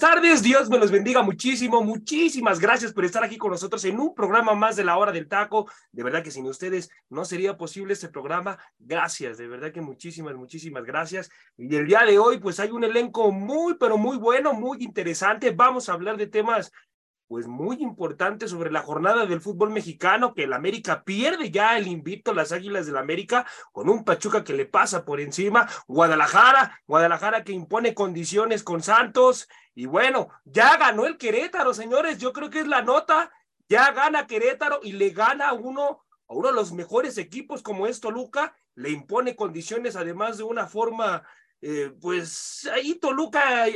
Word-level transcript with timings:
Buenas 0.00 0.14
tardes. 0.14 0.42
Dios 0.42 0.70
me 0.70 0.78
los 0.78 0.90
bendiga 0.90 1.22
muchísimo. 1.22 1.82
Muchísimas 1.82 2.58
gracias 2.58 2.92
por 2.92 3.04
estar 3.04 3.22
aquí 3.22 3.36
con 3.36 3.50
nosotros 3.50 3.84
en 3.84 4.00
un 4.00 4.14
programa 4.14 4.54
más 4.54 4.76
de 4.76 4.84
la 4.84 4.96
hora 4.96 5.12
del 5.12 5.28
taco. 5.28 5.70
De 5.92 6.02
verdad 6.02 6.22
que 6.22 6.30
sin 6.30 6.46
ustedes 6.46 6.88
no 7.10 7.26
sería 7.26 7.58
posible 7.58 7.92
este 7.92 8.08
programa. 8.08 8.58
Gracias, 8.78 9.36
de 9.36 9.46
verdad 9.46 9.72
que 9.72 9.82
muchísimas, 9.82 10.34
muchísimas 10.36 10.84
gracias. 10.84 11.30
Y 11.58 11.74
el 11.76 11.86
día 11.86 12.04
de 12.06 12.18
hoy, 12.18 12.38
pues 12.38 12.60
hay 12.60 12.70
un 12.70 12.84
elenco 12.84 13.30
muy, 13.30 13.74
pero 13.74 13.98
muy 13.98 14.16
bueno, 14.16 14.54
muy 14.54 14.82
interesante. 14.82 15.50
Vamos 15.50 15.90
a 15.90 15.92
hablar 15.92 16.16
de 16.16 16.28
temas 16.28 16.72
pues 17.30 17.46
muy 17.46 17.76
importante 17.76 18.48
sobre 18.48 18.72
la 18.72 18.82
jornada 18.82 19.24
del 19.24 19.40
fútbol 19.40 19.70
mexicano, 19.70 20.34
que 20.34 20.42
el 20.42 20.52
América 20.52 21.04
pierde 21.04 21.52
ya 21.52 21.78
el 21.78 21.86
invito, 21.86 22.34
las 22.34 22.50
Águilas 22.50 22.86
del 22.86 22.96
América, 22.96 23.46
con 23.70 23.88
un 23.88 24.02
Pachuca 24.02 24.42
que 24.42 24.52
le 24.52 24.66
pasa 24.66 25.04
por 25.04 25.20
encima, 25.20 25.68
Guadalajara, 25.86 26.80
Guadalajara 26.88 27.44
que 27.44 27.52
impone 27.52 27.94
condiciones 27.94 28.64
con 28.64 28.82
Santos, 28.82 29.48
y 29.76 29.86
bueno, 29.86 30.30
ya 30.44 30.76
ganó 30.76 31.06
el 31.06 31.18
Querétaro, 31.18 31.72
señores, 31.72 32.18
yo 32.18 32.32
creo 32.32 32.50
que 32.50 32.58
es 32.58 32.66
la 32.66 32.82
nota, 32.82 33.30
ya 33.68 33.92
gana 33.92 34.26
Querétaro 34.26 34.80
y 34.82 34.90
le 34.90 35.10
gana 35.10 35.50
a 35.50 35.52
uno, 35.52 36.02
a 36.26 36.34
uno 36.34 36.48
de 36.48 36.54
los 36.54 36.72
mejores 36.72 37.16
equipos 37.16 37.62
como 37.62 37.86
es 37.86 38.00
Toluca, 38.00 38.56
le 38.74 38.90
impone 38.90 39.36
condiciones 39.36 39.94
además 39.94 40.36
de 40.38 40.42
una 40.42 40.66
forma, 40.66 41.22
eh, 41.60 41.92
pues 42.00 42.68
ahí 42.74 42.96
Toluca 42.96 43.68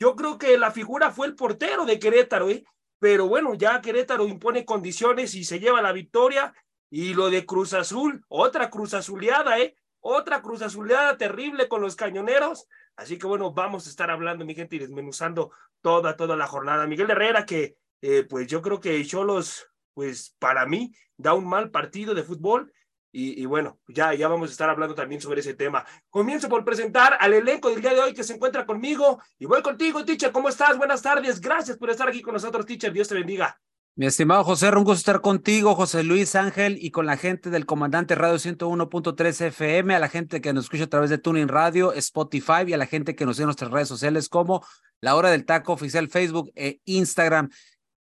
yo 0.00 0.16
creo 0.16 0.38
que 0.38 0.56
la 0.56 0.70
figura 0.70 1.10
fue 1.10 1.26
el 1.26 1.36
portero 1.36 1.84
de 1.84 1.98
Querétaro, 1.98 2.48
¿eh? 2.48 2.64
pero 2.98 3.28
bueno, 3.28 3.54
ya 3.54 3.80
Querétaro 3.82 4.26
impone 4.26 4.64
condiciones 4.64 5.34
y 5.34 5.44
se 5.44 5.60
lleva 5.60 5.82
la 5.82 5.92
victoria. 5.92 6.54
Y 6.92 7.14
lo 7.14 7.30
de 7.30 7.46
Cruz 7.46 7.72
Azul, 7.74 8.24
otra 8.28 8.68
Cruz 8.68 8.94
Azuleada, 8.94 9.60
¿eh? 9.60 9.76
Otra 10.00 10.42
Cruz 10.42 10.62
Azuleada 10.62 11.16
terrible 11.16 11.68
con 11.68 11.82
los 11.82 11.94
cañoneros. 11.94 12.66
Así 12.96 13.16
que 13.16 13.26
bueno, 13.26 13.52
vamos 13.52 13.86
a 13.86 13.90
estar 13.90 14.10
hablando, 14.10 14.44
mi 14.44 14.54
gente, 14.54 14.76
y 14.76 14.80
desmenuzando 14.80 15.52
toda, 15.82 16.16
toda 16.16 16.36
la 16.36 16.46
jornada. 16.46 16.86
Miguel 16.86 17.10
Herrera, 17.10 17.46
que 17.46 17.76
eh, 18.00 18.24
pues 18.28 18.48
yo 18.48 18.60
creo 18.60 18.80
que 18.80 19.04
Cholos, 19.04 19.68
pues 19.94 20.34
para 20.38 20.66
mí, 20.66 20.92
da 21.16 21.34
un 21.34 21.46
mal 21.46 21.70
partido 21.70 22.14
de 22.14 22.24
fútbol 22.24 22.72
y, 23.12 23.44
bueno, 23.46 23.78
ya, 23.88 24.14
ya 24.14 24.28
vamos 24.28 24.50
a 24.50 24.52
estar 24.52 24.70
hablando 24.70 24.94
también 24.94 25.20
sobre 25.20 25.40
ese 25.40 25.54
tema. 25.54 25.84
Comienzo 26.10 26.48
por 26.48 26.64
presentar 26.64 27.16
al 27.18 27.34
elenco 27.34 27.68
del 27.70 27.80
día 27.80 27.92
de 27.92 28.00
hoy 28.00 28.14
que 28.14 28.22
se 28.22 28.34
encuentra 28.34 28.64
conmigo. 28.64 29.20
Y 29.38 29.46
voy 29.46 29.62
contigo, 29.62 30.04
teacher. 30.04 30.30
¿Cómo 30.30 30.48
estás? 30.48 30.78
Buenas 30.78 31.02
tardes. 31.02 31.40
Gracias 31.40 31.76
por 31.76 31.90
estar 31.90 32.08
aquí 32.08 32.22
con 32.22 32.34
nosotros, 32.34 32.64
teacher. 32.64 32.92
Dios 32.92 33.08
te 33.08 33.14
bendiga. 33.14 33.58
Mi 33.96 34.06
estimado 34.06 34.44
José, 34.44 34.68
un 34.68 34.84
gusto 34.84 34.94
estar 34.94 35.20
contigo, 35.20 35.74
José 35.74 36.04
Luis 36.04 36.36
Ángel, 36.36 36.78
y 36.80 36.92
con 36.92 37.04
la 37.04 37.16
gente 37.16 37.50
del 37.50 37.66
Comandante 37.66 38.14
Radio 38.14 38.36
101.3 38.36 39.46
FM, 39.46 39.94
a 39.94 39.98
la 39.98 40.08
gente 40.08 40.40
que 40.40 40.52
nos 40.52 40.64
escucha 40.64 40.84
a 40.84 40.86
través 40.86 41.10
de 41.10 41.18
Tuning 41.18 41.48
Radio, 41.48 41.92
Spotify, 41.92 42.62
y 42.68 42.72
a 42.72 42.78
la 42.78 42.86
gente 42.86 43.16
que 43.16 43.26
nos 43.26 43.36
sigue 43.36 43.42
en 43.42 43.48
nuestras 43.48 43.72
redes 43.72 43.88
sociales 43.88 44.28
como 44.28 44.64
La 45.00 45.16
Hora 45.16 45.30
del 45.30 45.44
Taco 45.44 45.72
Oficial 45.72 46.08
Facebook 46.08 46.52
e 46.54 46.80
Instagram. 46.84 47.50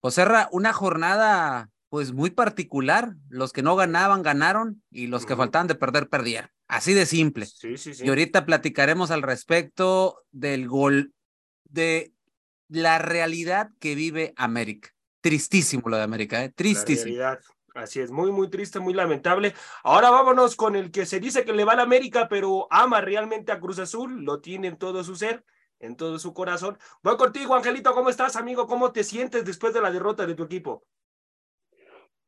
José 0.02 0.26
una 0.50 0.72
jornada 0.72 1.70
pues 1.90 2.12
muy 2.12 2.30
particular. 2.30 3.16
Los 3.28 3.52
que 3.52 3.62
no 3.62 3.76
ganaban, 3.76 4.22
ganaron 4.22 4.82
y 4.90 5.08
los 5.08 5.26
que 5.26 5.36
faltaban 5.36 5.66
de 5.66 5.74
perder, 5.74 6.08
perdieron. 6.08 6.50
Así 6.66 6.94
de 6.94 7.04
simple. 7.04 7.44
Sí, 7.46 7.76
sí, 7.76 7.92
sí. 7.92 8.06
Y 8.06 8.08
ahorita 8.08 8.46
platicaremos 8.46 9.10
al 9.10 9.22
respecto 9.22 10.22
del 10.30 10.68
gol, 10.68 11.12
de 11.64 12.14
la 12.68 12.98
realidad 12.98 13.70
que 13.80 13.94
vive 13.94 14.32
América. 14.36 14.90
Tristísimo 15.20 15.82
lo 15.90 15.96
de 15.96 16.04
América, 16.04 16.42
¿eh? 16.42 16.48
Tristísimo. 16.50 17.14
Así 17.74 18.00
es, 18.00 18.10
muy, 18.10 18.32
muy 18.32 18.48
triste, 18.48 18.80
muy 18.80 18.94
lamentable. 18.94 19.54
Ahora 19.84 20.10
vámonos 20.10 20.56
con 20.56 20.74
el 20.74 20.90
que 20.90 21.06
se 21.06 21.20
dice 21.20 21.44
que 21.44 21.52
le 21.52 21.64
va 21.64 21.74
a 21.74 21.76
la 21.76 21.82
América, 21.82 22.28
pero 22.28 22.66
ama 22.70 23.00
realmente 23.00 23.52
a 23.52 23.60
Cruz 23.60 23.78
Azul, 23.78 24.24
lo 24.24 24.40
tiene 24.40 24.68
en 24.68 24.76
todo 24.76 25.04
su 25.04 25.14
ser, 25.14 25.44
en 25.78 25.96
todo 25.96 26.18
su 26.18 26.34
corazón. 26.34 26.78
Voy 27.02 27.16
contigo, 27.16 27.54
Angelito, 27.54 27.94
¿cómo 27.94 28.10
estás, 28.10 28.34
amigo? 28.36 28.66
¿Cómo 28.66 28.92
te 28.92 29.04
sientes 29.04 29.44
después 29.44 29.72
de 29.72 29.80
la 29.80 29.92
derrota 29.92 30.26
de 30.26 30.34
tu 30.34 30.44
equipo? 30.44 30.84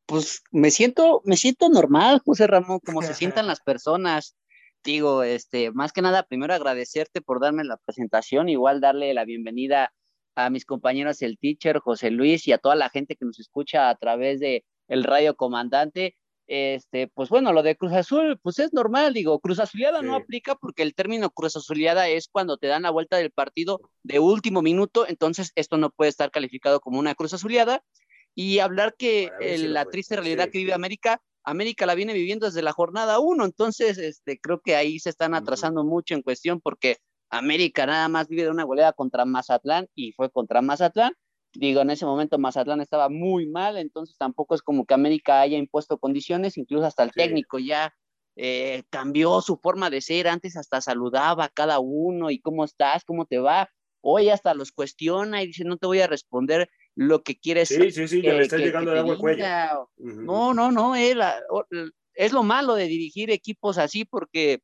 Pues 0.06 0.42
me 0.50 0.70
siento, 0.70 1.22
me 1.24 1.36
siento 1.36 1.68
normal, 1.68 2.20
José 2.24 2.46
Ramón, 2.46 2.80
como 2.84 3.02
se 3.02 3.14
sientan 3.14 3.46
las 3.46 3.60
personas. 3.60 4.36
Digo, 4.84 5.22
este, 5.22 5.70
más 5.72 5.92
que 5.92 6.02
nada, 6.02 6.24
primero 6.24 6.54
agradecerte 6.54 7.20
por 7.20 7.40
darme 7.40 7.64
la 7.64 7.76
presentación, 7.76 8.48
igual 8.48 8.80
darle 8.80 9.14
la 9.14 9.24
bienvenida 9.24 9.92
a 10.34 10.50
mis 10.50 10.64
compañeros, 10.64 11.22
el 11.22 11.38
teacher, 11.38 11.78
José 11.78 12.10
Luis, 12.10 12.48
y 12.48 12.52
a 12.52 12.58
toda 12.58 12.74
la 12.74 12.90
gente 12.90 13.16
que 13.16 13.24
nos 13.24 13.38
escucha 13.38 13.90
a 13.90 13.94
través 13.96 14.40
de 14.40 14.64
el 14.88 15.04
radio 15.04 15.36
comandante. 15.36 16.16
Este, 16.48 17.08
pues 17.08 17.28
bueno, 17.28 17.52
lo 17.52 17.62
de 17.62 17.76
Cruz 17.76 17.92
Azul, 17.92 18.38
pues 18.42 18.58
es 18.58 18.72
normal, 18.72 19.14
digo, 19.14 19.38
Cruz 19.40 19.60
Azuleada 19.60 20.02
no 20.02 20.16
aplica 20.16 20.56
porque 20.56 20.82
el 20.82 20.94
término 20.94 21.30
Cruz 21.30 21.56
Azuleada 21.56 22.08
es 22.08 22.28
cuando 22.28 22.58
te 22.58 22.66
dan 22.66 22.82
la 22.82 22.90
vuelta 22.90 23.16
del 23.16 23.30
partido 23.30 23.80
de 24.02 24.18
último 24.18 24.60
minuto, 24.60 25.06
entonces 25.08 25.52
esto 25.54 25.78
no 25.78 25.90
puede 25.90 26.10
estar 26.10 26.30
calificado 26.30 26.80
como 26.80 26.98
una 26.98 27.14
Cruz 27.14 27.32
Azuleada 27.32 27.82
y 28.34 28.58
hablar 28.58 28.94
que 28.96 29.30
la 29.58 29.84
triste 29.84 30.16
realidad 30.16 30.48
que 30.50 30.58
vive 30.58 30.72
América, 30.72 31.20
América 31.44 31.86
la 31.86 31.94
viene 31.94 32.14
viviendo 32.14 32.46
desde 32.46 32.62
la 32.62 32.72
jornada 32.72 33.18
uno, 33.18 33.44
entonces 33.44 33.98
este, 33.98 34.38
creo 34.38 34.60
que 34.60 34.76
ahí 34.76 34.98
se 34.98 35.10
están 35.10 35.34
atrasando 35.34 35.84
mucho 35.84 36.14
en 36.14 36.22
cuestión 36.22 36.60
porque 36.60 36.98
América 37.30 37.86
nada 37.86 38.08
más 38.08 38.28
vive 38.28 38.44
de 38.44 38.50
una 38.50 38.64
goleada 38.64 38.92
contra 38.92 39.24
Mazatlán 39.24 39.88
y 39.94 40.12
fue 40.12 40.30
contra 40.30 40.62
Mazatlán. 40.62 41.14
Digo, 41.54 41.82
en 41.82 41.90
ese 41.90 42.06
momento 42.06 42.38
Mazatlán 42.38 42.80
estaba 42.80 43.08
muy 43.08 43.46
mal, 43.46 43.76
entonces 43.76 44.16
tampoco 44.16 44.54
es 44.54 44.62
como 44.62 44.86
que 44.86 44.94
América 44.94 45.40
haya 45.40 45.58
impuesto 45.58 45.98
condiciones, 45.98 46.56
incluso 46.56 46.86
hasta 46.86 47.02
el 47.02 47.12
técnico 47.12 47.58
ya 47.58 47.94
eh, 48.36 48.84
cambió 48.88 49.42
su 49.42 49.58
forma 49.58 49.90
de 49.90 50.00
ser, 50.00 50.28
antes 50.28 50.56
hasta 50.56 50.80
saludaba 50.80 51.44
a 51.44 51.48
cada 51.50 51.78
uno 51.80 52.30
y 52.30 52.40
cómo 52.40 52.64
estás, 52.64 53.04
cómo 53.04 53.26
te 53.26 53.38
va, 53.38 53.68
hoy 54.00 54.30
hasta 54.30 54.54
los 54.54 54.72
cuestiona 54.72 55.42
y 55.42 55.48
dice 55.48 55.64
no 55.64 55.76
te 55.76 55.86
voy 55.86 56.00
a 56.00 56.06
responder 56.06 56.70
lo 56.94 57.22
que 57.22 57.38
quieres. 57.38 57.68
Sí, 57.68 57.90
sí, 57.90 58.08
sí, 58.08 58.22
ya 58.22 58.34
me 58.34 58.42
está 58.42 58.58
llegando 58.58 58.92
el 58.92 58.98
agua 58.98 59.14
al 59.14 59.18
cuello. 59.18 59.44
No, 59.96 60.54
no, 60.54 60.70
no, 60.70 60.94
es, 60.94 61.16
es 62.14 62.32
lo 62.32 62.42
malo 62.42 62.74
de 62.74 62.86
dirigir 62.86 63.30
equipos 63.30 63.78
así 63.78 64.04
porque 64.04 64.60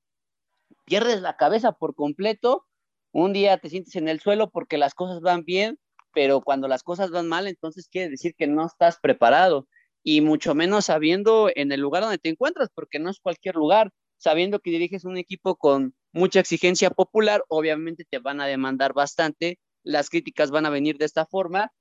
pierdes 0.85 1.21
la 1.21 1.37
cabeza 1.37 1.73
por 1.73 1.95
completo. 1.95 2.67
Un 3.13 3.33
día 3.33 3.59
te 3.59 3.71
sientes 3.71 3.97
en 3.97 4.09
el 4.09 4.21
suelo 4.21 4.51
porque 4.51 4.79
las 4.79 4.95
cosas 4.95 5.21
van 5.21 5.45
bien, 5.45 5.79
pero 6.13 6.41
cuando 6.43 6.69
las 6.69 6.83
cosas 6.83 7.11
van 7.11 7.29
mal, 7.29 7.47
entonces 7.47 7.89
quiere 7.89 8.11
decir 8.11 8.35
que 8.37 8.47
no 8.47 8.67
estás 8.67 8.99
preparado 9.01 9.67
y 10.03 10.21
mucho 10.21 10.55
menos 10.55 10.87
sabiendo 10.87 11.51
en 11.55 11.73
el 11.73 11.81
lugar 11.81 12.03
donde 12.03 12.19
te 12.19 12.29
encuentras, 12.29 12.69
porque 12.75 12.99
no 12.99 13.11
es 13.11 13.21
cualquier 13.21 13.57
lugar, 13.57 13.91
sabiendo 14.19 14.61
que 14.61 14.71
diriges 14.71 15.05
un 15.05 15.17
equipo 15.17 15.57
con 15.57 15.95
mucha 16.13 16.41
exigencia 16.41 16.91
popular, 16.91 17.45
obviamente 17.49 18.05
te 18.09 18.19
van 18.19 18.41
a 18.41 18.47
demandar 18.47 18.93
bastante, 18.93 19.59
las 19.83 20.11
críticas 20.11 20.51
van 20.51 20.67
a 20.67 20.71
venir 20.71 20.99
de 20.99 21.05
esta 21.05 21.27
forma 21.27 21.73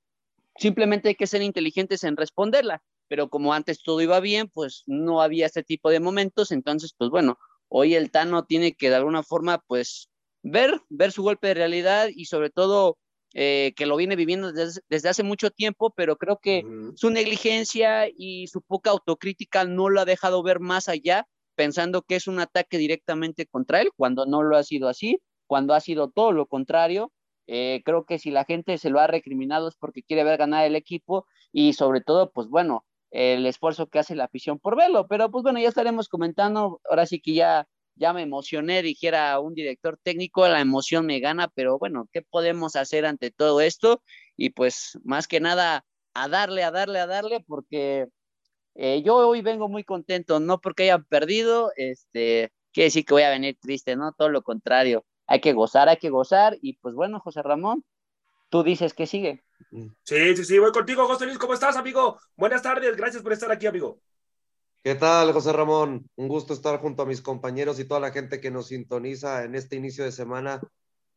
Simplemente 0.58 1.08
hay 1.08 1.14
que 1.14 1.26
ser 1.26 1.42
inteligentes 1.42 2.04
en 2.04 2.16
responderla, 2.16 2.82
pero 3.08 3.28
como 3.30 3.54
antes 3.54 3.82
todo 3.82 4.00
iba 4.00 4.20
bien, 4.20 4.48
pues 4.48 4.82
no 4.86 5.22
había 5.22 5.46
este 5.46 5.62
tipo 5.62 5.90
de 5.90 6.00
momentos, 6.00 6.50
entonces, 6.50 6.94
pues 6.96 7.10
bueno, 7.10 7.38
hoy 7.68 7.94
el 7.94 8.10
Tano 8.10 8.44
tiene 8.44 8.74
que 8.74 8.90
de 8.90 8.96
alguna 8.96 9.22
forma, 9.22 9.62
pues, 9.66 10.10
ver, 10.42 10.80
ver 10.88 11.12
su 11.12 11.22
golpe 11.22 11.48
de 11.48 11.54
realidad 11.54 12.08
y 12.14 12.26
sobre 12.26 12.50
todo 12.50 12.98
eh, 13.34 13.72
que 13.76 13.86
lo 13.86 13.96
viene 13.96 14.16
viviendo 14.16 14.52
desde, 14.52 15.08
hace 15.08 15.22
mucho 15.22 15.50
tiempo, 15.50 15.92
pero 15.94 16.16
creo 16.16 16.38
que 16.38 16.64
su 16.96 17.10
negligencia 17.10 18.08
y 18.08 18.46
su 18.46 18.62
poca 18.62 18.90
autocrítica 18.90 19.64
no 19.64 19.90
lo 19.90 20.00
ha 20.00 20.04
dejado 20.04 20.42
ver 20.42 20.60
más 20.60 20.88
allá, 20.88 21.26
pensando 21.54 22.02
que 22.02 22.16
es 22.16 22.26
un 22.26 22.40
ataque 22.40 22.78
directamente 22.78 23.46
contra 23.46 23.80
él, 23.80 23.90
cuando 23.96 24.26
no 24.26 24.42
lo 24.42 24.56
ha 24.56 24.62
sido 24.62 24.88
así, 24.88 25.20
cuando 25.46 25.74
ha 25.74 25.80
sido 25.80 26.08
todo 26.10 26.32
lo 26.32 26.46
contrario. 26.46 27.12
Eh, 27.48 27.82
creo 27.84 28.04
que 28.04 28.18
si 28.18 28.30
la 28.30 28.44
gente 28.44 28.78
se 28.78 28.90
lo 28.90 29.00
ha 29.00 29.06
recriminado 29.06 29.68
es 29.68 29.74
porque 29.76 30.02
quiere 30.02 30.22
ver 30.22 30.38
ganar 30.38 30.66
el 30.66 30.76
equipo 30.76 31.26
y 31.50 31.72
sobre 31.72 32.02
todo, 32.02 32.30
pues 32.30 32.48
bueno, 32.48 32.84
el 33.10 33.46
esfuerzo 33.46 33.88
que 33.88 33.98
hace 33.98 34.14
la 34.14 34.24
afición 34.24 34.58
por 34.58 34.76
verlo. 34.76 35.08
Pero 35.08 35.30
pues 35.30 35.42
bueno, 35.42 35.58
ya 35.58 35.68
estaremos 35.68 36.08
comentando. 36.08 36.80
Ahora 36.88 37.06
sí 37.06 37.20
que 37.20 37.34
ya, 37.34 37.66
ya 37.94 38.12
me 38.12 38.22
emocioné, 38.22 38.82
dijera 38.82 39.40
un 39.40 39.54
director 39.54 39.98
técnico, 40.02 40.46
la 40.46 40.60
emoción 40.60 41.06
me 41.06 41.20
gana, 41.20 41.48
pero 41.48 41.78
bueno, 41.78 42.08
¿qué 42.12 42.22
podemos 42.22 42.76
hacer 42.76 43.06
ante 43.06 43.30
todo 43.30 43.60
esto? 43.62 44.02
Y 44.36 44.50
pues 44.50 44.98
más 45.04 45.26
que 45.26 45.40
nada, 45.40 45.84
a 46.14 46.28
darle, 46.28 46.64
a 46.64 46.70
darle, 46.70 47.00
a 47.00 47.06
darle, 47.06 47.40
porque 47.46 48.08
eh, 48.74 49.02
yo 49.02 49.16
hoy 49.28 49.42
vengo 49.42 49.68
muy 49.68 49.84
contento, 49.84 50.40
no 50.40 50.60
porque 50.60 50.84
hayan 50.84 51.04
perdido, 51.04 51.72
este, 51.76 52.52
quiere 52.72 52.86
decir 52.86 53.04
que 53.04 53.14
voy 53.14 53.22
a 53.24 53.30
venir 53.30 53.58
triste, 53.60 53.96
¿no? 53.96 54.12
Todo 54.12 54.28
lo 54.28 54.42
contrario. 54.42 55.04
Hay 55.28 55.40
que 55.40 55.52
gozar, 55.52 55.88
hay 55.88 55.98
que 55.98 56.10
gozar. 56.10 56.58
Y 56.60 56.78
pues 56.78 56.94
bueno, 56.94 57.20
José 57.20 57.42
Ramón, 57.42 57.84
tú 58.48 58.62
dices 58.62 58.94
que 58.94 59.06
sigue. 59.06 59.44
Sí, 60.02 60.36
sí, 60.36 60.44
sí, 60.44 60.58
voy 60.58 60.72
contigo, 60.72 61.06
José 61.06 61.26
Luis. 61.26 61.38
¿Cómo 61.38 61.54
estás, 61.54 61.76
amigo? 61.76 62.18
Buenas 62.36 62.62
tardes, 62.62 62.96
gracias 62.96 63.22
por 63.22 63.32
estar 63.32 63.52
aquí, 63.52 63.66
amigo. 63.66 64.00
¿Qué 64.82 64.94
tal, 64.94 65.32
José 65.32 65.52
Ramón? 65.52 66.08
Un 66.16 66.28
gusto 66.28 66.54
estar 66.54 66.80
junto 66.80 67.02
a 67.02 67.06
mis 67.06 67.20
compañeros 67.20 67.78
y 67.78 67.84
toda 67.84 68.00
la 68.00 68.10
gente 68.10 68.40
que 68.40 68.50
nos 68.50 68.68
sintoniza 68.68 69.44
en 69.44 69.54
este 69.54 69.76
inicio 69.76 70.04
de 70.04 70.12
semana 70.12 70.60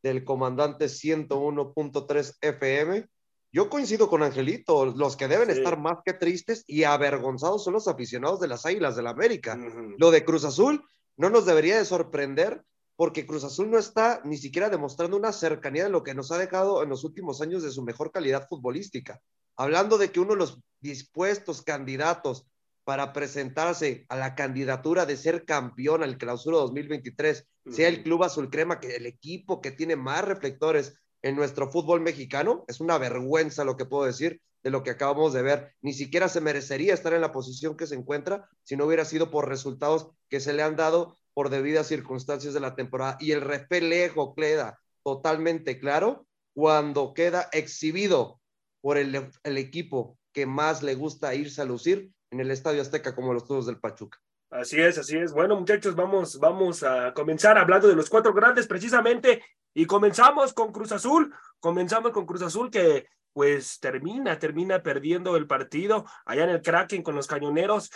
del 0.02 0.24
comandante 0.24 0.86
101.3 0.86 2.36
FM. 2.40 3.06
Yo 3.50 3.70
coincido 3.70 4.08
con 4.08 4.22
Angelito, 4.22 4.86
los 4.86 5.16
que 5.16 5.28
deben 5.28 5.48
estar 5.50 5.78
más 5.78 5.98
que 6.04 6.12
tristes 6.12 6.64
y 6.66 6.84
avergonzados 6.84 7.64
son 7.64 7.74
los 7.74 7.88
aficionados 7.88 8.40
de 8.40 8.48
las 8.48 8.66
Águilas 8.66 8.96
del 8.96 9.04
la 9.04 9.10
América. 9.10 9.58
Lo 9.98 10.10
de 10.10 10.24
Cruz 10.24 10.44
Azul 10.44 10.84
no 11.16 11.30
nos 11.30 11.46
debería 11.46 11.78
de 11.78 11.84
sorprender 11.84 12.62
porque 12.96 13.26
Cruz 13.26 13.44
Azul 13.44 13.70
no 13.70 13.78
está 13.78 14.20
ni 14.24 14.36
siquiera 14.36 14.70
demostrando 14.70 15.16
una 15.16 15.32
cercanía 15.32 15.84
de 15.84 15.90
lo 15.90 16.02
que 16.02 16.14
nos 16.14 16.30
ha 16.30 16.38
dejado 16.38 16.82
en 16.82 16.88
los 16.88 17.04
últimos 17.04 17.40
años 17.40 17.62
de 17.62 17.70
su 17.70 17.82
mejor 17.82 18.12
calidad 18.12 18.46
futbolística. 18.48 19.20
Hablando 19.56 19.98
de 19.98 20.10
que 20.10 20.20
uno 20.20 20.32
de 20.32 20.38
los 20.38 20.58
dispuestos 20.80 21.62
candidatos 21.62 22.46
para 22.84 23.12
presentarse 23.12 24.06
a 24.08 24.16
la 24.16 24.34
candidatura 24.34 25.06
de 25.06 25.16
ser 25.16 25.44
campeón 25.44 26.02
al 26.02 26.18
clausura 26.18 26.58
2023 26.58 27.46
sea 27.70 27.88
el 27.88 28.02
Club 28.02 28.24
Azul 28.24 28.50
Crema, 28.50 28.80
que 28.80 28.96
el 28.96 29.06
equipo 29.06 29.60
que 29.60 29.70
tiene 29.70 29.94
más 29.94 30.24
reflectores 30.24 30.98
en 31.22 31.36
nuestro 31.36 31.70
fútbol 31.70 32.00
mexicano, 32.00 32.64
es 32.66 32.80
una 32.80 32.98
vergüenza 32.98 33.64
lo 33.64 33.76
que 33.76 33.84
puedo 33.84 34.04
decir 34.04 34.40
de 34.64 34.70
lo 34.70 34.82
que 34.82 34.90
acabamos 34.90 35.32
de 35.32 35.42
ver. 35.42 35.74
Ni 35.80 35.92
siquiera 35.92 36.28
se 36.28 36.40
merecería 36.40 36.94
estar 36.94 37.12
en 37.12 37.20
la 37.20 37.32
posición 37.32 37.76
que 37.76 37.86
se 37.86 37.94
encuentra 37.94 38.48
si 38.64 38.76
no 38.76 38.86
hubiera 38.86 39.04
sido 39.04 39.30
por 39.30 39.48
resultados 39.48 40.10
que 40.28 40.40
se 40.40 40.52
le 40.52 40.62
han 40.62 40.76
dado 40.76 41.18
por 41.34 41.50
debidas 41.50 41.86
circunstancias 41.86 42.54
de 42.54 42.60
la 42.60 42.74
temporada. 42.74 43.16
Y 43.20 43.32
el 43.32 43.40
reflejo 43.40 44.34
queda 44.34 44.78
totalmente 45.02 45.78
claro 45.78 46.26
cuando 46.54 47.14
queda 47.14 47.48
exhibido 47.52 48.40
por 48.80 48.98
el, 48.98 49.30
el 49.42 49.58
equipo 49.58 50.18
que 50.32 50.46
más 50.46 50.82
le 50.82 50.94
gusta 50.94 51.34
irse 51.34 51.62
a 51.62 51.64
lucir 51.64 52.10
en 52.30 52.40
el 52.40 52.50
Estadio 52.50 52.82
Azteca 52.82 53.14
como 53.14 53.32
los 53.32 53.46
todos 53.46 53.66
del 53.66 53.78
Pachuca. 53.78 54.18
Así 54.50 54.80
es, 54.80 54.98
así 54.98 55.16
es. 55.16 55.32
Bueno, 55.32 55.58
muchachos, 55.58 55.94
vamos, 55.94 56.38
vamos 56.38 56.82
a 56.82 57.14
comenzar 57.14 57.56
hablando 57.56 57.88
de 57.88 57.96
los 57.96 58.10
cuatro 58.10 58.34
grandes 58.34 58.66
precisamente 58.66 59.42
y 59.72 59.86
comenzamos 59.86 60.52
con 60.52 60.72
Cruz 60.72 60.92
Azul. 60.92 61.34
Comenzamos 61.58 62.12
con 62.12 62.26
Cruz 62.26 62.42
Azul 62.42 62.70
que 62.70 63.06
pues 63.32 63.80
termina, 63.80 64.38
termina 64.38 64.82
perdiendo 64.82 65.36
el 65.36 65.46
partido 65.46 66.04
allá 66.26 66.44
en 66.44 66.50
el 66.50 66.60
Kraken 66.60 67.02
con 67.02 67.14
los 67.14 67.26
cañoneros. 67.26 67.90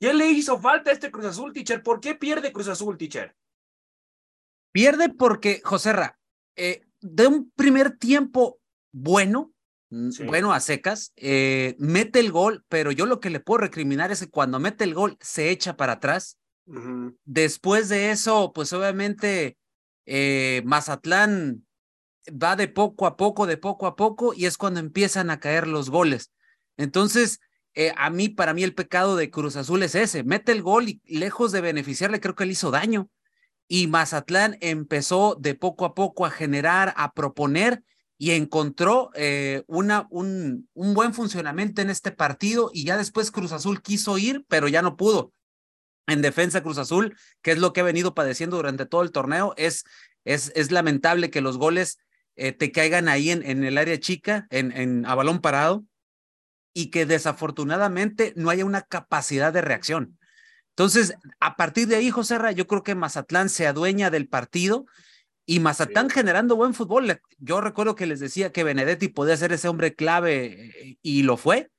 ¿Qué 0.00 0.12
le 0.12 0.28
hizo 0.28 0.58
falta 0.58 0.90
a 0.90 0.92
este 0.92 1.10
Cruz 1.10 1.26
Azul, 1.26 1.52
teacher? 1.52 1.82
¿Por 1.82 2.00
qué 2.00 2.14
pierde 2.14 2.52
Cruz 2.52 2.68
Azul, 2.68 2.96
teacher? 2.96 3.34
Pierde 4.72 5.08
porque, 5.08 5.60
José 5.62 5.92
Ra, 5.92 6.18
eh, 6.56 6.82
de 7.00 7.26
un 7.26 7.50
primer 7.50 7.96
tiempo 7.96 8.58
bueno, 8.92 9.54
bueno, 10.26 10.52
a 10.52 10.58
secas, 10.58 11.12
eh, 11.16 11.76
mete 11.78 12.18
el 12.18 12.32
gol, 12.32 12.64
pero 12.68 12.90
yo 12.90 13.06
lo 13.06 13.20
que 13.20 13.30
le 13.30 13.38
puedo 13.38 13.58
recriminar 13.58 14.10
es 14.10 14.20
que 14.20 14.30
cuando 14.30 14.58
mete 14.58 14.82
el 14.82 14.94
gol 14.94 15.16
se 15.20 15.50
echa 15.50 15.76
para 15.76 15.94
atrás. 15.94 16.38
Después 17.24 17.88
de 17.88 18.10
eso, 18.10 18.52
pues 18.52 18.72
obviamente 18.72 19.56
eh, 20.06 20.62
Mazatlán 20.64 21.66
va 22.30 22.56
de 22.56 22.68
poco 22.68 23.06
a 23.06 23.16
poco, 23.16 23.46
de 23.46 23.56
poco 23.56 23.86
a 23.86 23.96
poco, 23.96 24.34
y 24.34 24.46
es 24.46 24.56
cuando 24.56 24.80
empiezan 24.80 25.30
a 25.30 25.38
caer 25.38 25.68
los 25.68 25.90
goles. 25.90 26.32
Entonces, 26.76 27.38
eh, 27.74 27.92
a 27.96 28.10
mí, 28.10 28.28
para 28.28 28.54
mí, 28.54 28.62
el 28.62 28.74
pecado 28.74 29.16
de 29.16 29.30
Cruz 29.30 29.56
Azul 29.56 29.82
es 29.82 29.94
ese, 29.94 30.24
mete 30.24 30.52
el 30.52 30.62
gol 30.62 30.88
y 30.88 31.00
lejos 31.06 31.52
de 31.52 31.60
beneficiarle, 31.60 32.20
creo 32.20 32.34
que 32.34 32.46
le 32.46 32.52
hizo 32.52 32.70
daño. 32.70 33.08
Y 33.66 33.86
Mazatlán 33.86 34.58
empezó 34.60 35.36
de 35.40 35.54
poco 35.54 35.84
a 35.84 35.94
poco 35.94 36.26
a 36.26 36.30
generar, 36.30 36.94
a 36.96 37.12
proponer, 37.12 37.82
y 38.16 38.30
encontró 38.30 39.10
eh, 39.14 39.64
una, 39.66 40.06
un, 40.10 40.68
un 40.72 40.94
buen 40.94 41.14
funcionamiento 41.14 41.82
en 41.82 41.90
este 41.90 42.12
partido 42.12 42.70
y 42.72 42.84
ya 42.84 42.96
después 42.96 43.30
Cruz 43.30 43.52
Azul 43.52 43.82
quiso 43.82 44.18
ir, 44.18 44.44
pero 44.48 44.68
ya 44.68 44.82
no 44.82 44.96
pudo. 44.96 45.32
En 46.06 46.22
defensa 46.22 46.62
Cruz 46.62 46.78
Azul, 46.78 47.16
que 47.42 47.52
es 47.52 47.58
lo 47.58 47.72
que 47.72 47.80
ha 47.80 47.84
venido 47.84 48.14
padeciendo 48.14 48.56
durante 48.56 48.86
todo 48.86 49.02
el 49.02 49.10
torneo, 49.10 49.54
es, 49.56 49.84
es, 50.24 50.52
es 50.54 50.70
lamentable 50.70 51.30
que 51.30 51.40
los 51.40 51.58
goles 51.58 51.98
eh, 52.36 52.52
te 52.52 52.70
caigan 52.70 53.08
ahí 53.08 53.30
en, 53.30 53.42
en 53.42 53.64
el 53.64 53.78
área 53.78 53.98
chica, 53.98 54.46
en, 54.50 54.70
en, 54.72 55.06
a 55.06 55.14
balón 55.14 55.40
parado, 55.40 55.84
y 56.74 56.90
que 56.90 57.06
desafortunadamente 57.06 58.34
no 58.36 58.50
haya 58.50 58.64
una 58.64 58.82
capacidad 58.82 59.52
de 59.52 59.62
reacción. 59.62 60.18
Entonces, 60.70 61.14
a 61.38 61.56
partir 61.56 61.86
de 61.86 61.96
ahí, 61.96 62.10
José 62.10 62.36
Ra, 62.36 62.50
yo 62.50 62.66
creo 62.66 62.82
que 62.82 62.96
Mazatlán 62.96 63.48
se 63.48 63.66
adueña 63.68 64.10
del 64.10 64.28
partido 64.28 64.86
y 65.46 65.60
Mazatán 65.60 66.10
generando 66.10 66.56
buen 66.56 66.74
fútbol. 66.74 67.20
Yo 67.38 67.60
recuerdo 67.60 67.94
que 67.94 68.06
les 68.06 68.18
decía 68.18 68.50
que 68.50 68.64
Benedetti 68.64 69.08
podía 69.08 69.36
ser 69.36 69.52
ese 69.52 69.68
hombre 69.68 69.94
clave 69.94 70.98
y 71.00 71.22
lo 71.22 71.36
fue. 71.36 71.70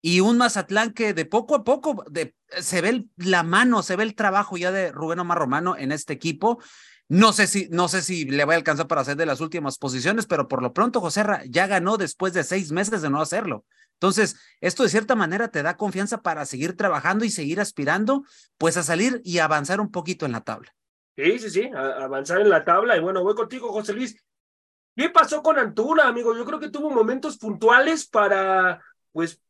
Y 0.00 0.20
un 0.20 0.38
Mazatlán 0.38 0.92
que 0.92 1.12
de 1.12 1.24
poco 1.24 1.56
a 1.56 1.64
poco 1.64 2.04
de, 2.08 2.36
se 2.60 2.80
ve 2.80 3.06
la 3.16 3.42
mano, 3.42 3.82
se 3.82 3.96
ve 3.96 4.04
el 4.04 4.14
trabajo 4.14 4.56
ya 4.56 4.70
de 4.70 4.92
Rubén 4.92 5.18
Omar 5.18 5.38
Romano 5.38 5.76
en 5.76 5.90
este 5.90 6.12
equipo. 6.12 6.62
No 7.08 7.32
sé 7.32 7.48
si, 7.48 7.68
no 7.70 7.88
sé 7.88 8.02
si 8.02 8.26
le 8.26 8.44
va 8.44 8.52
a 8.52 8.56
alcanzar 8.56 8.86
para 8.86 9.00
hacer 9.00 9.16
de 9.16 9.26
las 9.26 9.40
últimas 9.40 9.78
posiciones, 9.78 10.26
pero 10.26 10.46
por 10.46 10.62
lo 10.62 10.72
pronto 10.72 11.00
José 11.00 11.24
ya 11.48 11.66
ganó 11.66 11.96
después 11.96 12.32
de 12.32 12.44
seis 12.44 12.70
meses 12.70 13.02
de 13.02 13.10
no 13.10 13.20
hacerlo. 13.20 13.64
Entonces, 13.96 14.36
esto 14.60 14.82
de 14.82 14.90
cierta 14.90 15.14
manera 15.14 15.48
te 15.48 15.62
da 15.62 15.76
confianza 15.76 16.22
para 16.22 16.44
seguir 16.44 16.76
trabajando 16.76 17.24
y 17.24 17.30
seguir 17.30 17.60
aspirando, 17.60 18.24
pues 18.58 18.76
a 18.76 18.82
salir 18.82 19.20
y 19.24 19.38
avanzar 19.38 19.80
un 19.80 19.90
poquito 19.90 20.26
en 20.26 20.32
la 20.32 20.42
tabla. 20.42 20.74
Sí, 21.16 21.38
sí, 21.38 21.50
sí, 21.50 21.70
avanzar 21.74 22.42
en 22.42 22.50
la 22.50 22.64
tabla. 22.64 22.96
Y 22.96 23.00
bueno, 23.00 23.22
voy 23.22 23.34
contigo, 23.34 23.72
José 23.72 23.94
Luis. 23.94 24.22
¿Qué 24.94 25.08
pasó 25.08 25.42
con 25.42 25.58
Antuna, 25.58 26.08
amigo? 26.08 26.36
Yo 26.36 26.44
creo 26.44 26.60
que 26.60 26.70
tuvo 26.70 26.90
momentos 26.90 27.38
puntuales 27.38 28.06
para, 28.06 28.82
pues, 29.12 29.40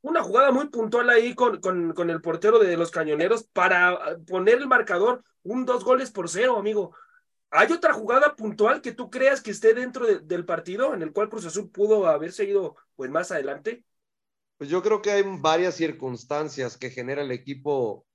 una 0.00 0.22
jugada 0.22 0.50
muy 0.50 0.68
puntual 0.68 1.08
ahí 1.10 1.34
con, 1.34 1.60
con, 1.60 1.92
con 1.92 2.10
el 2.10 2.20
portero 2.20 2.58
de 2.58 2.76
los 2.76 2.90
cañoneros 2.90 3.44
para 3.44 4.18
poner 4.26 4.58
el 4.58 4.66
marcador 4.66 5.22
un 5.42 5.64
dos 5.64 5.84
goles 5.84 6.10
por 6.10 6.28
cero, 6.28 6.58
amigo. 6.58 6.94
¿Hay 7.56 7.70
otra 7.70 7.92
jugada 7.92 8.34
puntual 8.34 8.82
que 8.82 8.90
tú 8.90 9.10
creas 9.10 9.40
que 9.40 9.52
esté 9.52 9.74
dentro 9.74 10.06
del 10.06 10.44
partido 10.44 10.92
en 10.92 11.02
el 11.02 11.12
cual 11.12 11.28
Cruz 11.28 11.46
Azul 11.46 11.70
pudo 11.70 12.08
haber 12.08 12.32
seguido 12.32 12.74
pues 12.96 13.12
más 13.12 13.30
adelante? 13.30 13.84
Pues 14.58 14.68
yo 14.68 14.82
creo 14.82 15.00
que 15.00 15.12
hay 15.12 15.22
varias 15.38 15.76
circunstancias 15.76 16.76
que 16.76 16.90
genera 16.90 17.22
el 17.22 17.30
equipo 17.30 18.06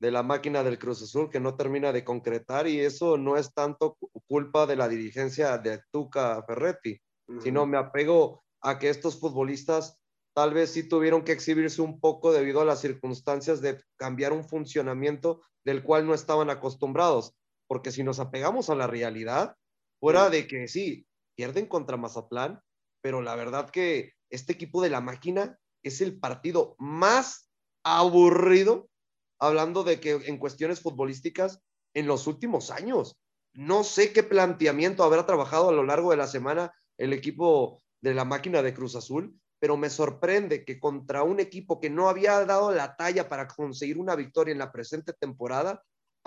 de 0.00 0.10
la 0.10 0.24
máquina 0.24 0.64
del 0.64 0.80
Cruz 0.80 1.00
Azul 1.00 1.30
que 1.30 1.38
no 1.38 1.54
termina 1.54 1.92
de 1.92 2.02
concretar 2.02 2.66
y 2.66 2.80
eso 2.80 3.16
no 3.16 3.36
es 3.36 3.54
tanto 3.54 3.96
culpa 4.26 4.66
de 4.66 4.74
la 4.74 4.88
dirigencia 4.88 5.56
de 5.58 5.80
Tuca 5.92 6.42
Ferretti, 6.42 7.00
sino 7.40 7.66
me 7.66 7.78
apego 7.78 8.42
a 8.60 8.80
que 8.80 8.90
estos 8.90 9.20
futbolistas 9.20 9.96
tal 10.34 10.54
vez 10.54 10.72
sí 10.72 10.88
tuvieron 10.88 11.22
que 11.22 11.32
exhibirse 11.32 11.82
un 11.82 12.00
poco 12.00 12.32
debido 12.32 12.62
a 12.62 12.64
las 12.64 12.80
circunstancias 12.80 13.60
de 13.60 13.80
cambiar 13.96 14.32
un 14.32 14.42
funcionamiento 14.42 15.40
del 15.64 15.84
cual 15.84 16.04
no 16.04 16.14
estaban 16.14 16.50
acostumbrados, 16.50 17.36
porque 17.68 17.92
si 17.92 18.02
nos 18.02 18.18
apegamos 18.18 18.70
a 18.70 18.74
la 18.74 18.88
realidad, 18.88 19.54
fuera 20.00 20.30
de 20.30 20.48
que 20.48 20.66
sí, 20.66 21.06
pierden 21.36 21.66
contra 21.66 21.96
Mazatlán, 21.96 22.60
pero 23.00 23.22
la 23.22 23.36
verdad 23.36 23.70
que 23.70 24.14
este 24.30 24.52
equipo 24.52 24.82
de 24.82 24.90
la 24.90 25.00
máquina 25.00 25.58
es 25.84 26.00
el 26.00 26.18
partido 26.18 26.74
más 26.78 27.48
aburrido 27.84 28.90
hablando 29.38 29.84
de 29.84 30.00
que 30.00 30.12
en 30.26 30.38
cuestiones 30.38 30.80
futbolísticas 30.80 31.62
en 31.94 32.06
los 32.06 32.26
últimos 32.26 32.70
años. 32.70 33.16
No 33.54 33.84
sé 33.84 34.12
qué 34.12 34.22
planteamiento 34.22 35.04
habrá 35.04 35.26
trabajado 35.26 35.68
a 35.68 35.72
lo 35.72 35.84
largo 35.84 36.10
de 36.10 36.16
la 36.16 36.26
semana 36.26 36.72
el 36.98 37.12
equipo 37.12 37.82
de 38.00 38.14
la 38.14 38.24
máquina 38.24 38.62
de 38.62 38.74
Cruz 38.74 38.96
Azul, 38.96 39.38
pero 39.60 39.76
me 39.76 39.90
sorprende 39.90 40.64
que 40.64 40.78
contra 40.78 41.22
un 41.22 41.40
equipo 41.40 41.80
que 41.80 41.90
no 41.90 42.08
había 42.08 42.44
dado 42.44 42.72
la 42.72 42.96
talla 42.96 43.28
para 43.28 43.48
conseguir 43.48 43.98
una 43.98 44.14
victoria 44.14 44.52
en 44.52 44.58
la 44.58 44.72
presente 44.72 45.12
temporada, 45.12 45.82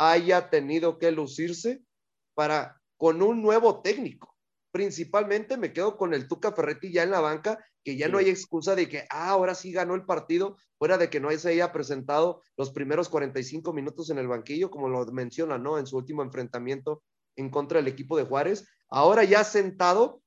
haya 0.10 0.50
tenido 0.50 0.98
que 0.98 1.12
lucirse 1.12 1.84
para 2.34 2.82
con 2.98 3.22
un 3.22 3.42
nuevo 3.42 3.82
técnico. 3.82 4.36
Principalmente 4.72 5.58
me 5.58 5.74
quedo 5.74 5.96
con 5.96 6.14
el 6.14 6.28
Tuca 6.28 6.54
Ferretti 6.54 6.92
ya 6.92 7.04
en 7.04 7.12
la 7.12 7.20
banca 7.20 7.64
que 7.84 7.98
ya 7.98 8.08
no 8.08 8.18
hay 8.18 8.30
excusa 8.30 8.76
de 8.76 8.88
que, 8.88 9.06
ah, 9.10 9.30
ahora 9.30 9.54
sí 9.54 9.72
ganó 9.72 9.96
el 9.96 10.06
partido, 10.06 10.56
fuera 10.78 10.98
de 10.98 11.10
que 11.10 11.20
no 11.20 11.32
se 11.32 11.50
haya 11.50 11.72
presentado 11.72 12.42
los 12.58 12.72
primeros 12.72 13.10
45 13.10 13.74
minutos 13.74 14.10
en 14.10 14.18
el 14.18 14.28
banquillo, 14.28 14.72
como 14.72 14.88
lo 14.88 15.06
menciona, 15.08 15.58
¿no? 15.58 15.78
En 15.78 15.88
su 15.88 15.98
último 15.98 16.24
enfrentamiento 16.24 17.04
en 17.36 17.50
contra 17.50 17.80
del 17.80 17.88
equipo 17.88 18.18
de 18.18 18.24
Juárez. 18.24 18.68
Ahora 18.90 19.24
ya 19.24 19.44
sentado, 19.44 20.22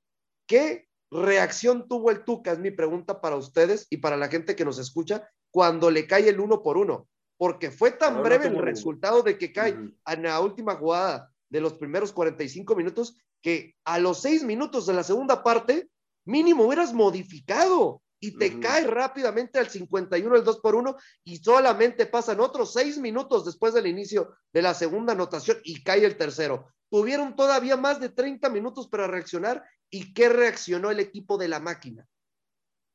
¿qué 0.46 0.88
reacción 1.10 1.88
tuvo 1.88 2.10
el 2.10 2.24
Tuca? 2.24 2.52
Es 2.52 2.58
mi 2.58 2.70
pregunta 2.70 3.20
para 3.20 3.36
ustedes 3.36 3.86
y 3.90 3.98
para 3.98 4.16
la 4.16 4.28
gente 4.28 4.56
que 4.56 4.64
nos 4.64 4.78
escucha 4.78 5.28
cuando 5.50 5.90
le 5.90 6.06
cae 6.06 6.28
el 6.28 6.40
uno 6.40 6.62
por 6.62 6.76
uno, 6.76 7.08
porque 7.36 7.70
fue 7.70 7.90
tan 7.90 8.22
breve 8.22 8.46
el 8.46 8.58
resultado 8.58 9.22
de 9.22 9.38
que 9.38 9.52
cae 9.52 9.76
en 10.06 10.22
la 10.22 10.40
última 10.40 10.76
jugada 10.76 11.30
de 11.48 11.60
los 11.60 11.74
primeros 11.74 12.12
45 12.12 12.76
minutos 12.76 13.16
que 13.42 13.74
a 13.84 13.98
los 13.98 14.22
seis 14.22 14.42
minutos 14.42 14.86
de 14.86 14.94
la 14.94 15.02
segunda 15.02 15.42
parte 15.42 15.88
mínimo 16.24 16.64
hubieras 16.64 16.92
modificado 16.92 18.02
y 18.24 18.38
te 18.38 18.58
cae 18.58 18.86
rápidamente 18.86 19.58
al 19.58 19.68
51 19.68 20.36
el 20.36 20.44
2 20.44 20.60
por 20.60 20.74
1 20.74 20.96
y 21.24 21.36
solamente 21.36 22.06
pasan 22.06 22.40
otros 22.40 22.72
seis 22.72 22.96
minutos 22.96 23.44
después 23.44 23.74
del 23.74 23.86
inicio 23.86 24.34
de 24.50 24.62
la 24.62 24.72
segunda 24.72 25.12
anotación 25.12 25.58
y 25.62 25.82
cae 25.82 26.06
el 26.06 26.16
tercero. 26.16 26.72
Tuvieron 26.90 27.36
todavía 27.36 27.76
más 27.76 28.00
de 28.00 28.08
30 28.08 28.48
minutos 28.48 28.88
para 28.88 29.06
reaccionar 29.06 29.62
y 29.90 30.14
¿qué 30.14 30.30
reaccionó 30.30 30.90
el 30.90 31.00
equipo 31.00 31.36
de 31.36 31.48
la 31.48 31.60
máquina? 31.60 32.06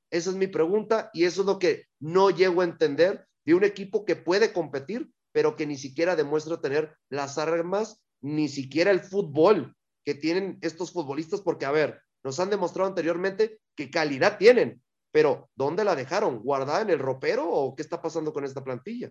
Esa 0.10 0.32
es 0.32 0.36
mi 0.36 0.48
pregunta 0.48 1.12
y 1.14 1.26
eso 1.26 1.42
es 1.42 1.48
lo 1.48 1.60
que 1.60 1.86
no 2.00 2.32
llego 2.32 2.62
a 2.62 2.66
entender 2.66 3.28
de 3.50 3.56
un 3.56 3.64
equipo 3.64 4.06
que 4.06 4.16
puede 4.16 4.54
competir, 4.54 5.10
pero 5.32 5.56
que 5.56 5.66
ni 5.66 5.76
siquiera 5.76 6.16
demuestra 6.16 6.62
tener 6.62 6.96
las 7.10 7.40
armas, 7.40 8.00
ni 8.22 8.48
siquiera 8.48 8.92
el 8.92 9.00
fútbol 9.00 9.76
que 10.06 10.14
tienen 10.14 10.60
estos 10.62 10.94
futbolistas, 10.94 11.42
porque 11.42 11.66
a 11.66 11.72
ver, 11.72 12.00
nos 12.24 12.40
han 12.40 12.52
demostrado 12.52 12.88
anteriormente 12.88 13.60
que 13.74 13.90
calidad 13.90 14.38
tienen, 14.38 14.84
pero 15.12 15.50
¿dónde 15.56 15.84
la 15.84 15.96
dejaron? 15.96 16.44
¿Guardada 16.44 16.82
en 16.82 16.92
el 16.92 17.00
ropero 17.00 17.50
o 17.50 17.76
qué 17.76 17.82
está 17.82 18.00
pasando 18.04 18.32
con 18.34 18.46
esta 18.46 18.64
plantilla? 18.64 19.10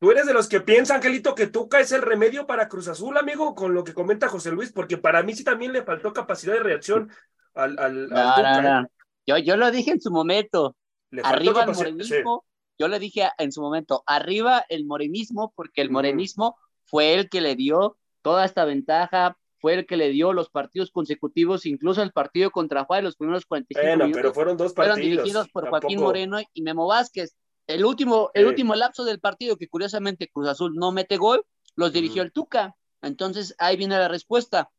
¿Tú 0.00 0.10
eres 0.10 0.26
de 0.26 0.34
los 0.34 0.48
que 0.48 0.60
piensa, 0.60 0.96
Angelito, 0.96 1.36
que 1.36 1.46
Tuca 1.46 1.78
es 1.78 1.92
el 1.92 2.02
remedio 2.02 2.48
para 2.48 2.68
Cruz 2.68 2.88
Azul, 2.88 3.16
amigo, 3.16 3.54
con 3.54 3.74
lo 3.74 3.84
que 3.84 3.94
comenta 3.94 4.26
José 4.26 4.50
Luis? 4.50 4.72
Porque 4.72 4.98
para 4.98 5.22
mí 5.22 5.36
sí 5.36 5.44
también 5.44 5.72
le 5.72 5.84
faltó 5.84 6.12
capacidad 6.12 6.54
de 6.54 6.64
reacción 6.64 7.12
al, 7.54 7.78
al, 7.78 8.08
Tuca. 8.08 8.80
¿eh? 8.80 8.86
Yo, 9.24 9.38
yo 9.38 9.56
lo 9.56 9.70
dije 9.70 9.92
en 9.92 10.00
su 10.00 10.10
momento. 10.10 10.74
arriba 11.22 11.62
el 11.62 11.74
morenismo, 11.76 12.44
yo 12.82 12.88
le 12.88 12.98
dije 12.98 13.30
en 13.38 13.52
su 13.52 13.60
momento, 13.60 14.02
arriba 14.06 14.64
el 14.68 14.84
morenismo, 14.86 15.52
porque 15.54 15.82
el 15.82 15.90
morenismo 15.90 16.56
fue 16.84 17.14
el 17.14 17.28
que 17.28 17.40
le 17.40 17.54
dio 17.54 17.96
toda 18.22 18.44
esta 18.44 18.64
ventaja, 18.64 19.38
fue 19.60 19.74
el 19.74 19.86
que 19.86 19.96
le 19.96 20.08
dio 20.08 20.32
los 20.32 20.50
partidos 20.50 20.90
consecutivos, 20.90 21.64
incluso 21.64 22.02
el 22.02 22.10
partido 22.10 22.50
contra 22.50 22.84
Juárez, 22.84 23.04
los 23.04 23.14
primeros 23.16 23.46
45 23.46 23.86
bueno, 23.86 24.12
pero 24.12 24.34
fueron 24.34 24.56
dos 24.56 24.72
partidos. 24.72 24.96
Fueron 24.96 25.16
dirigidos 25.16 25.48
por 25.50 25.68
Joaquín 25.68 26.00
Moreno 26.00 26.38
y 26.52 26.62
Memo 26.62 26.88
Vázquez. 26.88 27.36
El 27.68 27.84
último, 27.84 28.32
el 28.34 28.46
último 28.46 28.74
lapso 28.74 29.04
del 29.04 29.20
partido, 29.20 29.56
que 29.56 29.68
curiosamente 29.68 30.28
Cruz 30.28 30.48
Azul 30.48 30.74
no 30.74 30.90
mete 30.90 31.18
gol, 31.18 31.46
los 31.76 31.92
dirigió 31.92 32.24
el 32.24 32.32
Tuca. 32.32 32.74
Entonces 33.00 33.54
ahí 33.58 33.76
viene 33.76 33.96
la 33.96 34.08
respuesta. 34.08 34.70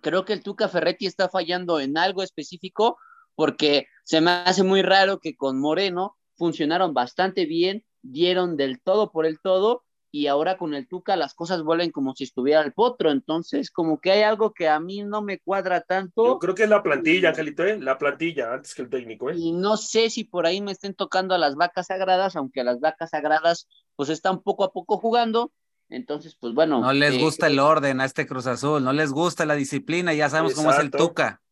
Creo 0.00 0.24
que 0.24 0.32
el 0.32 0.42
Tuca 0.42 0.70
Ferretti 0.70 1.04
está 1.04 1.28
fallando 1.28 1.78
en 1.78 1.98
algo 1.98 2.22
específico 2.22 2.96
porque 3.34 3.86
se 4.02 4.22
me 4.22 4.30
hace 4.30 4.62
muy 4.62 4.80
raro 4.80 5.20
que 5.20 5.36
con 5.36 5.60
Moreno 5.60 6.16
funcionaron 6.36 6.94
bastante 6.94 7.46
bien, 7.46 7.84
dieron 8.02 8.56
del 8.56 8.80
todo 8.80 9.10
por 9.10 9.26
el 9.26 9.40
todo 9.40 9.84
y 10.14 10.28
ahora 10.28 10.56
con 10.56 10.74
el 10.74 10.86
Tuca 10.86 11.16
las 11.16 11.34
cosas 11.34 11.64
vuelven 11.64 11.90
como 11.90 12.14
si 12.14 12.22
estuviera 12.22 12.60
el 12.60 12.72
potro, 12.72 13.10
entonces 13.10 13.72
como 13.72 14.00
que 14.00 14.12
hay 14.12 14.22
algo 14.22 14.52
que 14.52 14.68
a 14.68 14.78
mí 14.78 15.02
no 15.02 15.22
me 15.22 15.40
cuadra 15.40 15.80
tanto. 15.80 16.24
Yo 16.24 16.38
creo 16.38 16.54
que 16.54 16.62
es 16.62 16.68
la 16.68 16.84
plantilla, 16.84 17.30
Angelito, 17.30 17.64
¿eh? 17.64 17.80
la 17.80 17.98
plantilla 17.98 18.54
antes 18.54 18.76
que 18.76 18.82
el 18.82 18.90
técnico. 18.90 19.30
¿eh? 19.30 19.34
Y 19.36 19.50
no 19.50 19.76
sé 19.76 20.10
si 20.10 20.22
por 20.22 20.46
ahí 20.46 20.60
me 20.60 20.70
estén 20.70 20.94
tocando 20.94 21.34
a 21.34 21.38
las 21.38 21.56
vacas 21.56 21.88
sagradas, 21.88 22.36
aunque 22.36 22.60
a 22.60 22.64
las 22.64 22.78
vacas 22.78 23.10
sagradas 23.10 23.66
pues 23.96 24.08
están 24.08 24.40
poco 24.40 24.62
a 24.62 24.72
poco 24.72 24.98
jugando, 24.98 25.50
entonces 25.88 26.36
pues 26.38 26.54
bueno. 26.54 26.80
No 26.80 26.92
les 26.92 27.14
eh, 27.14 27.18
gusta 27.18 27.48
el 27.48 27.58
orden 27.58 28.00
a 28.00 28.04
este 28.04 28.24
Cruz 28.24 28.46
Azul, 28.46 28.84
no 28.84 28.92
les 28.92 29.10
gusta 29.10 29.46
la 29.46 29.56
disciplina, 29.56 30.14
ya 30.14 30.30
sabemos 30.30 30.54
cómo 30.54 30.70
es 30.70 30.78
el 30.78 30.92
Tuca. 30.92 31.42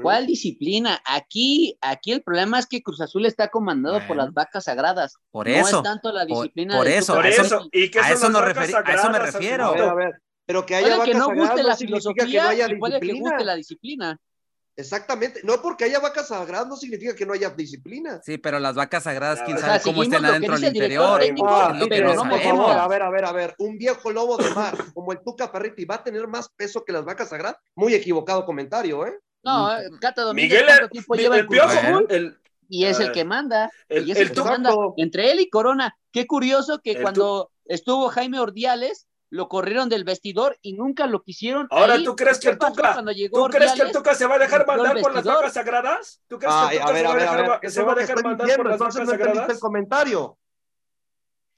¿Cuál 0.00 0.26
disciplina? 0.26 1.00
Aquí, 1.04 1.76
aquí 1.80 2.12
el 2.12 2.22
problema 2.22 2.58
es 2.58 2.66
que 2.66 2.82
Cruz 2.82 3.00
Azul 3.00 3.26
está 3.26 3.48
comandado 3.48 4.00
por 4.06 4.16
las 4.16 4.32
vacas 4.32 4.64
sagradas. 4.64 5.16
Por 5.30 5.48
eso. 5.48 5.70
No 5.70 5.76
es 5.78 5.82
tanto 5.82 6.12
la 6.12 6.24
disciplina. 6.24 6.76
Por, 6.76 6.88
eso, 6.88 7.14
por 7.14 7.26
eso. 7.26 7.68
¿Y 7.70 7.96
a, 7.98 8.12
eso 8.12 8.30
no 8.30 8.38
a 8.38 8.50
eso 8.50 9.10
me 9.10 9.18
refiero. 9.18 9.66
A 9.66 9.94
ver, 9.94 10.22
pero 10.46 10.64
que 10.64 10.76
haya 10.76 10.96
puede 10.96 10.98
vacas 10.98 11.12
que 11.12 11.18
no 11.18 11.34
guste 11.34 11.62
la 11.62 11.76
filosofía 11.76 12.26
que 12.26 12.38
no 12.38 12.48
haya 12.48 12.70
y 12.70 12.76
puede 12.76 13.00
que 13.00 13.12
guste 13.12 13.44
la 13.44 13.54
disciplina. 13.54 14.18
Exactamente, 14.76 15.40
no 15.44 15.62
porque 15.62 15.84
haya 15.84 16.00
vacas 16.00 16.28
sagradas 16.28 16.66
no 16.66 16.76
significa 16.76 17.14
que 17.14 17.24
no 17.24 17.32
haya 17.32 17.50
disciplina. 17.50 18.20
Sí, 18.24 18.38
pero 18.38 18.58
las 18.58 18.74
vacas 18.74 19.04
sagradas, 19.04 19.40
quién 19.42 19.56
sabe 19.56 19.80
cómo 19.82 20.02
estén 20.02 20.24
adentro 20.24 20.58
del 20.58 20.74
interior. 20.74 21.20
pero 21.88 22.14
no, 22.14 22.28
por 22.28 22.40
favor, 22.40 22.72
a 22.72 22.88
ver, 22.88 23.02
a 23.02 23.10
ver, 23.10 23.24
a 23.24 23.32
ver, 23.32 23.54
un 23.58 23.78
viejo 23.78 24.10
lobo 24.10 24.36
de 24.36 24.50
mar 24.50 24.76
como 24.92 25.12
el 25.12 25.20
Tuca 25.20 25.48
Ferretti 25.48 25.84
va 25.84 25.96
a 25.96 26.02
tener 26.02 26.26
más 26.26 26.48
peso 26.48 26.84
que 26.84 26.92
las 26.92 27.04
vacas 27.04 27.28
sagradas. 27.28 27.58
Muy 27.76 27.94
equivocado 27.94 28.44
comentario, 28.44 29.06
¿eh? 29.06 29.16
No, 29.44 29.70
Cata 30.00 30.22
Domínguez, 30.22 30.62
Miguel, 30.62 30.66
¿cuánto 30.66 30.88
tiempo 30.88 31.14
lleva 31.14 31.36
el, 31.38 31.46
piojo, 31.46 32.08
el, 32.08 32.38
y 32.68 32.86
es 32.86 33.00
el 33.00 33.12
que 33.12 33.24
manda. 33.24 33.70
y 33.88 34.10
es 34.10 34.18
el, 34.18 34.32
que 34.32 34.40
manda. 34.40 34.74
Entre 34.96 35.30
él 35.30 35.40
y 35.40 35.48
Corona. 35.48 35.96
Qué 36.10 36.26
curioso 36.26 36.80
que 36.82 37.00
cuando 37.00 37.50
estuvo 37.66 38.08
Jaime 38.08 38.40
Ordiales, 38.40 39.06
lo 39.30 39.48
corrieron 39.48 39.88
del 39.88 40.04
vestidor 40.04 40.58
y 40.62 40.74
nunca 40.74 41.06
lo 41.06 41.22
quisieron. 41.22 41.66
Ahora, 41.70 42.02
¿tú 42.02 42.14
crees 42.14 42.38
que 42.38 42.50
el 42.50 42.58
Tuca, 42.58 43.02
¿tú 43.32 43.44
crees 43.48 43.72
que 43.72 43.82
el 43.82 43.92
Tuca 43.92 44.14
se 44.14 44.26
va 44.26 44.36
a 44.36 44.38
dejar 44.38 44.66
mandar 44.66 45.00
por 45.00 45.14
las 45.14 45.24
vacas 45.24 45.52
sagradas? 45.52 46.20
¿Tú 46.28 46.38
crees 46.38 46.54
que 46.54 46.76
el 46.76 46.82
Tuca 46.82 46.94
se 46.94 47.02
va 47.02 47.10
a 47.10 47.16
dejar, 47.16 47.70
se 47.70 47.82
va 47.82 47.92
a 47.92 47.94
dejar 47.96 48.24
mandar 48.24 48.56
por 48.56 48.68
las 48.68 48.78
vacas 48.78 49.08
sagradas? 49.08 49.50
el 49.50 49.58
comentario. 49.58 50.38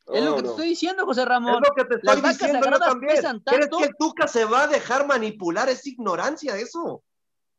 Es 0.06 0.24
lo 0.24 0.36
que 0.36 0.42
te 0.42 0.48
estoy 0.48 0.68
diciendo, 0.68 1.04
José 1.04 1.24
Ramón. 1.24 1.62
Es 1.62 1.68
lo 1.68 1.74
que 1.74 1.84
te 1.84 1.94
estoy 1.96 2.20
diciendo 2.22 2.70
yo 2.70 2.78
también. 2.78 3.42
¿Crees 3.44 3.68
que 3.68 3.84
el 3.84 3.96
Tuca 3.98 4.28
se 4.28 4.44
va 4.44 4.62
a 4.62 4.66
dejar 4.68 5.06
manipular? 5.06 5.68
Es 5.68 5.86
ignorancia 5.86 6.56
eso. 6.56 7.02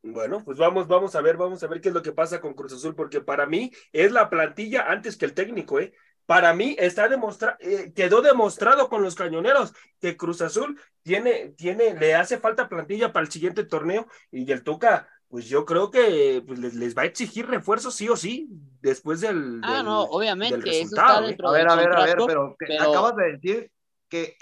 Bueno, 0.04 0.44
pues 0.44 0.58
vamos, 0.58 0.88
vamos 0.88 1.16
a 1.16 1.22
ver, 1.22 1.38
vamos 1.38 1.63
a 1.63 1.68
ver 1.68 1.82
qué 1.82 1.89
es 1.89 1.94
lo 1.94 2.01
que 2.01 2.12
pasa 2.12 2.39
con 2.39 2.54
Cruz 2.54 2.74
Azul, 2.74 2.96
porque 2.96 3.22
para 3.22 3.46
mí 3.46 3.72
es 3.92 4.12
la 4.12 4.30
plantilla 4.30 4.86
antes 4.89 5.18
que 5.18 5.25
el 5.25 5.34
técnico, 5.34 5.80
¿eh? 5.80 5.94
Para 6.25 6.54
mí 6.54 6.75
está 6.77 7.08
demostrado, 7.08 7.58
eh, 7.62 7.94
quedó 7.96 8.22
demostrado 8.22 8.89
con 8.89 9.01
los 9.01 9.16
cañoneros 9.16 9.74
que 10.00 10.18
Cruz 10.18 10.42
Azul 10.42 10.80
tiene, 11.01 11.54
tiene, 11.56 11.94
le 11.94 12.16
hace 12.16 12.38
falta 12.38 12.68
plantilla 12.68 13.13
para 13.13 13.25
el 13.25 13.32
siguiente 13.32 13.63
torneo 13.63 14.08
y 14.30 14.51
el 14.51 14.63
Tuca, 14.63 15.08
pues 15.30 15.48
yo 15.48 15.66
creo 15.66 15.89
que 15.89 16.44
pues, 16.46 16.60
les, 16.60 16.98
va 16.98 17.04
a 17.04 17.06
exigir 17.06 17.48
refuerzos 17.48 17.96
sí 17.96 18.10
o 18.10 18.16
sí 18.16 18.50
después 18.82 19.22
del. 19.22 19.62
Ah, 19.63 19.84
no, 19.84 20.04
obviamente. 20.04 20.70
eso 20.70 20.96
está 20.96 21.22
¿eh? 21.30 21.38
a 21.44 21.51
ver, 21.51 21.70
a 21.70 21.75
ver, 21.75 21.94
a 21.94 22.06
ver, 22.06 22.18
pero, 22.25 22.56
acabas 22.80 23.16
de 23.16 23.32
decir 23.34 23.72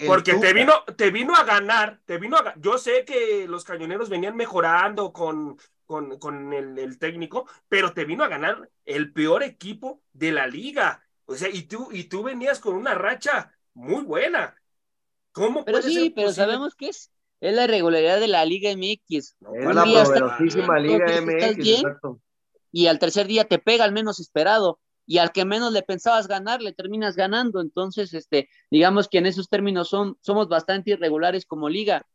porque 0.06 0.34
te 0.34 0.52
vino, 0.52 0.72
te 0.96 1.10
vino 1.10 1.34
a 1.34 1.44
ganar, 1.44 2.00
te 2.04 2.18
vino 2.18 2.36
a 2.36 2.54
Yo 2.58 2.78
sé 2.78 3.04
que 3.04 3.46
los 3.48 3.64
cañoneros 3.64 4.08
venían 4.08 4.36
mejorando 4.36 5.12
con, 5.12 5.58
con, 5.86 6.18
con 6.18 6.52
el, 6.52 6.78
el, 6.78 6.98
técnico, 6.98 7.48
pero 7.68 7.92
te 7.92 8.04
vino 8.04 8.22
a 8.22 8.28
ganar 8.28 8.70
el 8.84 9.12
peor 9.12 9.42
equipo 9.42 10.02
de 10.12 10.32
la 10.32 10.46
liga. 10.46 11.02
O 11.24 11.34
sea, 11.34 11.48
y 11.48 11.62
tú, 11.62 11.88
y 11.90 12.04
tú 12.04 12.22
venías 12.22 12.60
con 12.60 12.74
una 12.74 12.94
racha 12.94 13.52
muy 13.74 14.04
buena. 14.04 14.54
¿Cómo 15.32 15.64
pero 15.64 15.82
sí, 15.82 16.12
pero 16.14 16.32
sabemos 16.32 16.74
que 16.74 16.88
es, 16.88 17.10
es 17.40 17.54
la 17.54 17.64
irregularidad 17.64 18.20
de 18.20 18.28
la 18.28 18.44
Liga 18.44 18.70
MX. 18.70 19.10
Es 19.10 19.36
la 19.40 19.84
poderosísima 19.84 20.78
Liga 20.78 21.20
MX. 21.20 21.82
Y 22.72 22.86
al 22.86 22.98
tercer 22.98 23.26
día 23.26 23.44
te 23.44 23.58
pega 23.58 23.84
al 23.84 23.92
menos 23.92 24.20
esperado 24.20 24.80
y 25.06 25.18
al 25.18 25.32
que 25.32 25.44
menos 25.44 25.72
le 25.72 25.82
pensabas 25.82 26.26
ganar, 26.26 26.60
le 26.60 26.72
terminas 26.72 27.16
ganando. 27.16 27.60
Entonces, 27.60 28.12
este, 28.12 28.48
digamos 28.70 29.08
que 29.08 29.18
en 29.18 29.26
esos 29.26 29.48
términos 29.48 29.88
son, 29.88 30.18
somos 30.20 30.48
bastante 30.48 30.90
irregulares 30.90 31.46
como 31.46 31.68
liga. 31.68 32.06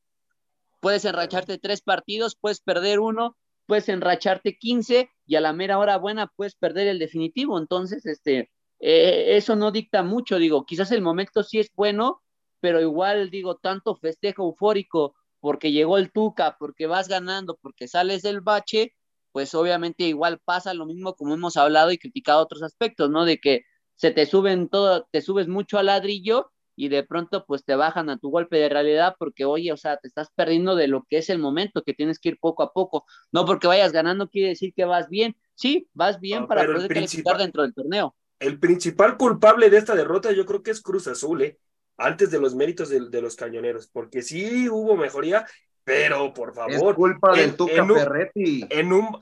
Puedes 0.82 1.06
enracharte 1.06 1.58
tres 1.58 1.82
partidos, 1.82 2.36
puedes 2.36 2.60
perder 2.60 3.00
uno, 3.00 3.38
puedes 3.66 3.88
enracharte 3.88 4.58
15 4.58 5.10
y 5.26 5.36
a 5.36 5.42
la 5.42 5.54
mera 5.54 5.78
hora 5.78 5.98
buena 5.98 6.28
puedes 6.28 6.56
perder 6.56 6.88
el 6.88 7.00
definitivo. 7.00 7.58
Entonces, 7.58 8.06
este, 8.06 8.52
eh, 8.80 9.38
eso 9.38 9.56
no 9.56 9.72
dicta 9.72 10.04
mucho, 10.04 10.38
digo, 10.38 10.66
quizás 10.66 10.92
el 10.92 11.02
momento 11.02 11.44
sí 11.44 11.60
es 11.60 11.72
bueno, 11.74 12.22
pero 12.60 12.82
igual 12.82 13.30
digo, 13.30 13.56
tanto 13.58 13.96
festejo 13.96 14.44
eufórico 14.44 15.16
porque 15.40 15.72
llegó 15.72 15.98
el 15.98 16.12
Tuca, 16.12 16.58
porque 16.60 16.88
vas 16.88 17.08
ganando, 17.08 17.58
porque 17.62 17.88
sales 17.88 18.22
del 18.22 18.42
bache, 18.42 18.94
pues 19.32 19.54
obviamente 19.56 20.04
igual 20.04 20.40
pasa 20.44 20.74
lo 20.74 20.86
mismo 20.86 21.16
como 21.16 21.34
hemos 21.34 21.58
hablado 21.58 21.92
y 21.92 21.98
criticado 21.98 22.42
otros 22.42 22.64
aspectos, 22.64 23.10
¿no? 23.10 23.26
De 23.26 23.40
que 23.40 23.64
se 23.96 24.12
te 24.12 24.26
suben 24.26 24.70
todo, 24.70 25.08
te 25.12 25.22
subes 25.22 25.48
mucho 25.48 25.78
al 25.78 25.88
ladrillo 25.88 26.52
y 26.76 26.90
de 26.90 27.04
pronto 27.04 27.46
pues 27.46 27.64
te 27.64 27.76
bajan 27.76 28.10
a 28.10 28.18
tu 28.18 28.30
golpe 28.30 28.58
de 28.58 28.70
realidad 28.70 29.16
porque 29.20 29.46
oye, 29.46 29.72
o 29.72 29.78
sea, 29.78 29.98
te 29.98 30.08
estás 30.08 30.30
perdiendo 30.36 30.76
de 30.76 30.88
lo 30.88 31.06
que 31.10 31.18
es 31.18 31.30
el 31.30 31.40
momento, 31.40 31.84
que 31.84 31.94
tienes 31.94 32.20
que 32.20 32.30
ir 32.30 32.40
poco 32.40 32.64
a 32.64 32.74
poco, 32.74 33.06
no 33.32 33.46
porque 33.46 33.68
vayas 33.68 33.92
ganando 33.92 34.30
quiere 34.30 34.50
decir 34.50 34.74
que 34.74 34.86
vas 34.86 35.08
bien, 35.10 35.36
sí, 35.56 35.88
vas 35.94 36.20
bien 36.20 36.48
para 36.48 36.66
poder 36.66 36.92
calificar 36.92 37.38
dentro 37.38 37.62
del 37.62 37.74
torneo. 37.74 38.16
El 38.40 38.60
principal 38.60 39.18
culpable 39.18 39.70
de 39.70 39.78
esta 39.78 39.94
derrota 39.94 40.32
yo 40.32 40.46
creo 40.46 40.64
que 40.64 40.72
es 40.72 40.82
Cruz 40.82 41.08
Azul, 41.08 41.44
¿eh? 41.44 41.60
antes 41.98 42.32
de 42.32 42.40
los 42.40 42.56
méritos 42.56 42.90
de, 42.90 43.10
de, 43.10 43.22
los 43.22 43.36
cañoneros, 43.36 43.88
porque 43.88 44.24
sí 44.24 44.68
hubo 44.68 44.98
mejoría 44.98 45.46
pero, 45.84 46.34
por 46.34 46.54
favor. 46.54 46.72
Es 46.72 46.96
culpa 46.96 47.34
del 47.34 47.56
Tuca 47.56 47.86
Ferretti. 47.86 48.66
En 48.70 48.94
un, 48.94 49.18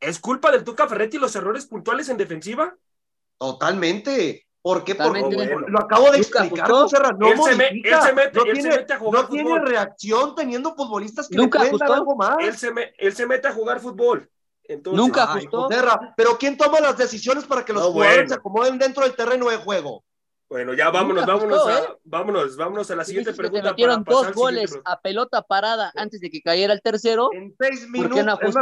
¿Es 0.00 0.18
culpa 0.18 0.50
del 0.50 0.64
Tuca 0.64 0.86
Ferretti 0.86 1.18
los 1.18 1.34
errores 1.36 1.66
puntuales 1.66 2.08
en 2.08 2.16
defensiva? 2.16 2.76
Totalmente. 3.38 4.46
¿Por 4.60 4.82
qué? 4.82 4.94
Porque 4.96 5.56
lo 5.68 5.78
acabo 5.78 6.10
de 6.10 6.18
explicar, 6.18 6.68
José 6.68 6.96
No, 7.18 7.28
él 7.28 7.40
se, 7.40 7.54
mete, 7.54 8.32
no, 8.32 8.44
tiene, 8.44 8.74
a 8.74 8.98
jugar 8.98 9.22
no 9.22 9.28
tiene, 9.28 9.60
reacción 9.60 10.34
teniendo 10.34 10.74
futbolistas 10.74 11.28
que 11.28 11.36
Nunca 11.36 11.62
le 11.62 11.70
pueden 11.70 11.86
dar 11.86 11.98
algo 11.98 12.16
más. 12.16 12.38
Él 12.40 12.56
se, 12.56 12.72
él 12.98 13.14
se 13.14 13.26
mete 13.26 13.46
a 13.46 13.52
jugar 13.52 13.78
fútbol. 13.78 14.28
Entonces, 14.64 15.00
Nunca 15.00 15.22
ajustó. 15.22 15.68
pero 16.16 16.36
¿quién 16.36 16.56
toma 16.56 16.80
las 16.80 16.98
decisiones 16.98 17.44
para 17.44 17.64
que 17.64 17.72
los 17.72 17.84
jugadores 17.84 18.28
se 18.28 18.34
acomoden 18.34 18.76
dentro 18.76 19.04
del 19.04 19.14
terreno 19.14 19.48
de 19.48 19.56
juego? 19.58 20.02
Bueno, 20.48 20.74
ya 20.74 20.90
vámonos, 20.90 21.26
vámonos, 21.26 21.66
a, 21.66 21.78
¿eh? 21.78 21.82
vámonos, 22.04 22.56
vámonos 22.56 22.90
a 22.92 22.96
la 22.96 23.04
siguiente 23.04 23.32
pregunta. 23.32 23.62
Te 23.62 23.70
metieron 23.70 24.04
dos 24.04 24.32
goles 24.32 24.78
a 24.84 25.00
pelota 25.00 25.42
parada 25.42 25.92
antes 25.96 26.20
de 26.20 26.30
que 26.30 26.40
cayera 26.40 26.72
el 26.72 26.82
tercero. 26.82 27.30
En 27.32 27.52
seis 27.58 27.88
minutos. 27.88 28.54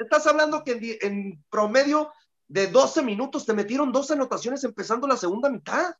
estás, 0.00 0.26
hablando 0.26 0.64
que 0.64 0.98
en, 1.00 1.44
promedio 1.48 2.10
de 2.48 2.66
12 2.66 3.02
minutos 3.02 3.46
te 3.46 3.52
metieron 3.52 3.92
dos 3.92 4.10
anotaciones 4.10 4.64
empezando 4.64 5.06
la 5.06 5.16
segunda 5.16 5.48
mitad. 5.48 5.94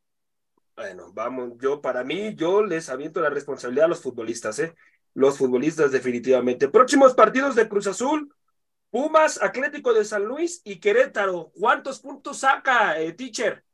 Bueno, 0.74 1.12
vamos, 1.12 1.52
yo 1.60 1.80
para 1.80 2.02
mí, 2.02 2.34
yo 2.34 2.64
les 2.64 2.88
aviento 2.88 3.20
la 3.20 3.30
responsabilidad 3.30 3.86
a 3.86 3.88
los 3.88 4.00
futbolistas, 4.00 4.58
¿eh? 4.58 4.74
Los 5.14 5.38
futbolistas 5.38 5.92
definitivamente. 5.92 6.68
Próximos 6.68 7.14
partidos 7.14 7.54
de 7.54 7.68
Cruz 7.68 7.86
Azul, 7.86 8.32
Pumas, 8.90 9.40
Atlético 9.40 9.92
de 9.92 10.04
San 10.04 10.24
Luis 10.24 10.60
y 10.64 10.80
Querétaro. 10.80 11.52
¿Cuántos 11.54 12.00
puntos 12.00 12.38
saca, 12.38 12.98
eh, 12.98 13.12
teacher, 13.12 13.64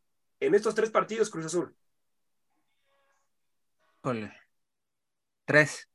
en 0.46 0.54
estos 0.54 0.74
tres 0.74 0.90
partidos 0.90 1.30
Cruz 1.30 1.46
Azul? 1.46 1.74
Tres. 5.44 5.88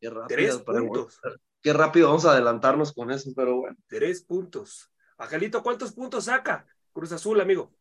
Qué 0.00 0.08
rápido, 0.10 0.26
tres 0.28 0.58
puntos. 0.58 1.20
Qué 1.62 1.72
rápido 1.72 2.08
vamos 2.08 2.24
a 2.24 2.32
adelantarnos 2.32 2.92
con 2.92 3.10
eso, 3.10 3.30
pero 3.34 3.56
bueno. 3.56 3.76
Tres 3.86 4.22
puntos. 4.22 4.90
Angelito, 5.18 5.62
¿cuántos 5.62 5.92
puntos 5.92 6.24
saca 6.24 6.66
Cruz 6.92 7.12
Azul, 7.12 7.40
amigo? 7.40 7.74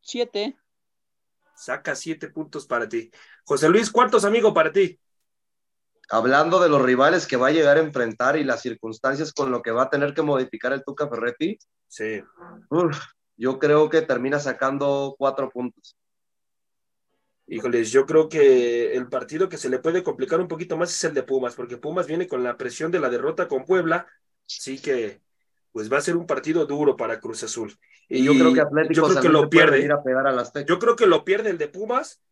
Siete. 0.00 0.56
Saca 1.54 1.94
siete 1.94 2.28
puntos 2.28 2.66
para 2.66 2.88
ti. 2.88 3.10
José 3.44 3.68
Luis, 3.68 3.90
¿cuántos, 3.90 4.24
amigo, 4.24 4.52
para 4.52 4.72
ti? 4.72 4.98
Hablando 6.10 6.60
de 6.60 6.68
los 6.68 6.82
rivales 6.82 7.26
que 7.26 7.36
va 7.36 7.48
a 7.48 7.52
llegar 7.52 7.76
a 7.76 7.80
enfrentar 7.80 8.36
y 8.36 8.44
las 8.44 8.60
circunstancias 8.60 9.32
con 9.32 9.50
lo 9.50 9.62
que 9.62 9.70
va 9.70 9.84
a 9.84 9.90
tener 9.90 10.12
que 10.12 10.22
modificar 10.22 10.72
el 10.72 10.84
Tuca 10.84 11.08
Ferretti. 11.08 11.56
Sí. 11.86 12.22
Yo 13.36 13.58
creo 13.58 13.88
que 13.90 14.02
termina 14.02 14.38
sacando 14.38 15.14
cuatro 15.18 15.50
puntos. 15.50 15.96
Híjoles, 17.46 17.90
yo 17.90 18.06
creo 18.06 18.28
que 18.28 18.94
el 18.94 19.08
partido 19.08 19.48
que 19.48 19.58
se 19.58 19.68
le 19.68 19.78
puede 19.78 20.02
complicar 20.02 20.40
un 20.40 20.48
poquito 20.48 20.76
más 20.76 20.90
es 20.90 21.04
el 21.04 21.14
de 21.14 21.22
Pumas, 21.22 21.54
porque 21.54 21.76
Pumas 21.76 22.06
viene 22.06 22.26
con 22.26 22.42
la 22.42 22.56
presión 22.56 22.90
de 22.90 23.00
la 23.00 23.10
derrota 23.10 23.48
con 23.48 23.64
Puebla, 23.64 24.06
así 24.46 24.80
que 24.80 25.20
pues 25.70 25.92
va 25.92 25.98
a 25.98 26.02
ser 26.02 26.16
un 26.16 26.26
partido 26.26 26.64
duro 26.66 26.96
para 26.96 27.20
Cruz 27.20 27.42
Azul. 27.42 27.76
Y, 28.08 28.24
yo 28.24 28.32
creo 28.32 28.54
que 28.54 28.60
Atlético 28.60 28.94
yo 28.94 29.08
creo 29.08 29.22
que 29.22 29.28
lo 29.28 29.50
pierde. 29.50 29.88
yo 30.66 30.78
creo 30.78 30.96
que 30.96 31.06
lo 31.06 31.24
pierde 31.24 31.50
el 31.50 31.58
de 31.58 31.68
Pumas, 31.68 32.22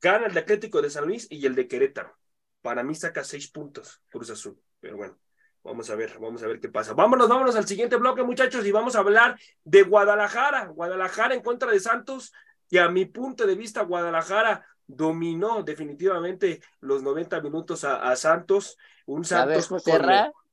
gana 0.00 0.26
el 0.26 0.34
de 0.34 0.40
Atlético 0.40 0.80
de 0.80 0.88
San 0.88 1.06
Luis 1.06 1.26
y 1.28 1.44
el 1.44 1.54
de 1.54 1.68
Querétaro. 1.68 2.16
Para 2.62 2.82
mí 2.82 2.94
saca 2.94 3.24
seis 3.24 3.50
puntos 3.50 4.00
Cruz 4.08 4.30
Azul, 4.30 4.58
pero 4.80 4.96
bueno. 4.96 5.18
Vamos 5.64 5.88
a 5.90 5.94
ver, 5.94 6.18
vamos 6.18 6.42
a 6.42 6.46
ver 6.48 6.58
qué 6.58 6.68
pasa. 6.68 6.92
Vámonos, 6.92 7.28
vámonos 7.28 7.54
al 7.54 7.66
siguiente 7.66 7.96
bloque, 7.96 8.22
muchachos, 8.24 8.66
y 8.66 8.72
vamos 8.72 8.96
a 8.96 9.00
hablar 9.00 9.38
de 9.64 9.82
Guadalajara. 9.84 10.66
Guadalajara 10.66 11.34
en 11.34 11.42
contra 11.42 11.70
de 11.70 11.78
Santos 11.78 12.32
que 12.68 12.80
a 12.80 12.88
mi 12.88 13.04
punto 13.04 13.46
de 13.46 13.54
vista 13.54 13.82
Guadalajara 13.82 14.66
dominó 14.86 15.62
definitivamente 15.62 16.60
los 16.80 17.02
90 17.02 17.40
minutos 17.40 17.84
a, 17.84 18.14
Santos, 18.16 18.76
un 19.06 19.24
Santos 19.24 19.68
con, 19.68 19.80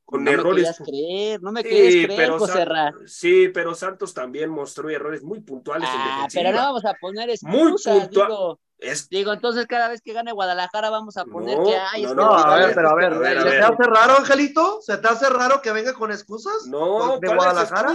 con 0.06 0.24
no 0.24 0.32
errores. 0.32 0.80
Me 0.80 0.86
creer, 0.86 1.42
no 1.42 1.52
me 1.52 1.64
quieres 1.64 1.94
sí, 1.94 2.06
creer, 2.06 2.32
pero 2.38 3.08
Sí, 3.08 3.48
pero 3.50 3.74
Santos 3.74 4.14
también 4.14 4.50
mostró 4.50 4.90
errores 4.90 5.24
muy 5.24 5.42
puntuales 5.42 5.90
ah, 5.92 6.28
Pero 6.34 6.52
no 6.52 6.58
vamos 6.58 6.86
a 6.86 6.94
poner 6.96 7.30
excusas, 7.30 7.96
muy 7.96 8.08
digo, 8.10 8.60
digo, 9.10 9.34
entonces 9.34 9.68
cada 9.68 9.90
vez 9.90 10.02
que 10.02 10.14
gane 10.14 10.32
Guadalajara 10.32 10.90
vamos 10.90 11.18
a 11.18 11.26
poner 11.26 11.58
que 11.64 11.76
hay 11.76 12.04
no, 12.04 12.14
no, 12.14 12.34
a 12.34 12.58
ver, 12.58 12.76
pero 12.76 12.90
a 12.90 12.96
ver, 12.96 13.14
¿se 13.14 13.50
te 13.50 13.60
hace 13.60 13.84
raro, 13.84 14.18
Angelito? 14.18 14.80
¿Se 14.82 14.98
te 14.98 15.08
hace 15.08 15.30
raro 15.30 15.62
que 15.62 15.72
venga 15.72 15.94
con 15.94 16.12
excusas? 16.12 16.68
No, 16.68 17.20
de 17.20 17.28
Guadalajara. 17.28 17.94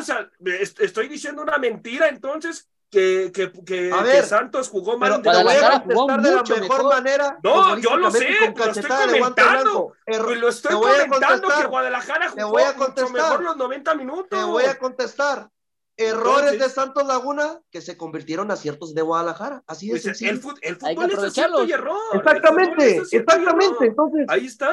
Estoy 0.81 1.09
diciendo 1.09 1.43
una 1.43 1.59
mentira, 1.59 2.09
entonces 2.09 2.69
que, 2.95 3.33
que, 3.33 3.53
que, 3.65 4.23
Santos 4.23 4.69
jugó 4.69 4.97
mal. 4.97 5.21
Pero, 5.23 5.37
te 5.37 5.43
voy 5.43 5.55
a 5.55 5.83
contestar 5.83 6.23
de 6.23 6.31
la 6.31 6.43
mejor, 6.43 6.85
manera. 6.85 7.39
No, 7.43 7.79
yo 7.79 7.97
lo 7.97 8.11
sé, 8.11 8.29
lo 8.55 8.65
estoy 8.65 8.91
comentando. 8.91 9.93
Pues 10.07 10.39
lo 10.39 10.49
estoy 10.49 10.75
comentando 10.75 11.49
que 11.49 11.67
Guadalajara 11.67 12.31
jugó 12.31 12.49
voy 12.51 12.63
a 12.63 12.73
mucho 12.75 13.09
mejor 13.11 13.43
los 13.43 13.57
90 13.57 13.95
minutos. 13.97 14.29
Te 14.31 14.45
voy 14.45 14.65
a 14.65 14.79
contestar. 14.79 15.51
Errores 15.97 16.59
de 16.59 16.69
Santos 16.69 17.07
Laguna 17.07 17.61
que 17.71 17.81
se 17.81 17.97
convirtieron 17.97 18.51
a 18.51 18.57
ciertos 18.57 18.95
de 18.95 19.03
Guadalajara. 19.03 19.63
Así 19.67 19.91
es. 19.93 20.03
Pues 20.03 20.23
el, 20.23 20.41
fútbol, 20.41 20.59
el 20.63 20.77
fútbol 20.77 21.11
es 21.13 21.19
acierto 21.19 21.65
y 21.65 21.73
error. 21.73 21.99
Exactamente, 22.15 22.97
exactamente. 22.97 23.87
Entonces, 23.87 24.27
ahí 24.29 24.47
está. 24.47 24.73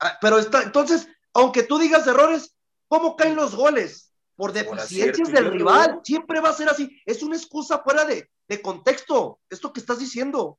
Ah, 0.00 0.18
pero 0.20 0.38
está, 0.38 0.62
entonces, 0.62 1.08
aunque 1.32 1.62
tú 1.62 1.78
digas 1.78 2.06
errores, 2.06 2.54
¿cómo 2.88 3.16
caen 3.16 3.36
los 3.36 3.54
goles? 3.54 4.12
por 4.36 4.52
deficiencias 4.52 5.30
del 5.30 5.52
rival. 5.52 6.00
Siempre 6.02 6.40
va 6.40 6.50
a 6.50 6.54
ser 6.54 6.68
así. 6.68 7.00
Es 7.06 7.22
una 7.22 7.36
excusa 7.36 7.82
fuera 7.82 8.04
de, 8.04 8.28
de 8.48 8.62
contexto. 8.62 9.40
Esto 9.48 9.72
que 9.72 9.80
estás 9.80 9.98
diciendo. 9.98 10.58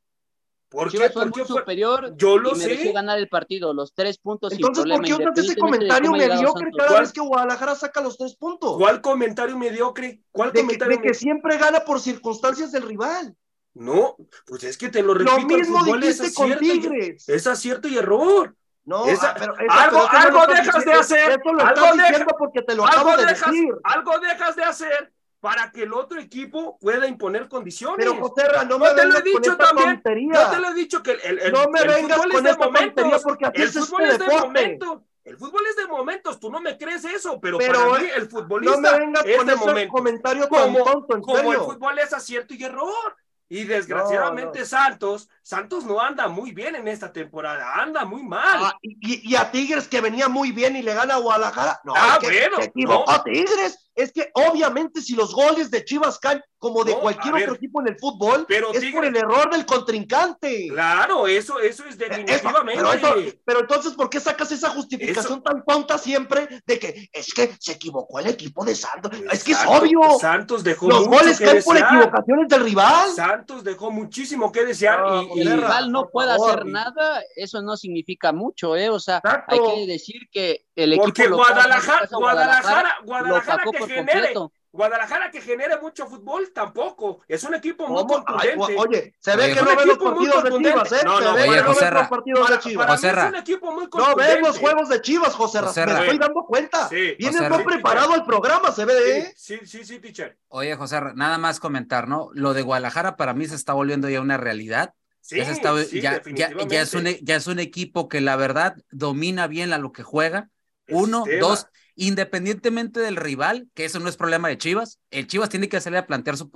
¿Por 0.73 0.91
qué? 0.91 1.07
Porque 1.13 1.45
superior 1.45 2.17
yo 2.17 2.39
lo 2.39 2.53
y 2.53 2.59
sé. 2.61 2.91
ganar 2.91 3.19
el 3.19 3.29
partido, 3.29 3.75
los 3.75 3.93
tres 3.93 4.17
puntos 4.17 4.53
Entonces, 4.53 4.83
¿por 4.83 5.05
qué 5.05 5.13
usas 5.13 5.37
ese 5.37 5.55
comentario 5.55 6.11
mediocre 6.11 6.71
cada 6.75 6.99
vez 6.99 7.13
que 7.13 7.21
Guadalajara 7.21 7.75
saca 7.75 8.01
los 8.01 8.17
tres 8.17 8.35
puntos? 8.35 8.75
¿Cuál 8.77 8.99
comentario 8.99 9.55
mediocre? 9.55 10.23
¿Cuál 10.31 10.51
de 10.51 10.61
comentario 10.61 10.97
que, 10.97 11.03
de 11.03 11.07
que 11.09 11.13
siempre 11.13 11.59
gana 11.59 11.81
por 11.81 11.99
circunstancias 11.99 12.71
del 12.71 12.83
rival. 12.83 13.35
No, 13.75 14.15
pues 14.47 14.63
es 14.63 14.75
que 14.75 14.89
te 14.89 15.03
lo 15.03 15.13
repito. 15.13 15.37
Lo 15.37 15.45
mismo 15.45 15.83
dijiste 15.85 16.33
con 16.33 16.57
Tigres. 16.57 17.29
Es 17.29 17.45
acierto 17.45 17.87
y 17.87 17.97
error. 17.97 18.55
No, 18.85 19.05
ah, 19.05 19.35
pero 19.37 19.53
algo, 19.69 20.09
algo 20.09 20.47
dejas 20.47 20.83
de 20.83 20.93
hacer. 20.93 21.31
Esto 21.31 21.53
lo 21.53 21.63
algo 21.63 21.95
dejas, 21.95 22.25
porque 22.37 22.63
te 22.63 22.75
lo 22.75 22.85
acabo 22.85 23.15
de 23.15 23.25
dejas, 23.27 23.51
decir. 23.51 23.73
Algo 23.83 24.19
dejas 24.19 24.55
de 24.55 24.63
hacer 24.63 25.12
para 25.43 25.73
que 25.73 25.83
el 25.83 25.91
otro 25.91 26.21
equipo 26.21 26.77
pueda 26.79 27.05
imponer 27.05 27.49
condiciones. 27.49 27.97
Pero 27.97 28.15
José, 28.15 28.43
no 28.65 28.79
me 28.79 28.91
te 28.91 29.05
lo 29.05 29.17
he 29.17 29.21
dicho 29.21 29.57
también. 29.57 30.01
No 30.29 30.49
te 30.49 30.57
lo 30.57 30.69
he 30.69 30.73
dicho 30.73 31.03
que 31.03 31.11
el, 31.21 31.37
el, 31.37 31.51
no 31.51 31.67
me 31.67 31.81
el 31.81 31.87
vengas 31.89 32.17
fútbol 32.17 32.31
con 32.31 32.47
es 32.47 32.57
de 32.57 32.65
momentos. 32.65 33.23
Porque 33.23 33.51
el 33.53 33.67
fútbol 33.67 34.03
es 34.03 34.19
de 34.19 34.25
momentos. 34.25 35.01
El 35.25 35.37
fútbol 35.37 35.61
es 35.69 35.75
de 35.75 35.87
momentos, 35.87 36.39
tú 36.39 36.49
no 36.49 36.61
me 36.61 36.77
crees 36.77 37.03
eso, 37.03 37.41
pero, 37.41 37.57
pero 37.57 37.89
para 37.89 38.01
mí 38.01 38.07
el 38.15 38.29
futbolista 38.29 38.75
no 38.75 38.81
me 38.81 38.99
vengas 38.99 39.25
es 39.25 39.37
con 39.37 39.47
de 39.47 40.17
tan 40.21 40.47
como, 40.47 40.83
tonto, 40.85 41.15
el 41.51 41.57
fútbol 41.59 41.99
es 41.99 42.13
acierto 42.13 42.53
y 42.53 42.63
error. 42.63 43.15
Y 43.53 43.65
desgraciadamente 43.65 44.57
no, 44.57 44.63
no. 44.63 44.65
Santos, 44.65 45.29
Santos 45.43 45.85
no 45.85 46.01
anda 46.01 46.27
muy 46.27 46.53
bien 46.53 46.73
en 46.73 46.87
esta 46.87 47.13
temporada, 47.13 47.75
anda 47.75 48.03
muy 48.03 48.23
mal. 48.23 48.63
Ah, 48.63 48.77
y, 48.81 49.29
y, 49.29 49.35
a 49.35 49.51
Tigres 49.51 49.87
que 49.87 50.01
venía 50.01 50.27
muy 50.27 50.51
bien 50.51 50.75
y 50.75 50.81
le 50.81 50.95
gana 50.95 51.13
a 51.13 51.19
Guadalajara. 51.19 51.79
No, 51.83 51.93
ah, 51.95 52.17
es 52.19 52.27
que 52.27 52.39
bueno, 52.39 52.57
se 52.57 52.63
equivocó 52.63 53.11
no. 53.11 53.21
Tigres. 53.23 53.77
Es 53.93 54.11
que 54.11 54.31
obviamente 54.33 55.03
si 55.03 55.15
los 55.15 55.35
goles 55.35 55.69
de 55.69 55.85
Chivas 55.85 56.17
caen 56.17 56.41
como 56.63 56.85
de 56.85 56.95
cualquier 56.95 57.35
otro 57.35 57.55
equipo 57.55 57.81
en 57.81 57.89
el 57.89 57.99
fútbol, 57.99 58.45
pero 58.47 58.71
es 58.71 58.85
por 58.93 59.03
el 59.03 59.13
error 59.17 59.51
del 59.51 59.65
contrincante. 59.65 60.69
Claro, 60.69 61.27
eso, 61.27 61.59
eso 61.59 61.83
es 61.83 61.97
definitivamente. 61.97 62.79
Eso, 62.79 62.93
pero, 62.93 62.93
eso, 62.93 63.37
pero, 63.43 63.59
entonces, 63.59 63.91
¿por 63.95 64.09
qué 64.09 64.21
sacas 64.21 64.49
esa 64.53 64.69
justificación 64.69 65.39
eso. 65.39 65.41
tan 65.41 65.65
tonta 65.65 65.97
siempre 65.97 66.47
de 66.65 66.79
que 66.79 67.09
es 67.11 67.33
que 67.33 67.53
se 67.59 67.73
equivocó 67.73 68.21
el 68.21 68.27
equipo 68.27 68.63
de 68.63 68.75
Santos? 68.75 69.11
Exacto. 69.11 69.33
Es 69.33 69.43
que 69.43 69.51
es 69.51 69.65
obvio. 69.67 69.99
Santos 70.21 70.63
dejó 70.63 70.87
los 70.87 70.99
mucho 70.99 71.19
goles 71.19 71.37
que 71.37 71.43
caen 71.43 71.57
desear. 71.57 71.89
por 71.89 71.97
equivocaciones 71.97 72.47
del 72.47 72.63
rival. 72.63 73.11
Santos 73.11 73.63
dejó 73.65 73.91
muchísimo 73.91 74.49
que 74.49 74.63
desear 74.63 75.01
No, 75.01 75.35
y, 75.35 75.41
el 75.41 75.51
rival 75.57 75.91
no 75.91 76.07
favor. 76.07 76.29
hacer 76.29 76.65
nada, 76.65 77.21
eso 77.35 77.61
no 77.61 77.75
significa 77.75 78.31
mucho, 78.31 78.77
¿eh? 78.77 78.89
O 78.89 79.01
sea, 79.01 79.17
Exacto. 79.17 79.53
hay 79.53 79.75
que 79.75 79.91
decir 79.91 80.29
que 80.31 80.65
el 80.77 80.93
equipo 80.93 81.07
porque 81.07 81.27
local, 81.27 81.55
Guadalajara, 81.55 82.07
Guadalajara, 82.09 82.95
lo 83.01 83.05
Guadalajara 83.05 83.55
opacó 83.55 83.71
que 83.71 83.79
por 83.79 83.89
genere, 83.89 84.33
completo. 84.33 84.53
Guadalajara 84.73 85.29
que 85.29 85.39
genere 85.39 85.79
mucho 85.79 86.07
fútbol 86.07 86.51
tampoco. 86.51 87.21
Es 87.27 87.43
un 87.43 87.53
equipo 87.53 87.87
muy 87.87 88.05
contundente. 88.07 88.75
oye, 88.75 89.13
se 89.19 89.35
ve 89.35 89.43
Oye, 89.45 89.53
que 89.53 89.61
no 89.61 89.75
ven 89.75 89.87
los 89.87 89.97
partidos 89.99 90.43
de. 90.43 90.49
Chivas, 90.49 90.91
¿eh? 90.91 91.01
No, 91.05 91.17
se 91.19 91.23
no, 91.23 91.33
ve 91.35 91.41
oye, 91.43 91.51
que 91.57 91.63
no 91.63 91.73
Ra- 91.73 91.99
los 92.01 92.07
partidos 92.09 92.49
de 92.49 92.59
Chivas. 92.59 92.87
para 92.87 92.99
mí 93.13 93.19
es 93.21 93.29
un 93.29 93.35
equipo 93.35 93.71
muy 93.71 93.83
No 93.83 93.89
contundente. 93.91 94.33
ven 94.33 94.41
los 94.41 94.57
juegos 94.57 94.89
de 94.89 95.01
Chivas, 95.01 95.35
José 95.35 95.61
Ra. 95.61 95.67
José 95.67 95.85
Me 95.85 95.99
estoy 95.99 96.17
dando 96.17 96.43
cuenta. 96.45 96.89
Sí. 96.89 97.15
Viene 97.19 97.37
José 97.37 97.49
Ra. 97.49 97.63
preparado 97.63 98.15
el 98.15 98.25
programa, 98.25 98.71
se 98.71 98.85
ve, 98.85 99.17
¿eh? 99.19 99.33
Sí, 99.37 99.59
sí, 99.59 99.67
sí, 99.67 99.85
sí, 99.85 99.99
teacher. 99.99 100.39
Oye, 100.47 100.75
José, 100.75 100.99
nada 101.13 101.37
más 101.37 101.59
comentar, 101.59 102.07
¿no? 102.07 102.29
Lo 102.33 102.55
de 102.55 102.63
Guadalajara 102.63 103.15
para 103.15 103.35
mí 103.35 103.45
se 103.47 103.55
está 103.55 103.73
volviendo 103.73 104.09
ya 104.09 104.21
una 104.21 104.37
realidad. 104.37 104.95
Sí, 105.21 105.37
ya, 105.37 105.45
se 105.45 105.51
está- 105.51 105.77
sí, 105.85 106.01
ya, 106.01 106.19
ya, 106.23 106.33
ya 106.67 106.81
es 106.81 106.93
un, 106.95 107.03
definitivamente. 107.03 107.09
e- 107.11 107.19
ya 107.23 107.35
es 107.35 107.45
un 107.47 107.59
equipo 107.59 108.09
que 108.09 108.21
la 108.21 108.35
verdad 108.37 108.75
domina 108.89 109.45
bien 109.45 109.71
a 109.71 109.77
lo 109.77 109.91
que 109.91 110.01
juega. 110.01 110.49
El 110.87 110.95
Uno, 110.95 111.23
sistema. 111.25 111.47
dos, 111.47 111.67
independientemente 111.95 112.99
del 112.99 113.15
rival, 113.15 113.67
que 113.73 113.85
eso 113.85 113.99
no 113.99 114.09
es 114.09 114.17
problema 114.17 114.47
de 114.47 114.57
Chivas, 114.57 114.99
el 115.11 115.27
Chivas 115.27 115.49
tiene 115.49 115.69
que 115.69 115.81
salir 115.81 115.97
a 115.97 116.07
plantear 116.07 116.37
su, 116.37 116.49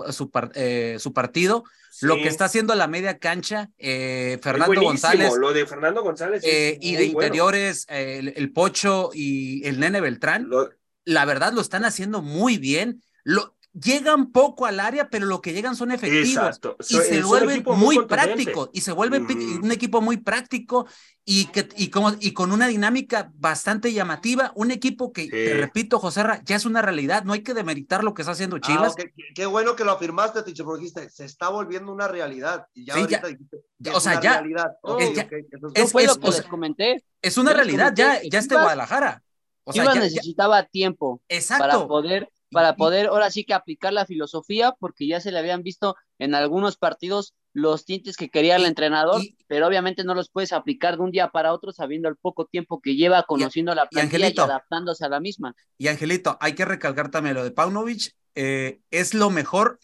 eh, 0.56 0.98
su 1.00 1.14
partido. 1.14 1.64
Lo 2.02 2.16
que 2.16 2.28
está 2.28 2.46
haciendo 2.46 2.76
la 2.76 2.88
media 2.88 3.18
cancha, 3.18 3.70
eh, 3.78 4.38
Fernando. 4.42 4.80
González, 4.82 5.34
Lo 5.38 5.52
de 5.54 5.66
Fernando 5.66 6.04
González. 6.04 6.44
es 6.44 6.50
eh, 6.54 6.78
y 6.82 6.96
de 6.96 7.06
interiores, 7.06 7.86
el, 7.90 8.34
el 8.36 8.52
Pocho 8.52 9.10
y 9.14 9.66
el 9.68 9.80
Nene 9.80 10.00
Beltrán, 10.02 10.48
Lo- 10.48 10.70
la 11.06 11.26
verdad 11.26 11.54
lo 11.54 11.62
están 11.62 11.86
haciendo 11.86 12.22
muy 12.22 12.58
bien. 12.58 13.02
Lo, 13.24 13.57
llegan 13.80 14.32
poco 14.32 14.66
al 14.66 14.80
área, 14.80 15.10
pero 15.10 15.26
lo 15.26 15.42
que 15.42 15.54
llegan 15.54 15.76
son 15.76 15.92
efectivos. 15.92 16.28
Exacto. 16.46 16.76
Y 16.80 16.84
So- 16.96 17.02
se 17.02 17.18
es 17.18 17.24
un 17.24 17.30
vuelven 17.30 17.64
muy, 17.76 18.06
prácticos. 18.06 18.70
Y 18.74 18.82
se 18.82 18.92
vuelve 18.92 19.20
un 19.20 19.72
equipo 19.72 20.02
muy 20.02 20.18
práctico 20.18 20.88
y, 21.26 21.46
que, 21.48 21.68
y, 21.76 21.90
como, 21.90 22.14
y 22.20 22.32
con 22.34 22.52
una 22.52 22.68
dinámica 22.68 23.32
bastante 23.36 23.92
llamativa. 23.94 24.52
Un 24.56 24.72
equipo 24.72 25.12
que, 25.12 25.24
Sí. 25.24 25.30
te 25.30 25.54
repito, 25.56 26.00
José 26.00 26.24
Ra, 26.24 26.42
ya 26.46 26.56
es 26.56 26.66
una 26.66 26.82
realidad. 26.82 27.24
No 27.24 27.34
hay 27.34 27.44
que 27.44 27.54
demeritar 27.54 28.04
lo 28.04 28.14
que 28.14 28.22
está 28.22 28.32
haciendo 28.32 28.56
Ah, 28.58 28.62
Chivas. 28.62 28.94
ok, 28.94 29.00
qué- 29.16 29.24
Qué 29.36 29.46
bueno 29.46 29.76
que 29.76 29.84
lo 29.84 29.92
afirmaste, 29.92 30.44
Ticho, 30.44 30.64
porque 30.66 30.82
dijiste, 30.86 31.10
se 31.10 31.26
está 31.26 31.50
volviendo 31.50 31.92
una 31.92 32.08
realidad. 32.08 32.68
Y 32.74 32.86
ya 32.86 32.94
Sí, 32.94 33.00
ahorita 33.02 33.22
ya- 33.22 33.28
dijiste, 33.28 33.58
ya, 33.80 33.92
es 33.92 33.98
o 33.98 34.00
sea, 34.00 34.12
una 34.14 34.22
ya- 34.22 34.34
realidad. 34.40 34.72
Es 35.00 35.14
ya- 35.14 35.28
es- 35.76 35.92
Fue 35.92 36.04
es- 36.04 36.08
lo 36.08 36.16
que 36.20 36.28
o 36.28 36.30
les 36.32 36.36
sea, 36.40 36.50
comenté. 36.50 37.04
Es 37.22 37.38
una 37.38 37.52
les 37.52 37.58
realidad, 37.58 37.94
ya, 37.96 38.08
comenté 38.08 38.30
ya 38.30 38.40
está 38.40 38.56
Chivas- 38.56 38.62
Guadalajara. 38.64 39.24
O 39.66 39.74
sea, 39.74 39.82
Chivas 39.84 39.96
ya- 39.96 40.02
ya- 40.02 40.06
necesitaba 40.08 40.64
tiempo 40.64 41.18
para 41.28 41.38
exacto. 41.40 41.88
poder 41.88 42.30
para 42.52 42.76
poder 42.76 43.08
ahora 43.08 43.30
sí 43.32 43.44
que 43.44 43.54
aplicar 43.54 43.94
la 43.94 44.06
filosofía, 44.06 44.74
porque 44.80 45.08
ya 45.08 45.20
se 45.20 45.32
le 45.32 45.40
habían 45.40 45.64
visto 45.64 45.96
en 46.20 46.36
algunos 46.36 46.78
partidos 46.78 47.34
los 47.54 47.86
tintes 47.86 48.18
que 48.18 48.30
quería 48.30 48.56
el 48.56 48.66
entrenador, 48.66 49.22
pero 49.48 49.68
obviamente 49.68 50.04
no 50.04 50.14
los 50.14 50.30
puedes 50.30 50.54
aplicar 50.54 50.98
de 50.98 51.04
un 51.04 51.12
día 51.12 51.30
para 51.30 51.54
otro 51.54 51.72
sabiendo 51.72 52.08
el 52.08 52.16
poco 52.16 52.46
tiempo 52.46 52.80
que 52.82 52.96
lleva 52.96 53.24
conociendo 53.24 53.74
la 53.74 53.88
plantilla 53.88 54.30
y, 54.30 54.40
adaptándose 54.40 55.06
a 55.06 55.10
la 55.10 55.20
misma. 55.20 55.56
Y 55.78 55.88
Angelito, 55.88 56.38
hay 56.40 56.54
que 56.54 56.66
recalcar 56.66 57.10
también 57.10 57.36
lo 57.36 57.44
de 57.44 57.52
Paunovic, 57.52 58.14
eh, 58.36 58.80
es 58.92 59.14
lo 59.14 59.32
mejor 59.32 59.80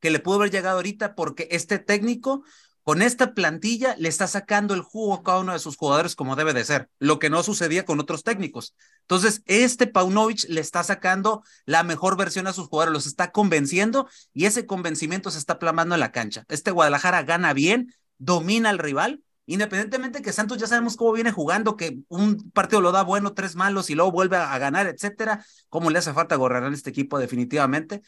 que 0.00 0.10
le 0.10 0.20
pudo 0.20 0.36
haber 0.36 0.50
llegado 0.50 0.76
ahorita 0.76 1.14
porque 1.14 1.48
este 1.50 1.78
técnico 1.78 2.42
con 2.88 3.02
esta 3.02 3.34
plantilla 3.34 3.94
le 3.98 4.08
está 4.08 4.26
sacando 4.26 4.72
el 4.72 4.80
jugo 4.80 5.12
a 5.12 5.22
cada 5.22 5.40
uno 5.40 5.52
de 5.52 5.58
sus 5.58 5.76
jugadores 5.76 6.16
como 6.16 6.36
debe 6.36 6.54
de 6.54 6.64
ser, 6.64 6.88
lo 6.98 7.18
que 7.18 7.28
no 7.28 7.42
sucedía 7.42 7.84
con 7.84 8.00
otros 8.00 8.24
técnicos. 8.24 8.74
Entonces, 9.02 9.42
este 9.44 9.86
Paunovic 9.86 10.48
le 10.48 10.62
está 10.62 10.82
sacando 10.82 11.42
la 11.66 11.82
mejor 11.82 12.16
versión 12.16 12.46
a 12.46 12.54
sus 12.54 12.68
jugadores, 12.68 12.94
los 12.94 13.06
está 13.06 13.30
convenciendo 13.30 14.08
y 14.32 14.46
ese 14.46 14.64
convencimiento 14.64 15.30
se 15.30 15.36
está 15.38 15.58
plamando 15.58 15.96
en 15.96 16.00
la 16.00 16.12
cancha. 16.12 16.46
Este 16.48 16.70
Guadalajara 16.70 17.24
gana 17.24 17.52
bien, 17.52 17.92
domina 18.16 18.70
al 18.70 18.78
rival, 18.78 19.22
independientemente 19.44 20.22
que 20.22 20.32
Santos 20.32 20.56
ya 20.56 20.66
sabemos 20.66 20.96
cómo 20.96 21.12
viene 21.12 21.30
jugando, 21.30 21.76
que 21.76 21.98
un 22.08 22.50
partido 22.52 22.80
lo 22.80 22.90
da 22.90 23.02
bueno, 23.02 23.34
tres 23.34 23.54
malos 23.54 23.90
y 23.90 23.96
luego 23.96 24.12
vuelve 24.12 24.38
a, 24.38 24.56
ganar, 24.56 24.86
etcétera, 24.86 25.44
cómo 25.68 25.90
le 25.90 25.98
hace 25.98 26.14
falta 26.14 26.36
gorrar 26.36 26.64
a 26.64 26.72
este 26.72 26.88
equipo 26.88 27.18
definitivamente. 27.18 28.00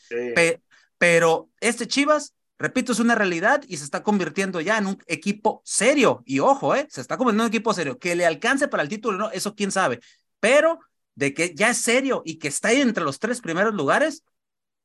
pero 0.97 1.51
este 1.61 1.87
Chivas 1.87 2.33
Repito, 2.61 2.93
es 2.93 3.01
una 3.01 3.15
realidad 3.15 3.63
y 3.67 3.79
se 3.79 3.85
está 3.85 4.03
convirtiendo 4.03 4.61
ya 4.61 4.77
en 4.77 4.87
un 4.87 5.03
equipo 5.07 5.63
serio. 5.65 6.23
Y 6.27 6.41
ojo, 6.41 6.75
¿eh? 6.75 6.87
se 6.91 7.01
está 7.01 7.17
convirtiendo 7.17 7.45
en 7.45 7.47
un 7.47 7.55
equipo 7.55 7.73
serio. 7.73 7.99
Que 7.99 8.15
le 8.15 8.27
alcance 8.27 8.69
para 8.69 8.83
el 8.83 8.91
título, 8.91 9.17
no, 9.17 9.31
eso 9.31 9.55
quién 9.55 9.71
sabe. 9.71 10.01
Pero 10.41 10.79
de 11.15 11.33
que 11.33 11.55
ya 11.55 11.71
es 11.71 11.79
serio 11.79 12.21
y 12.23 12.39
que 12.39 12.49
está 12.49 12.69
ahí 12.69 12.83
entre 12.83 13.03
los 13.03 13.19
tres 13.19 13.41
primeros 13.41 13.73
lugares, 13.73 14.25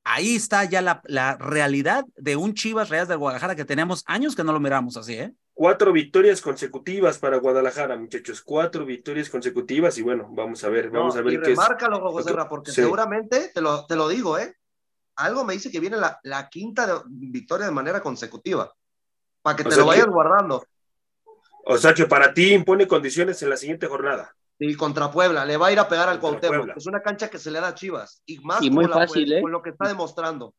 ahí 0.05 0.37
está 0.37 0.63
ya 0.63 0.81
la, 0.81 1.01
la 1.03 1.35
realidad 1.35 2.05
de 2.15 2.37
un 2.37 2.53
Chivas 2.53 2.87
Real 2.87 3.09
del 3.09 3.17
Guadalajara 3.17 3.57
que 3.57 3.65
tenemos 3.65 4.05
años 4.07 4.37
que 4.37 4.45
no 4.45 4.53
lo 4.53 4.61
miramos 4.61 4.95
así, 4.95 5.15
¿eh? 5.15 5.33
Cuatro 5.53 5.91
victorias 5.91 6.39
consecutivas 6.39 7.17
para 7.17 7.37
Guadalajara, 7.37 7.97
muchachos. 7.97 8.41
Cuatro 8.41 8.85
victorias 8.85 9.29
consecutivas 9.29 9.97
y 9.97 10.01
bueno, 10.01 10.29
vamos 10.31 10.63
a 10.63 10.69
ver, 10.69 10.89
vamos 10.91 11.17
a 11.17 11.21
ver 11.21 11.33
y 11.33 11.39
qué 11.41 11.47
remárcalo, 11.47 11.99
José 12.11 12.33
porque 12.49 12.71
seguramente, 12.71 13.51
te 13.53 13.59
lo, 13.59 13.85
te 13.85 13.97
lo 13.97 14.07
digo, 14.07 14.39
¿eh? 14.39 14.55
Algo 15.15 15.43
me 15.43 15.53
dice 15.53 15.71
que 15.71 15.79
viene 15.79 15.97
la, 15.97 16.19
la 16.23 16.49
quinta 16.49 17.03
victoria 17.07 17.65
de 17.65 17.71
manera 17.71 18.01
consecutiva. 18.01 18.73
Para 19.41 19.57
que 19.57 19.63
te 19.63 19.75
lo 19.75 19.85
vayas 19.85 20.07
guardando. 20.07 20.65
O 21.65 21.77
sea 21.77 21.93
que 21.93 22.05
para 22.05 22.33
ti 22.33 22.53
impone 22.53 22.87
condiciones 22.87 23.41
en 23.41 23.49
la 23.49 23.57
siguiente 23.57 23.87
jornada. 23.87 24.35
Y 24.57 24.75
contra 24.75 25.11
Puebla, 25.11 25.45
le 25.45 25.57
va 25.57 25.67
a 25.67 25.71
ir 25.71 25.79
a 25.79 25.87
pegar 25.87 26.07
al 26.07 26.19
Cuauhtémoc. 26.19 26.77
Es 26.77 26.85
una 26.85 27.01
cancha 27.01 27.29
que 27.29 27.39
se 27.39 27.51
le 27.51 27.59
da 27.59 27.69
a 27.69 27.75
Chivas. 27.75 28.21
Y 28.25 28.39
más 28.39 28.61
muy 28.61 28.87
fácil, 28.87 29.31
¿eh? 29.33 29.41
con 29.41 29.51
lo 29.51 29.61
que 29.61 29.71
está 29.71 29.87
demostrando. 29.87 30.55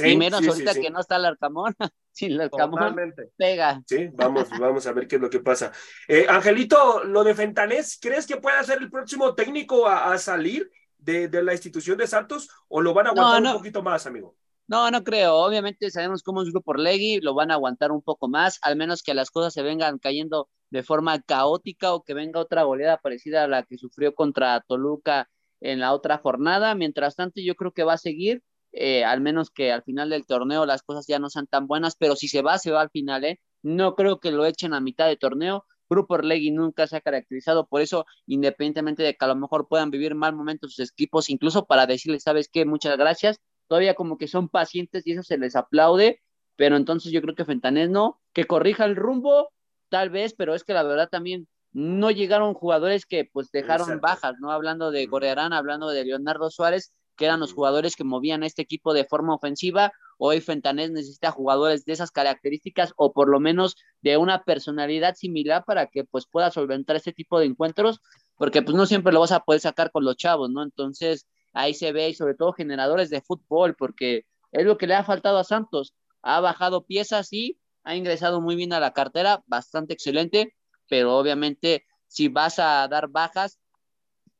y 0.00 0.16
menos 0.16 0.46
ahorita 0.46 0.74
que 0.74 0.90
no 0.90 1.00
está 1.00 1.16
el 1.16 1.26
Arcamón. 1.26 1.74
Sin 2.12 2.32
el 2.32 2.42
Arcamón 2.42 2.96
pega. 3.36 3.80
Sí, 3.86 4.08
vamos, 4.12 4.48
vamos 4.60 4.86
a 4.86 4.92
ver 4.92 5.06
qué 5.06 5.16
es 5.16 5.22
lo 5.22 5.30
que 5.30 5.40
pasa. 5.40 5.72
Eh, 6.08 6.26
Angelito, 6.28 7.04
lo 7.04 7.22
de 7.24 7.34
Fentanés, 7.34 7.98
¿crees 8.00 8.26
que 8.26 8.36
pueda 8.36 8.62
ser 8.64 8.78
el 8.78 8.90
próximo 8.90 9.34
técnico 9.34 9.86
a, 9.86 10.12
a 10.12 10.18
salir? 10.18 10.70
De, 10.98 11.28
la 11.42 11.52
institución 11.52 11.96
de 11.98 12.06
Santos 12.06 12.48
o 12.68 12.80
lo 12.80 12.94
van 12.94 13.06
a 13.06 13.10
aguantar 13.10 13.54
un 13.54 13.58
poquito 13.58 13.82
más, 13.82 14.06
amigo? 14.06 14.36
No, 14.66 14.90
no 14.90 15.02
creo. 15.02 15.36
Obviamente 15.36 15.90
sabemos 15.90 16.22
cómo 16.22 16.42
es 16.42 16.50
Grupo 16.50 16.74
Legui, 16.74 17.20
lo 17.20 17.34
van 17.34 17.50
a 17.50 17.54
aguantar 17.54 17.90
un 17.90 18.02
poco 18.02 18.28
más, 18.28 18.58
al 18.62 18.76
menos 18.76 19.02
que 19.02 19.14
las 19.14 19.30
cosas 19.30 19.54
se 19.54 19.62
vengan 19.62 19.98
cayendo 19.98 20.50
de 20.70 20.82
forma 20.82 21.20
caótica 21.22 21.94
o 21.94 22.02
que 22.04 22.12
venga 22.12 22.40
otra 22.40 22.64
goleada 22.64 22.98
parecida 22.98 23.44
a 23.44 23.48
la 23.48 23.62
que 23.62 23.78
sufrió 23.78 24.14
contra 24.14 24.60
Toluca 24.60 25.30
en 25.60 25.80
la 25.80 25.94
otra 25.94 26.18
jornada. 26.18 26.74
Mientras 26.74 27.16
tanto, 27.16 27.40
yo 27.40 27.54
creo 27.54 27.72
que 27.72 27.84
va 27.84 27.94
a 27.94 27.98
seguir, 27.98 28.42
eh, 28.72 29.04
al 29.04 29.22
menos 29.22 29.50
que 29.50 29.72
al 29.72 29.82
final 29.82 30.10
del 30.10 30.26
torneo 30.26 30.66
las 30.66 30.82
cosas 30.82 31.06
ya 31.06 31.18
no 31.18 31.30
sean 31.30 31.46
tan 31.46 31.66
buenas, 31.66 31.96
pero 31.96 32.16
si 32.16 32.28
se 32.28 32.42
va, 32.42 32.58
se 32.58 32.70
va 32.70 32.82
al 32.82 32.90
final, 32.90 33.24
¿eh? 33.24 33.40
No 33.62 33.94
creo 33.94 34.20
que 34.20 34.30
lo 34.32 34.44
echen 34.44 34.74
a 34.74 34.80
mitad 34.80 35.06
de 35.06 35.16
torneo. 35.16 35.64
Grupo 35.88 36.14
Orlegui 36.14 36.50
nunca 36.50 36.86
se 36.86 36.96
ha 36.96 37.00
caracterizado 37.00 37.66
por 37.66 37.80
eso, 37.80 38.06
independientemente 38.26 39.02
de 39.02 39.14
que 39.16 39.24
a 39.24 39.28
lo 39.28 39.36
mejor 39.36 39.68
puedan 39.68 39.90
vivir 39.90 40.14
mal 40.14 40.34
momentos 40.34 40.74
sus 40.74 40.90
equipos, 40.90 41.30
incluso 41.30 41.66
para 41.66 41.86
decirles, 41.86 42.22
¿sabes 42.22 42.48
qué? 42.52 42.64
Muchas 42.64 42.96
gracias. 42.96 43.40
Todavía 43.66 43.94
como 43.94 44.18
que 44.18 44.28
son 44.28 44.48
pacientes 44.48 45.06
y 45.06 45.12
eso 45.12 45.22
se 45.22 45.38
les 45.38 45.56
aplaude, 45.56 46.22
pero 46.56 46.76
entonces 46.76 47.12
yo 47.12 47.20
creo 47.22 47.34
que 47.34 47.44
Fentanés 47.44 47.90
no, 47.90 48.20
que 48.32 48.44
corrija 48.44 48.84
el 48.84 48.96
rumbo, 48.96 49.50
tal 49.88 50.10
vez, 50.10 50.34
pero 50.34 50.54
es 50.54 50.64
que 50.64 50.74
la 50.74 50.82
verdad 50.82 51.08
también 51.08 51.48
no 51.72 52.10
llegaron 52.10 52.54
jugadores 52.54 53.06
que 53.06 53.28
pues 53.30 53.50
dejaron 53.50 54.00
bajas, 54.00 54.34
¿no? 54.40 54.50
Hablando 54.50 54.90
de 54.90 55.06
Gorearán, 55.06 55.52
hablando 55.52 55.90
de 55.90 56.04
Leonardo 56.04 56.50
Suárez, 56.50 56.92
que 57.16 57.26
eran 57.26 57.40
los 57.40 57.52
jugadores 57.52 57.94
que 57.94 58.04
movían 58.04 58.42
a 58.42 58.46
este 58.46 58.62
equipo 58.62 58.94
de 58.94 59.04
forma 59.04 59.34
ofensiva. 59.34 59.92
Hoy 60.18 60.40
Fentanés 60.40 60.90
necesita 60.90 61.30
jugadores 61.30 61.84
de 61.84 61.92
esas 61.92 62.10
características 62.10 62.92
o 62.96 63.12
por 63.12 63.28
lo 63.28 63.38
menos 63.38 63.76
de 64.02 64.16
una 64.16 64.42
personalidad 64.42 65.14
similar 65.14 65.64
para 65.64 65.86
que 65.86 66.04
pues 66.04 66.26
pueda 66.26 66.50
solventar 66.50 66.96
este 66.96 67.12
tipo 67.12 67.38
de 67.38 67.46
encuentros, 67.46 68.00
porque 68.36 68.60
pues 68.60 68.76
no 68.76 68.84
siempre 68.84 69.12
lo 69.12 69.20
vas 69.20 69.32
a 69.32 69.40
poder 69.40 69.60
sacar 69.60 69.92
con 69.92 70.04
los 70.04 70.16
chavos, 70.16 70.50
¿no? 70.50 70.62
Entonces 70.62 71.26
ahí 71.52 71.72
se 71.72 71.92
ve 71.92 72.08
y 72.08 72.14
sobre 72.14 72.34
todo 72.34 72.52
generadores 72.52 73.10
de 73.10 73.22
fútbol, 73.22 73.76
porque 73.76 74.26
es 74.50 74.66
lo 74.66 74.76
que 74.76 74.88
le 74.88 74.94
ha 74.94 75.04
faltado 75.04 75.38
a 75.38 75.44
Santos. 75.44 75.94
Ha 76.22 76.40
bajado 76.40 76.84
piezas 76.84 77.32
y 77.32 77.58
ha 77.84 77.94
ingresado 77.94 78.40
muy 78.40 78.56
bien 78.56 78.72
a 78.72 78.80
la 78.80 78.92
cartera, 78.92 79.44
bastante 79.46 79.94
excelente, 79.94 80.54
pero 80.88 81.16
obviamente 81.16 81.86
si 82.08 82.28
vas 82.28 82.58
a 82.58 82.88
dar 82.88 83.08
bajas, 83.08 83.60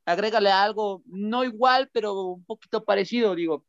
agrégale 0.04 0.50
algo, 0.50 1.02
no 1.06 1.44
igual, 1.44 1.88
pero 1.92 2.20
un 2.22 2.44
poquito 2.44 2.84
parecido, 2.84 3.34
digo, 3.34 3.64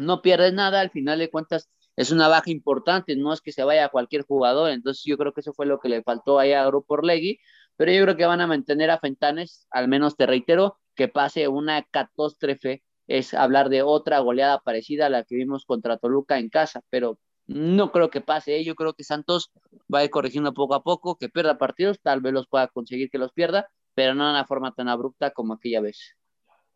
no 0.00 0.22
pierdes 0.22 0.52
nada, 0.52 0.80
al 0.80 0.90
final 0.90 1.18
de 1.18 1.30
cuentas 1.30 1.68
es 1.96 2.10
una 2.10 2.28
baja 2.28 2.50
importante, 2.50 3.16
no 3.16 3.32
es 3.32 3.40
que 3.40 3.52
se 3.52 3.64
vaya 3.64 3.88
cualquier 3.88 4.22
jugador, 4.22 4.70
entonces 4.70 5.04
yo 5.04 5.18
creo 5.18 5.32
que 5.32 5.40
eso 5.40 5.52
fue 5.52 5.66
lo 5.66 5.80
que 5.80 5.88
le 5.88 6.02
faltó 6.02 6.38
ahí 6.38 6.52
a 6.52 6.66
Grupo 6.66 6.94
Orlegui, 6.94 7.38
pero 7.76 7.92
yo 7.92 8.02
creo 8.04 8.16
que 8.16 8.26
van 8.26 8.40
a 8.40 8.46
mantener 8.46 8.90
a 8.90 8.98
Fentanes, 8.98 9.66
al 9.70 9.88
menos 9.88 10.16
te 10.16 10.26
reitero, 10.26 10.78
que 10.94 11.08
pase 11.08 11.48
una 11.48 11.82
catástrofe, 11.82 12.82
es 13.06 13.34
hablar 13.34 13.68
de 13.70 13.82
otra 13.82 14.20
goleada 14.20 14.60
parecida 14.60 15.06
a 15.06 15.10
la 15.10 15.24
que 15.24 15.34
vimos 15.34 15.64
contra 15.64 15.96
Toluca 15.96 16.38
en 16.38 16.48
casa, 16.48 16.82
pero 16.90 17.18
no 17.46 17.90
creo 17.90 18.10
que 18.10 18.20
pase, 18.20 18.56
¿eh? 18.56 18.64
yo 18.64 18.76
creo 18.76 18.94
que 18.94 19.02
Santos 19.02 19.50
va 19.92 20.00
a 20.00 20.04
ir 20.04 20.10
corrigiendo 20.10 20.54
poco 20.54 20.74
a 20.74 20.82
poco, 20.82 21.16
que 21.18 21.28
pierda 21.28 21.58
partidos, 21.58 21.98
tal 22.00 22.20
vez 22.20 22.32
los 22.32 22.46
pueda 22.46 22.68
conseguir 22.68 23.10
que 23.10 23.18
los 23.18 23.32
pierda, 23.32 23.68
pero 23.94 24.14
no 24.14 24.24
de 24.24 24.30
una 24.30 24.44
forma 24.44 24.72
tan 24.72 24.88
abrupta 24.88 25.32
como 25.32 25.54
aquella 25.54 25.80
vez. 25.80 26.16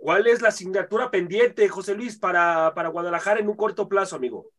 ¿Cuál 0.04 0.26
es 0.26 0.42
la 0.42 0.48
asignatura 0.48 1.10
pendiente, 1.10 1.66
José 1.66 1.94
Luis, 1.94 2.18
para, 2.18 2.74
para 2.74 2.90
Guadalajara 2.90 3.40
en 3.40 3.48
un 3.48 3.56
corto 3.56 3.88
plazo, 3.88 4.16
amigo? 4.16 4.50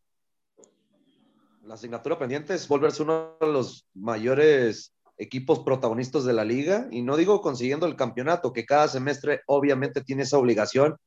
La 1.64 1.76
asignatura 1.76 2.18
pendiente 2.18 2.56
es 2.56 2.68
volverse 2.68 3.04
uno 3.04 3.38
de 3.40 3.54
los 3.54 3.86
mayores 3.94 4.96
equipos 5.20 5.60
protagonistas 5.60 6.26
de 6.26 6.34
la 6.34 6.44
liga, 6.44 6.88
y 6.90 7.04
no 7.04 7.16
digo 7.16 7.42
consiguiendo 7.42 7.86
el 7.86 7.96
campeonato, 7.96 8.54
que 8.54 8.66
cada 8.66 8.88
semestre 8.88 9.42
obviamente 9.46 10.02
tiene 10.02 10.24
esa 10.24 10.40
obligación, 10.40 10.98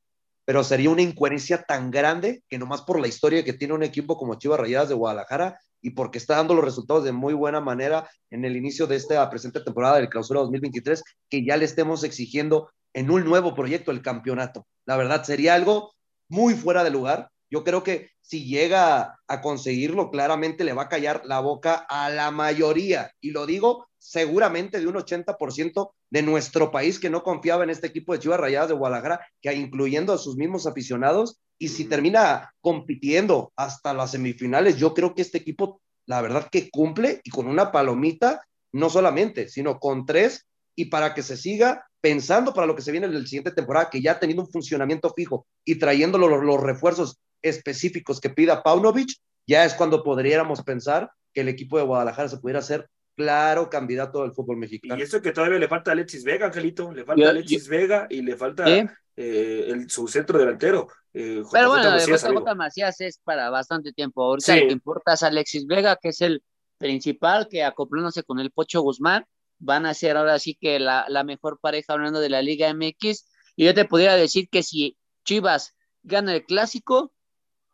pero 0.44 0.62
sería 0.62 0.90
una 0.90 1.02
incoherencia 1.02 1.64
tan 1.64 1.90
grande 1.90 2.44
que 2.48 2.58
nomás 2.58 2.82
por 2.82 3.00
la 3.00 3.08
historia 3.08 3.42
que 3.42 3.54
tiene 3.54 3.74
un 3.74 3.82
equipo 3.82 4.16
como 4.16 4.36
Chivas 4.36 4.60
Rayadas 4.60 4.88
de 4.88 4.94
Guadalajara 4.94 5.58
y 5.82 5.90
porque 5.90 6.18
está 6.18 6.36
dando 6.36 6.54
los 6.54 6.64
resultados 6.64 7.02
de 7.02 7.10
muy 7.10 7.34
buena 7.34 7.60
manera 7.60 8.08
en 8.30 8.44
el 8.44 8.56
inicio 8.56 8.86
de 8.86 8.94
esta 8.94 9.28
presente 9.30 9.58
temporada 9.60 9.96
del 9.96 10.08
clausura 10.08 10.40
2023, 10.42 11.02
que 11.28 11.44
ya 11.44 11.56
le 11.56 11.64
estemos 11.64 12.04
exigiendo 12.04 12.70
en 12.98 13.12
un 13.12 13.24
nuevo 13.24 13.54
proyecto 13.54 13.92
el 13.92 14.02
campeonato. 14.02 14.66
La 14.84 14.96
verdad, 14.96 15.22
sería 15.22 15.54
algo 15.54 15.94
muy 16.28 16.54
fuera 16.54 16.82
de 16.82 16.90
lugar. 16.90 17.30
Yo 17.48 17.62
creo 17.62 17.84
que 17.84 18.10
si 18.20 18.44
llega 18.44 19.20
a 19.28 19.40
conseguirlo, 19.40 20.10
claramente 20.10 20.64
le 20.64 20.72
va 20.72 20.82
a 20.82 20.88
callar 20.88 21.22
la 21.24 21.38
boca 21.38 21.86
a 21.88 22.10
la 22.10 22.32
mayoría. 22.32 23.12
Y 23.20 23.30
lo 23.30 23.46
digo 23.46 23.86
seguramente 23.98 24.80
de 24.80 24.88
un 24.88 24.96
80% 24.96 25.92
de 26.10 26.22
nuestro 26.22 26.72
país 26.72 26.98
que 26.98 27.08
no 27.08 27.22
confiaba 27.22 27.62
en 27.62 27.70
este 27.70 27.86
equipo 27.86 28.12
de 28.12 28.18
Chivas 28.18 28.40
Rayadas 28.40 28.68
de 28.68 28.74
Guadalajara, 28.74 29.20
que 29.40 29.54
incluyendo 29.54 30.12
a 30.12 30.18
sus 30.18 30.36
mismos 30.36 30.66
aficionados, 30.66 31.38
y 31.56 31.68
si 31.68 31.84
termina 31.84 32.52
compitiendo 32.60 33.52
hasta 33.54 33.94
las 33.94 34.10
semifinales, 34.10 34.76
yo 34.76 34.92
creo 34.92 35.14
que 35.14 35.22
este 35.22 35.38
equipo, 35.38 35.80
la 36.06 36.20
verdad 36.20 36.48
que 36.50 36.68
cumple 36.68 37.20
y 37.22 37.30
con 37.30 37.46
una 37.46 37.70
palomita, 37.70 38.44
no 38.72 38.90
solamente, 38.90 39.48
sino 39.48 39.78
con 39.78 40.04
tres, 40.04 40.47
y 40.78 40.84
para 40.84 41.12
que 41.12 41.24
se 41.24 41.36
siga 41.36 41.84
pensando 42.00 42.54
para 42.54 42.68
lo 42.68 42.76
que 42.76 42.82
se 42.82 42.92
viene 42.92 43.08
en 43.08 43.14
la 43.14 43.26
siguiente 43.26 43.50
temporada, 43.50 43.90
que 43.90 44.00
ya 44.00 44.12
ha 44.12 44.20
tenido 44.20 44.42
un 44.42 44.48
funcionamiento 44.48 45.12
fijo 45.12 45.44
y 45.64 45.76
trayendo 45.76 46.18
los, 46.18 46.40
los 46.40 46.60
refuerzos 46.60 47.18
específicos 47.42 48.20
que 48.20 48.30
pida 48.30 48.62
Paunovic, 48.62 49.10
ya 49.44 49.64
es 49.64 49.74
cuando 49.74 50.04
podríamos 50.04 50.62
pensar 50.62 51.10
que 51.34 51.40
el 51.40 51.48
equipo 51.48 51.78
de 51.78 51.84
Guadalajara 51.84 52.28
se 52.28 52.38
pudiera 52.38 52.60
hacer 52.60 52.88
claro 53.16 53.68
candidato 53.68 54.22
del 54.22 54.32
fútbol 54.32 54.58
mexicano. 54.58 54.96
Y 54.96 55.02
eso 55.02 55.20
que 55.20 55.32
todavía 55.32 55.58
le 55.58 55.66
falta 55.66 55.90
a 55.90 55.94
Alexis 55.94 56.22
Vega, 56.22 56.46
Angelito, 56.46 56.92
le 56.92 57.04
falta 57.04 57.26
a 57.26 57.30
Alexis 57.30 57.66
Vega 57.66 58.06
y 58.08 58.22
le 58.22 58.36
falta 58.36 58.64
eh, 58.68 58.86
el, 59.16 59.90
su 59.90 60.06
centro 60.06 60.38
delantero. 60.38 60.86
Eh, 61.12 61.42
Pero 61.50 61.70
bueno, 61.70 61.98
JJ 61.98 62.54
Macías 62.54 63.00
es 63.00 63.18
para 63.24 63.50
bastante 63.50 63.92
tiempo. 63.92 64.22
Ahorita 64.22 64.54
lo 64.54 64.66
que 64.68 64.72
importa 64.72 65.14
es 65.14 65.24
Alexis 65.24 65.66
Vega, 65.66 65.98
que 66.00 66.10
es 66.10 66.20
el 66.20 66.40
principal, 66.78 67.48
que 67.50 67.64
acoplándose 67.64 68.22
con 68.22 68.38
el 68.38 68.52
Pocho 68.52 68.80
Guzmán, 68.82 69.24
van 69.58 69.86
a 69.86 69.94
ser 69.94 70.16
ahora 70.16 70.38
sí 70.38 70.56
que 70.60 70.78
la, 70.78 71.06
la 71.08 71.24
mejor 71.24 71.58
pareja 71.60 71.92
hablando 71.92 72.20
de 72.20 72.30
la 72.30 72.42
Liga 72.42 72.68
MX. 72.68 73.26
Y 73.56 73.64
yo 73.64 73.74
te 73.74 73.84
pudiera 73.84 74.14
decir 74.16 74.48
que 74.50 74.62
si 74.62 74.96
Chivas 75.24 75.76
gana 76.02 76.34
el 76.34 76.44
clásico, 76.44 77.12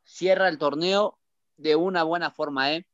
cierra 0.05 0.49
el 0.49 0.59
torneo 0.59 1.19
de 1.57 1.77
una 1.77 2.03
buena 2.03 2.31
forma, 2.31 2.73
¿eh? 2.75 2.87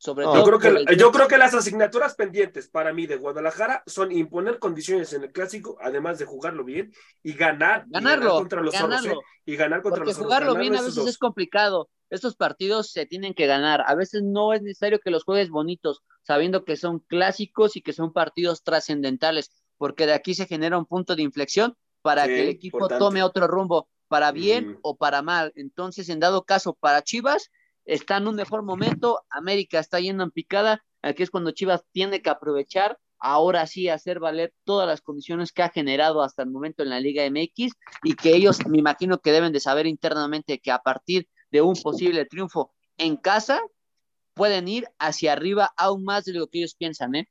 Sobre 0.00 0.24
todo 0.24 0.36
yo, 0.36 0.44
creo 0.44 0.58
que, 0.58 0.96
yo 0.96 1.12
creo 1.12 1.28
que 1.28 1.36
las 1.36 1.52
asignaturas 1.52 2.14
pendientes 2.14 2.68
para 2.68 2.90
mí 2.94 3.06
de 3.06 3.16
Guadalajara 3.16 3.82
son 3.86 4.10
imponer 4.10 4.58
condiciones 4.58 5.12
en 5.12 5.24
el 5.24 5.30
clásico, 5.30 5.76
además 5.78 6.18
de 6.18 6.24
jugarlo 6.24 6.64
bien 6.64 6.90
y 7.22 7.34
ganar, 7.34 7.84
ganarlo, 7.86 8.30
contra 8.30 8.62
los 8.62 8.72
ganarlo. 8.72 9.10
Zorros, 9.10 9.22
¿eh? 9.22 9.42
y 9.44 9.56
ganar 9.56 9.82
contra 9.82 10.02
Porque 10.02 10.14
jugarlo 10.14 10.54
bien 10.54 10.74
a 10.74 10.80
veces 10.80 11.06
es 11.06 11.18
complicado. 11.18 11.90
Estos 12.08 12.34
partidos 12.34 12.90
se 12.92 13.04
tienen 13.04 13.34
que 13.34 13.46
ganar. 13.46 13.84
A 13.86 13.94
veces 13.94 14.22
no 14.22 14.54
es 14.54 14.62
necesario 14.62 15.00
que 15.00 15.10
los 15.10 15.24
juegues 15.24 15.50
bonitos, 15.50 16.00
sabiendo 16.22 16.64
que 16.64 16.78
son 16.78 17.00
clásicos 17.00 17.76
y 17.76 17.82
que 17.82 17.92
son 17.92 18.14
partidos 18.14 18.62
trascendentales, 18.62 19.50
porque 19.76 20.06
de 20.06 20.14
aquí 20.14 20.32
se 20.32 20.46
genera 20.46 20.78
un 20.78 20.86
punto 20.86 21.14
de 21.14 21.24
inflexión 21.24 21.76
para 22.00 22.24
que 22.24 22.40
el 22.40 22.48
equipo 22.48 22.88
tome 22.88 23.22
otro 23.22 23.46
rumbo, 23.46 23.90
para 24.08 24.32
bien 24.32 24.78
o 24.80 24.96
para 24.96 25.20
mal. 25.20 25.52
Entonces, 25.56 26.08
en 26.08 26.20
dado 26.20 26.44
caso, 26.44 26.72
para 26.72 27.02
Chivas, 27.02 27.50
está 27.90 28.18
en 28.18 28.28
un 28.28 28.36
mejor 28.36 28.62
momento, 28.62 29.20
América 29.30 29.80
está 29.80 29.98
yendo 29.98 30.22
en 30.22 30.30
picada, 30.30 30.84
aquí 31.02 31.24
es 31.24 31.30
cuando 31.30 31.50
Chivas 31.50 31.82
tiene 31.90 32.22
que 32.22 32.30
aprovechar, 32.30 32.98
ahora 33.18 33.66
sí 33.66 33.88
hacer 33.88 34.20
valer 34.20 34.54
todas 34.64 34.86
las 34.86 35.00
condiciones 35.00 35.50
que 35.50 35.62
ha 35.62 35.70
generado 35.70 36.22
hasta 36.22 36.44
el 36.44 36.50
momento 36.50 36.84
en 36.84 36.90
la 36.90 37.00
Liga 37.00 37.24
MX 37.28 37.72
y 38.04 38.14
que 38.14 38.36
ellos 38.36 38.64
me 38.66 38.78
imagino 38.78 39.18
que 39.18 39.32
deben 39.32 39.52
de 39.52 39.58
saber 39.58 39.86
internamente 39.86 40.60
que 40.60 40.70
a 40.70 40.78
partir 40.78 41.28
de 41.50 41.62
un 41.62 41.74
posible 41.74 42.24
triunfo 42.26 42.72
en 42.96 43.16
casa 43.16 43.60
pueden 44.34 44.68
ir 44.68 44.86
hacia 45.00 45.32
arriba 45.32 45.72
aún 45.76 46.04
más 46.04 46.24
de 46.24 46.34
lo 46.34 46.46
que 46.46 46.58
ellos 46.58 46.76
piensan, 46.76 47.16
¿eh? 47.16 47.28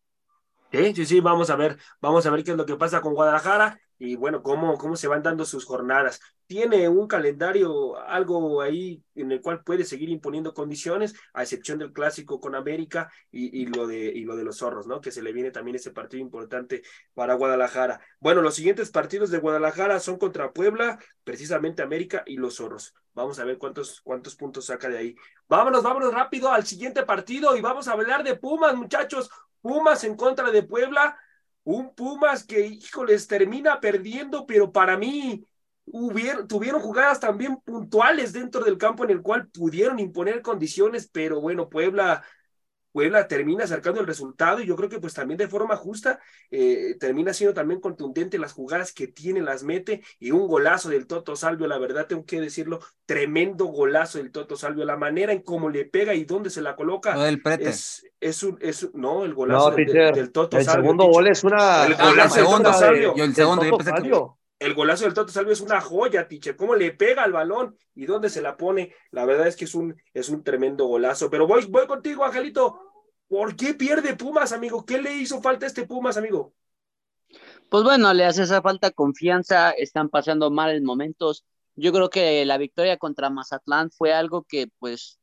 Sí, 0.74 0.94
sí, 0.94 1.06
sí, 1.06 1.20
vamos 1.22 1.50
a 1.50 1.56
ver, 1.56 1.78
vamos 2.02 2.26
a 2.26 2.32
ver 2.32 2.44
qué 2.44 2.52
es 2.52 2.58
lo 2.58 2.66
que 2.66 2.76
pasa 2.76 3.02
con 3.02 3.14
Guadalajara 3.14 3.80
y 4.00 4.16
bueno, 4.16 4.42
cómo, 4.42 4.78
cómo 4.78 4.96
se 4.96 5.10
van 5.10 5.22
dando 5.22 5.46
sus 5.46 5.66
jornadas. 5.66 6.22
Tiene 6.48 6.88
un 6.90 7.06
calendario, 7.06 8.00
algo 8.00 8.62
ahí 8.62 9.04
en 9.14 9.32
el 9.32 9.42
cual 9.42 9.64
puede 9.64 9.84
seguir 9.84 10.10
imponiendo 10.10 10.54
condiciones, 10.54 11.14
a 11.34 11.44
excepción 11.44 11.78
del 11.78 11.92
clásico 11.92 12.40
con 12.40 12.56
América 12.56 13.12
y, 13.30 13.62
y, 13.62 13.66
lo, 13.68 13.86
de, 13.86 14.06
y 14.06 14.24
lo 14.24 14.36
de 14.36 14.46
los 14.46 14.58
zorros, 14.58 14.88
¿no? 14.88 15.02
Que 15.02 15.12
se 15.12 15.22
le 15.22 15.34
viene 15.34 15.52
también 15.52 15.76
ese 15.76 15.92
partido 15.92 16.22
importante 16.22 16.82
para 17.14 17.36
Guadalajara. 17.36 18.02
Bueno, 18.20 18.42
los 18.42 18.56
siguientes 18.56 18.90
partidos 18.90 19.30
de 19.30 19.38
Guadalajara 19.38 20.00
son 20.00 20.18
contra 20.18 20.54
Puebla, 20.54 20.98
precisamente 21.24 21.84
América 21.84 22.24
y 22.26 22.38
los 22.38 22.56
zorros. 22.56 22.96
Vamos 23.14 23.38
a 23.38 23.44
ver 23.44 23.58
cuántos, 23.58 24.00
cuántos 24.02 24.36
puntos 24.36 24.66
saca 24.66 24.88
de 24.88 24.98
ahí. 24.98 25.16
Vámonos, 25.50 25.84
vámonos 25.84 26.14
rápido 26.14 26.52
al 26.52 26.66
siguiente 26.66 27.04
partido 27.04 27.56
y 27.58 27.62
vamos 27.62 27.88
a 27.90 27.92
hablar 27.92 28.24
de 28.24 28.38
Pumas, 28.38 28.76
muchachos. 28.76 29.30
Pumas 29.62 30.06
en 30.06 30.16
contra 30.16 30.52
de 30.52 30.64
Puebla 30.64 31.18
un 31.76 31.94
Pumas 31.94 32.44
que, 32.44 32.66
híjoles, 32.66 33.28
termina 33.28 33.80
perdiendo, 33.80 34.46
pero 34.46 34.72
para 34.72 34.98
mí 34.98 35.46
tuvieron 36.48 36.82
jugadas 36.82 37.20
también 37.20 37.58
puntuales 37.62 38.32
dentro 38.34 38.64
del 38.64 38.78
campo 38.78 39.04
en 39.04 39.10
el 39.12 39.22
cual 39.22 39.48
pudieron 39.50 40.00
imponer 40.00 40.42
condiciones, 40.42 41.10
pero 41.12 41.42
bueno, 41.42 41.70
Puebla 41.70 42.24
Puebla 43.00 43.30
termina 43.30 43.64
acercando 43.64 44.02
el 44.02 44.08
resultado 44.08 44.60
y 44.60 44.66
yo 44.66 44.76
creo 44.76 44.90
que 44.90 45.00
pues 45.00 45.14
también 45.14 45.38
de 45.38 45.48
forma 45.48 45.78
justa 45.78 46.20
eh, 46.52 46.98
termina 47.00 47.32
siendo 47.32 47.54
también 47.54 47.80
contundente 47.80 48.38
las 48.38 48.52
jugadas 48.52 48.92
que 48.92 49.08
tiene, 49.08 49.40
las 49.40 49.64
mete 49.64 50.04
y 50.20 50.32
un 50.32 50.50
golazo 50.50 50.90
del 50.90 51.08
Toto 51.08 51.38
Salvio, 51.38 51.66
la 51.66 51.78
verdad 51.78 52.08
tengo 52.08 52.26
que 52.26 52.42
decirlo, 52.42 52.82
tremendo 53.06 53.68
golazo 53.68 54.18
del 54.18 54.34
Toto 54.34 54.58
Salvio, 54.58 54.84
la 54.84 54.98
manera 54.98 55.32
en 55.32 55.44
cómo 55.44 55.70
le 55.70 55.86
pega 55.86 56.14
y 56.14 56.26
dónde 56.26 56.50
se 56.50 56.62
la 56.62 56.76
coloca. 56.76 57.16
Es, 57.62 58.06
es 58.20 58.44
un, 58.44 58.58
es 58.60 58.94
no, 58.94 59.24
el 59.24 59.34
golazo 59.34 59.72
del, 59.72 60.34
Toto 60.34 60.58
el 60.58 60.66
Salvio. 60.66 60.82
El 60.82 60.86
segundo 60.86 61.06
gol 61.06 61.28
es 61.28 61.44
una... 61.46 61.86
El 61.86 61.96
golazo 61.96 62.36
del 62.36 62.46
Toto 62.48 62.74
Salvio. 62.74 63.16
Yo 63.16 63.24
el 63.24 63.34
segundo, 63.34 63.64
yo 63.64 63.78
pensé 63.78 63.94
que 63.94 64.12
el 64.60 64.74
golazo 64.74 65.06
del 65.06 65.14
Toto 65.14 65.32
Salvio 65.32 65.54
es 65.54 65.62
una 65.62 65.80
joya, 65.80 66.28
teacher. 66.28 66.58
Cómo 66.58 66.76
le 66.76 66.92
pega 66.92 67.24
al 67.24 67.32
balón 67.32 67.78
y 67.96 68.06
dónde 68.06 68.30
se 68.30 68.42
la 68.42 68.58
pone. 68.58 68.94
La 69.12 69.24
verdad 69.26 69.48
es 69.48 69.56
que 69.56 69.64
es 69.64 69.74
un, 69.74 69.96
es 70.14 70.28
un 70.28 70.44
tremendo 70.44 70.86
golazo. 70.86 71.30
Pero 71.30 71.48
voy, 71.48 71.66
voy 71.68 71.88
contigo, 71.88 72.26
Angelito. 72.26 72.89
¿Por 73.30 73.56
qué 73.56 73.76
pierde 73.76 74.16
Pumas, 74.16 74.52
amigo? 74.52 74.86
¿Qué 74.86 75.00
le 75.00 75.14
hizo 75.14 75.40
falta 75.42 75.66
a 75.66 75.68
este 75.68 75.86
Pumas, 75.86 76.18
amigo? 76.18 76.54
Pues 77.70 77.84
bueno, 77.84 78.12
le 78.14 78.26
hace 78.26 78.44
esa 78.44 78.62
falta 78.62 78.90
confianza. 78.90 79.70
Están 79.72 80.10
pasando 80.10 80.50
mal 80.50 80.82
momentos. 80.82 81.46
Yo 81.76 81.94
creo 81.94 82.10
que 82.10 82.44
la 82.46 82.58
victoria 82.58 82.98
contra 82.98 83.30
Mazatlán 83.30 83.92
fue 83.92 84.14
algo 84.14 84.44
que, 84.44 84.68
pues, 84.80 85.20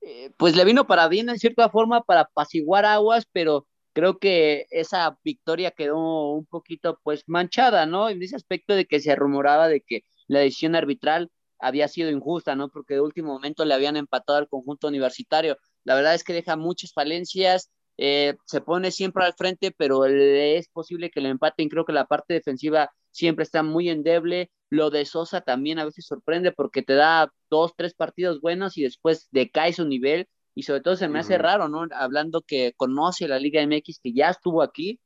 eh, 0.00 0.30
pues 0.38 0.56
le 0.56 0.64
vino 0.64 0.86
para 0.86 1.06
bien 1.08 1.28
en 1.28 1.38
cierta 1.38 1.68
forma 1.68 2.02
para 2.02 2.22
apaciguar 2.22 2.86
aguas, 2.86 3.26
pero 3.30 3.66
creo 3.92 4.18
que 4.18 4.66
esa 4.70 5.18
victoria 5.22 5.70
quedó 5.72 6.32
un 6.32 6.46
poquito 6.46 6.98
pues 7.02 7.24
manchada, 7.26 7.84
¿no? 7.84 8.08
En 8.08 8.22
ese 8.22 8.36
aspecto 8.36 8.74
de 8.74 8.86
que 8.86 9.00
se 9.00 9.14
rumoraba 9.14 9.68
de 9.68 9.82
que 9.82 10.04
la 10.28 10.40
decisión 10.40 10.74
arbitral 10.76 11.30
había 11.58 11.88
sido 11.88 12.10
injusta, 12.10 12.56
¿no? 12.56 12.70
Porque 12.70 12.94
de 12.94 13.00
último 13.02 13.32
momento 13.34 13.64
le 13.66 13.74
habían 13.74 13.96
empatado 13.96 14.38
al 14.38 14.48
conjunto 14.48 14.88
universitario. 14.88 15.58
La 15.84 15.94
verdad 15.94 16.14
es 16.14 16.24
que 16.24 16.32
deja 16.32 16.56
muchas 16.56 16.92
falencias, 16.92 17.70
eh, 17.96 18.36
se 18.46 18.60
pone 18.60 18.90
siempre 18.90 19.24
al 19.24 19.34
frente, 19.34 19.72
pero 19.76 20.04
es 20.06 20.68
posible 20.68 21.10
que 21.10 21.20
le 21.20 21.28
empaten. 21.28 21.68
Creo 21.68 21.84
que 21.84 21.92
la 21.92 22.06
parte 22.06 22.34
defensiva 22.34 22.90
siempre 23.10 23.42
está 23.42 23.62
muy 23.62 23.90
endeble. 23.90 24.50
Lo 24.70 24.90
de 24.90 25.04
Sosa 25.04 25.42
también 25.42 25.78
a 25.78 25.84
veces 25.84 26.06
sorprende 26.06 26.52
porque 26.52 26.82
te 26.82 26.94
da 26.94 27.32
dos, 27.50 27.72
tres 27.76 27.94
partidos 27.94 28.40
buenos 28.40 28.78
y 28.78 28.82
después 28.84 29.28
decae 29.32 29.72
su 29.72 29.84
nivel 29.86 30.28
y 30.54 30.62
sobre 30.62 30.80
todo 30.80 30.96
se 30.96 31.08
me 31.08 31.18
hace 31.18 31.38
raro, 31.38 31.68
¿no? 31.68 31.86
Hablando 31.92 32.42
que 32.42 32.72
conoce 32.76 33.28
la 33.28 33.38
Liga 33.38 33.62
MX, 33.62 34.00
que 34.02 34.12
ya 34.12 34.30
estuvo 34.30 34.62
aquí, 34.62 35.00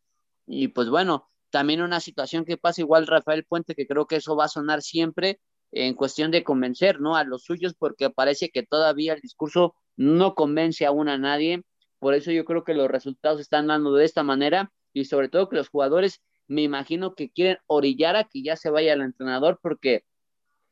y 0.47 0.69
pues 0.69 0.89
bueno, 0.89 1.29
también 1.51 1.83
una 1.83 2.01
situación 2.01 2.45
que 2.45 2.57
pasa 2.57 2.81
igual 2.81 3.07
Rafael 3.07 3.45
Puente, 3.45 3.75
que 3.75 3.87
creo 3.87 4.07
que 4.07 4.17
eso 4.17 4.37
va 4.37 4.47
a 4.47 4.49
sonar 4.49 4.83
siempre 4.83 5.41
en 5.73 5.95
cuestión 5.95 6.31
de 6.31 6.45
convencer, 6.45 7.01
¿no? 7.01 7.17
A 7.17 7.25
los 7.25 7.45
suyos, 7.45 7.75
porque 7.79 8.11
parece 8.11 8.51
que 8.51 8.63
todavía 8.63 9.15
el 9.15 9.21
discurso 9.21 9.75
no 9.97 10.35
convence 10.35 10.87
aún 10.87 11.09
a 11.09 11.19
nadie, 11.19 11.63
por 11.99 12.15
eso 12.15 12.31
yo 12.33 12.45
creo 12.45 12.65
que 12.65 12.75
los 12.75 12.91
resultados 12.91 13.41
están 13.41 13.69
dando 13.69 13.95
de 13.95 14.05
esta 14.05 14.23
manera, 14.23 14.73
y 14.93 15.07
sobre 15.07 15.29
todo 15.29 15.49
que 15.49 15.57
los 15.57 15.69
jugadores, 15.69 16.23
me 16.47 16.63
imagino 16.63 17.15
que 17.15 17.31
quieren 17.31 17.59
orillar 17.67 18.17
a 18.17 18.25
que 18.25 18.43
ya 18.43 18.57
se 18.57 18.71
vaya 18.71 18.93
el 18.93 19.01
entrenador, 19.01 19.59
porque 19.63 20.05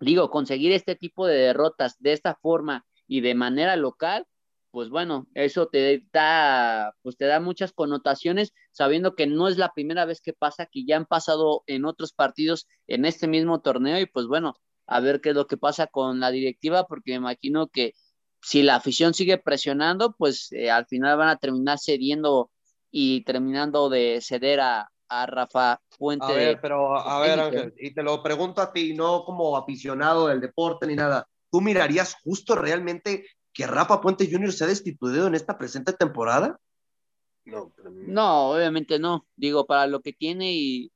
digo, 0.00 0.30
conseguir 0.30 0.72
este 0.72 0.96
tipo 0.96 1.26
de 1.26 1.37
derrotas 1.37 1.96
de 2.00 2.12
esta 2.12 2.35
forma 2.35 2.85
y 3.06 3.20
de 3.20 3.35
manera 3.35 3.76
local, 3.76 4.26
pues 4.70 4.88
bueno, 4.88 5.28
eso 5.35 5.68
te 5.68 6.06
da, 6.12 6.94
pues 7.02 7.16
te 7.16 7.26
da 7.26 7.40
muchas 7.40 7.72
connotaciones, 7.72 8.52
sabiendo 8.70 9.14
que 9.14 9.26
no 9.26 9.48
es 9.48 9.58
la 9.58 9.72
primera 9.72 10.04
vez 10.06 10.20
que 10.20 10.32
pasa, 10.32 10.66
que 10.66 10.85
ya 10.85 10.96
han 10.96 11.06
pasado 11.06 11.62
en 11.66 11.85
otros 11.85 12.12
partidos 12.12 12.66
en 12.87 13.04
este 13.04 13.28
mismo 13.28 13.61
torneo, 13.61 14.00
y 14.00 14.06
pues 14.06 14.26
bueno, 14.26 14.54
a 14.87 15.00
ver 15.00 15.20
qué 15.20 15.30
es 15.30 15.35
lo 15.35 15.46
que 15.46 15.56
pasa 15.56 15.87
con 15.87 16.20
la 16.20 16.30
directiva, 16.30 16.87
porque 16.87 17.12
me 17.12 17.16
imagino 17.16 17.68
que 17.68 17.92
si 18.42 18.62
la 18.62 18.76
afición 18.76 19.14
sigue 19.14 19.38
presionando, 19.38 20.14
pues 20.18 20.50
eh, 20.52 20.70
al 20.70 20.87
final 20.87 21.16
van 21.16 21.28
a 21.28 21.37
terminar 21.37 21.78
cediendo 21.78 22.50
y 22.90 23.22
terminando 23.24 23.88
de 23.88 24.20
ceder 24.20 24.61
a, 24.61 24.90
a 25.09 25.26
Rafa 25.26 25.81
Fuente. 25.88 26.26
A 26.26 26.33
ver, 26.33 26.61
pero 26.61 26.98
a 26.98 27.20
ver, 27.20 27.38
Ángel, 27.38 27.74
y 27.78 27.94
te 27.94 28.02
lo 28.02 28.22
pregunto 28.22 28.61
a 28.61 28.72
ti, 28.72 28.94
no 28.94 29.24
como 29.24 29.57
aficionado 29.57 30.26
del 30.26 30.40
deporte 30.40 30.87
ni 30.87 30.96
nada. 30.96 31.26
¿Tú 31.50 31.61
mirarías 31.61 32.16
justo 32.24 32.55
realmente 32.57 33.26
que 33.52 33.66
Rafa 33.66 34.00
Puente 34.00 34.28
Jr. 34.31 34.52
se 34.52 34.64
ha 34.64 34.68
destituido 34.68 35.26
en 35.26 35.35
esta 35.35 35.57
presente 35.57 35.92
temporada? 35.92 36.59
No, 37.44 37.72
no, 38.07 38.50
obviamente 38.50 38.98
no. 38.98 39.26
Digo, 39.37 39.66
para 39.66 39.87
lo 39.87 40.00
que 40.00 40.12
tiene 40.12 40.52
y, 40.52 40.92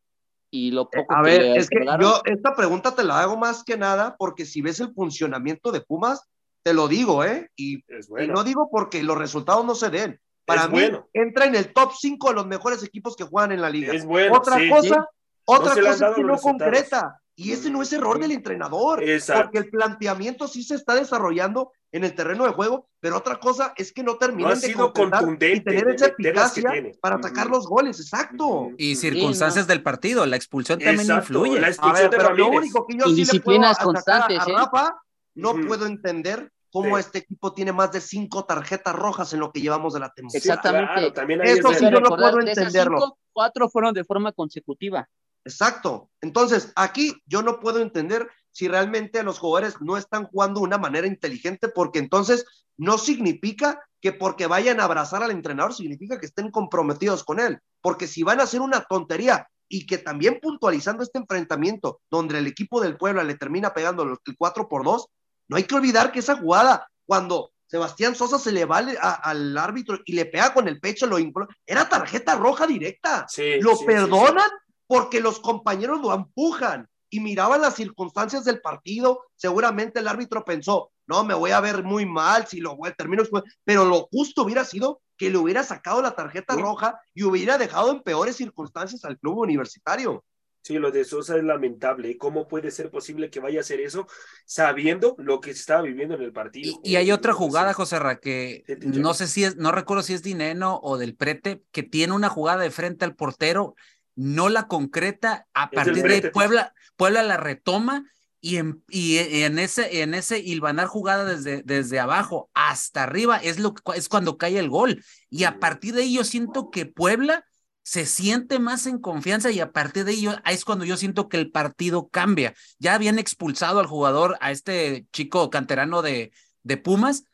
y 0.50 0.70
lo 0.72 0.88
poco 0.90 1.14
a 1.14 1.22
ver, 1.22 1.56
es 1.56 1.68
que 1.68 1.84
yo 2.00 2.22
esta 2.24 2.56
pregunta 2.56 2.94
te 2.94 3.04
la 3.04 3.20
hago 3.20 3.36
más 3.36 3.62
que 3.62 3.76
nada 3.76 4.16
porque 4.18 4.46
si 4.46 4.62
ves 4.62 4.80
el 4.80 4.92
funcionamiento 4.94 5.70
de 5.70 5.80
Pumas, 5.80 6.28
te 6.66 6.74
lo 6.74 6.88
digo, 6.88 7.22
¿eh? 7.22 7.48
Y, 7.54 7.84
no 8.26 8.42
digo 8.42 8.68
porque 8.68 9.00
los 9.00 9.16
resultados 9.16 9.64
no 9.64 9.76
se 9.76 9.88
den. 9.88 10.20
Para 10.44 10.66
mí, 10.66 10.80
entra 11.12 11.44
en 11.44 11.54
el 11.54 11.72
top 11.72 11.92
5 11.96 12.30
de 12.30 12.34
los 12.34 12.46
mejores 12.48 12.82
equipos 12.82 13.14
que 13.14 13.22
juegan 13.22 13.52
en 13.52 13.60
la 13.60 13.70
liga. 13.70 13.94
Es 13.94 14.04
bueno. 14.04 14.34
Otra 14.34 14.58
cosa, 14.68 15.08
otra 15.44 15.80
cosa 15.80 16.08
es 16.08 16.16
que 16.16 16.24
no 16.24 16.36
concreta. 16.36 17.20
Y 17.36 17.52
ese 17.52 17.70
no 17.70 17.82
es 17.82 17.92
error 17.92 18.18
del 18.18 18.32
entrenador, 18.32 19.00
porque 19.32 19.58
el 19.58 19.70
planteamiento 19.70 20.48
sí 20.48 20.64
se 20.64 20.74
está 20.74 20.96
desarrollando 20.96 21.70
en 21.92 22.02
el 22.02 22.16
terreno 22.16 22.44
de 22.44 22.50
juego, 22.50 22.88
pero 22.98 23.18
otra 23.18 23.38
cosa 23.38 23.72
es 23.76 23.92
que 23.92 24.02
no 24.02 24.16
termina 24.16 24.56
de 24.56 24.74
contundente 24.74 25.52
y 25.52 25.60
tener 25.60 25.88
esa 25.90 26.06
eficacia 26.06 26.68
para 27.00 27.14
atacar 27.14 27.46
los 27.46 27.68
goles, 27.68 28.00
exacto. 28.00 28.70
Y 28.76 28.96
circunstancias 28.96 29.68
del 29.68 29.84
partido, 29.84 30.26
la 30.26 30.34
expulsión 30.34 30.80
también 30.80 31.12
influye. 31.12 31.60
La 31.60 31.68
expulsión 31.68 32.10
pero 32.10 32.34
lo 32.34 32.48
único 32.48 32.84
que 32.88 32.96
yo 32.96 33.04
sí 33.04 33.24
le 33.24 33.40
puedo 33.40 33.60
constantes, 33.84 34.40
a, 34.40 34.50
¿eh? 34.50 34.52
Rafa, 34.52 35.00
no 35.36 35.54
puedo 35.64 35.86
entender 35.86 36.50
cómo 36.76 36.98
este 36.98 37.18
equipo 37.18 37.54
tiene 37.54 37.72
más 37.72 37.90
de 37.92 38.02
cinco 38.02 38.44
tarjetas 38.44 38.94
rojas 38.94 39.32
en 39.32 39.40
lo 39.40 39.50
que 39.50 39.62
llevamos 39.62 39.94
de 39.94 40.00
la 40.00 40.12
temporada. 40.12 40.38
Exactamente. 40.38 41.10
también 41.12 41.40
Eso 41.42 41.72
sí 41.72 41.84
yo 41.90 42.00
no 42.00 42.10
puedo 42.10 42.40
entenderlo. 42.40 43.16
cuatro 43.32 43.70
fueron 43.70 43.94
de 43.94 44.04
forma 44.04 44.32
consecutiva. 44.32 45.08
Exacto. 45.46 46.10
Entonces, 46.20 46.72
aquí 46.76 47.14
yo 47.24 47.40
no 47.40 47.60
puedo 47.60 47.80
entender 47.80 48.28
si 48.50 48.68
realmente 48.68 49.22
los 49.22 49.38
jugadores 49.38 49.80
no 49.80 49.96
están 49.96 50.26
jugando 50.26 50.60
de 50.60 50.66
una 50.66 50.76
manera 50.76 51.06
inteligente, 51.06 51.68
porque 51.68 51.98
entonces 51.98 52.44
no 52.76 52.98
significa 52.98 53.80
que 54.02 54.12
porque 54.12 54.46
vayan 54.46 54.78
a 54.80 54.84
abrazar 54.84 55.22
al 55.22 55.30
entrenador 55.30 55.72
significa 55.72 56.20
que 56.20 56.26
estén 56.26 56.50
comprometidos 56.50 57.24
con 57.24 57.40
él, 57.40 57.58
porque 57.80 58.06
si 58.06 58.22
van 58.22 58.40
a 58.40 58.42
hacer 58.42 58.60
una 58.60 58.82
tontería 58.82 59.48
y 59.68 59.86
que 59.86 59.96
también 59.96 60.40
puntualizando 60.42 61.02
este 61.02 61.18
enfrentamiento 61.18 62.00
donde 62.10 62.38
el 62.38 62.46
equipo 62.46 62.82
del 62.82 62.98
Puebla 62.98 63.24
le 63.24 63.34
termina 63.34 63.72
pegando 63.72 64.02
el 64.02 64.18
4 64.36 64.68
por 64.68 64.84
2, 64.84 65.06
no 65.48 65.56
hay 65.56 65.64
que 65.64 65.74
olvidar 65.74 66.12
que 66.12 66.20
esa 66.20 66.36
jugada, 66.36 66.88
cuando 67.04 67.52
Sebastián 67.66 68.14
Sosa 68.14 68.38
se 68.38 68.52
le 68.52 68.64
va 68.64 68.78
al, 68.78 69.58
árbitro 69.58 69.98
y 70.04 70.12
le 70.12 70.26
pega 70.26 70.54
con 70.54 70.68
el 70.68 70.80
pecho, 70.80 71.06
lo 71.06 71.18
era 71.66 71.88
tarjeta 71.88 72.36
roja 72.36 72.66
directa. 72.66 73.26
lo 73.60 73.78
perdonan 73.78 74.50
porque 74.86 75.20
los 75.20 75.40
compañeros 75.40 76.00
lo 76.00 76.14
empujan 76.14 76.88
y 77.10 77.20
miraban 77.20 77.60
las 77.60 77.74
circunstancias 77.74 78.44
del 78.44 78.60
partido. 78.60 79.22
Seguramente 79.34 80.00
el 80.00 80.08
árbitro 80.08 80.44
pensó, 80.44 80.90
no, 81.06 81.24
me 81.24 81.34
voy 81.34 81.50
a 81.50 81.60
ver 81.60 81.82
muy 81.82 82.06
mal 82.06 82.46
si 82.46 82.60
lo 82.60 82.76
voy, 82.76 82.92
termino 82.96 83.22
pero 83.64 83.84
lo 83.84 84.08
justo 84.12 84.42
hubiera 84.42 84.64
sido 84.64 85.00
que 85.16 85.30
le 85.30 85.38
hubiera 85.38 85.62
sacado 85.62 86.02
la 86.02 86.14
tarjeta 86.14 86.54
roja 86.54 87.00
y 87.14 87.24
hubiera 87.24 87.58
dejado 87.58 87.90
en 87.90 88.02
peores 88.02 88.36
circunstancias 88.36 89.04
al 89.04 89.18
club 89.18 89.38
universitario. 89.38 90.24
Sí, 90.66 90.80
lo 90.80 90.90
de 90.90 91.04
Sosa 91.04 91.36
es 91.36 91.44
lamentable. 91.44 92.18
¿Cómo 92.18 92.48
puede 92.48 92.72
ser 92.72 92.90
posible 92.90 93.30
que 93.30 93.38
vaya 93.38 93.58
a 93.58 93.60
hacer 93.60 93.80
eso 93.80 94.08
sabiendo 94.46 95.14
lo 95.16 95.40
que 95.40 95.54
se 95.54 95.60
estaba 95.60 95.82
viviendo 95.82 96.16
en 96.16 96.22
el 96.22 96.32
partido? 96.32 96.80
Y, 96.82 96.96
hay 96.96 97.12
otra 97.12 97.32
jugada, 97.32 97.72
José 97.72 98.00
Ra, 98.00 98.18
que 98.18 98.64
no 98.80 99.14
sé 99.14 99.28
si 99.28 99.44
es, 99.44 99.54
no 99.54 99.70
recuerdo 99.70 100.02
si 100.02 100.14
es 100.14 100.24
Dineno 100.24 100.80
o 100.82 100.98
del 100.98 101.14
Prete, 101.14 101.62
que 101.70 101.84
tiene 101.84 102.14
una 102.14 102.28
jugada 102.28 102.64
de 102.64 102.72
frente 102.72 103.04
al 103.04 103.14
portero, 103.14 103.76
no 104.16 104.48
la 104.48 104.66
concreta, 104.66 105.46
a 105.54 105.70
partir 105.70 106.02
de 106.02 106.32
Puebla, 106.32 106.74
Puebla 106.96 107.22
la 107.22 107.36
retoma 107.36 108.04
y 108.40 108.56
en, 108.56 108.82
y 108.88 109.18
en 109.18 109.60
ese, 109.60 110.02
en 110.02 110.14
ese 110.14 110.40
hilvanar 110.40 110.88
jugada 110.88 111.24
desde, 111.24 111.62
desde 111.62 112.00
abajo 112.00 112.50
hasta 112.54 113.04
arriba 113.04 113.36
es, 113.36 113.60
lo, 113.60 113.72
es 113.94 114.08
cuando 114.08 114.36
cae 114.36 114.58
el 114.58 114.68
gol. 114.68 115.04
Y 115.30 115.44
a 115.44 115.60
partir 115.60 115.94
de 115.94 116.02
ahí 116.02 116.14
yo 116.14 116.24
siento 116.24 116.70
que 116.70 116.86
Puebla 116.86 117.44
se 117.86 118.04
siente 118.04 118.58
más 118.58 118.86
en 118.86 118.98
confianza 118.98 119.52
y 119.52 119.60
a 119.60 119.70
partir 119.70 120.04
de 120.04 120.10
ello 120.10 120.34
es 120.44 120.64
cuando 120.64 120.84
yo 120.84 120.96
siento 120.96 121.28
que 121.28 121.36
el 121.36 121.52
partido 121.52 122.08
cambia. 122.08 122.52
Ya 122.80 122.94
habían 122.94 123.20
expulsado 123.20 123.78
al 123.78 123.86
jugador, 123.86 124.36
a 124.40 124.50
este 124.50 125.06
chico 125.12 125.50
canterano 125.50 126.02
de, 126.02 126.32
de 126.64 126.76
Pumas, 126.78 127.26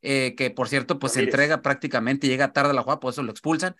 eh, 0.00 0.34
que 0.34 0.50
por 0.50 0.70
cierto, 0.70 0.98
pues 0.98 1.12
se 1.12 1.20
entrega 1.20 1.60
prácticamente, 1.60 2.26
llega 2.26 2.54
tarde 2.54 2.70
a 2.70 2.72
la 2.72 2.80
jugada, 2.80 3.00
por 3.00 3.12
eso 3.12 3.22
lo 3.22 3.30
expulsan. 3.30 3.76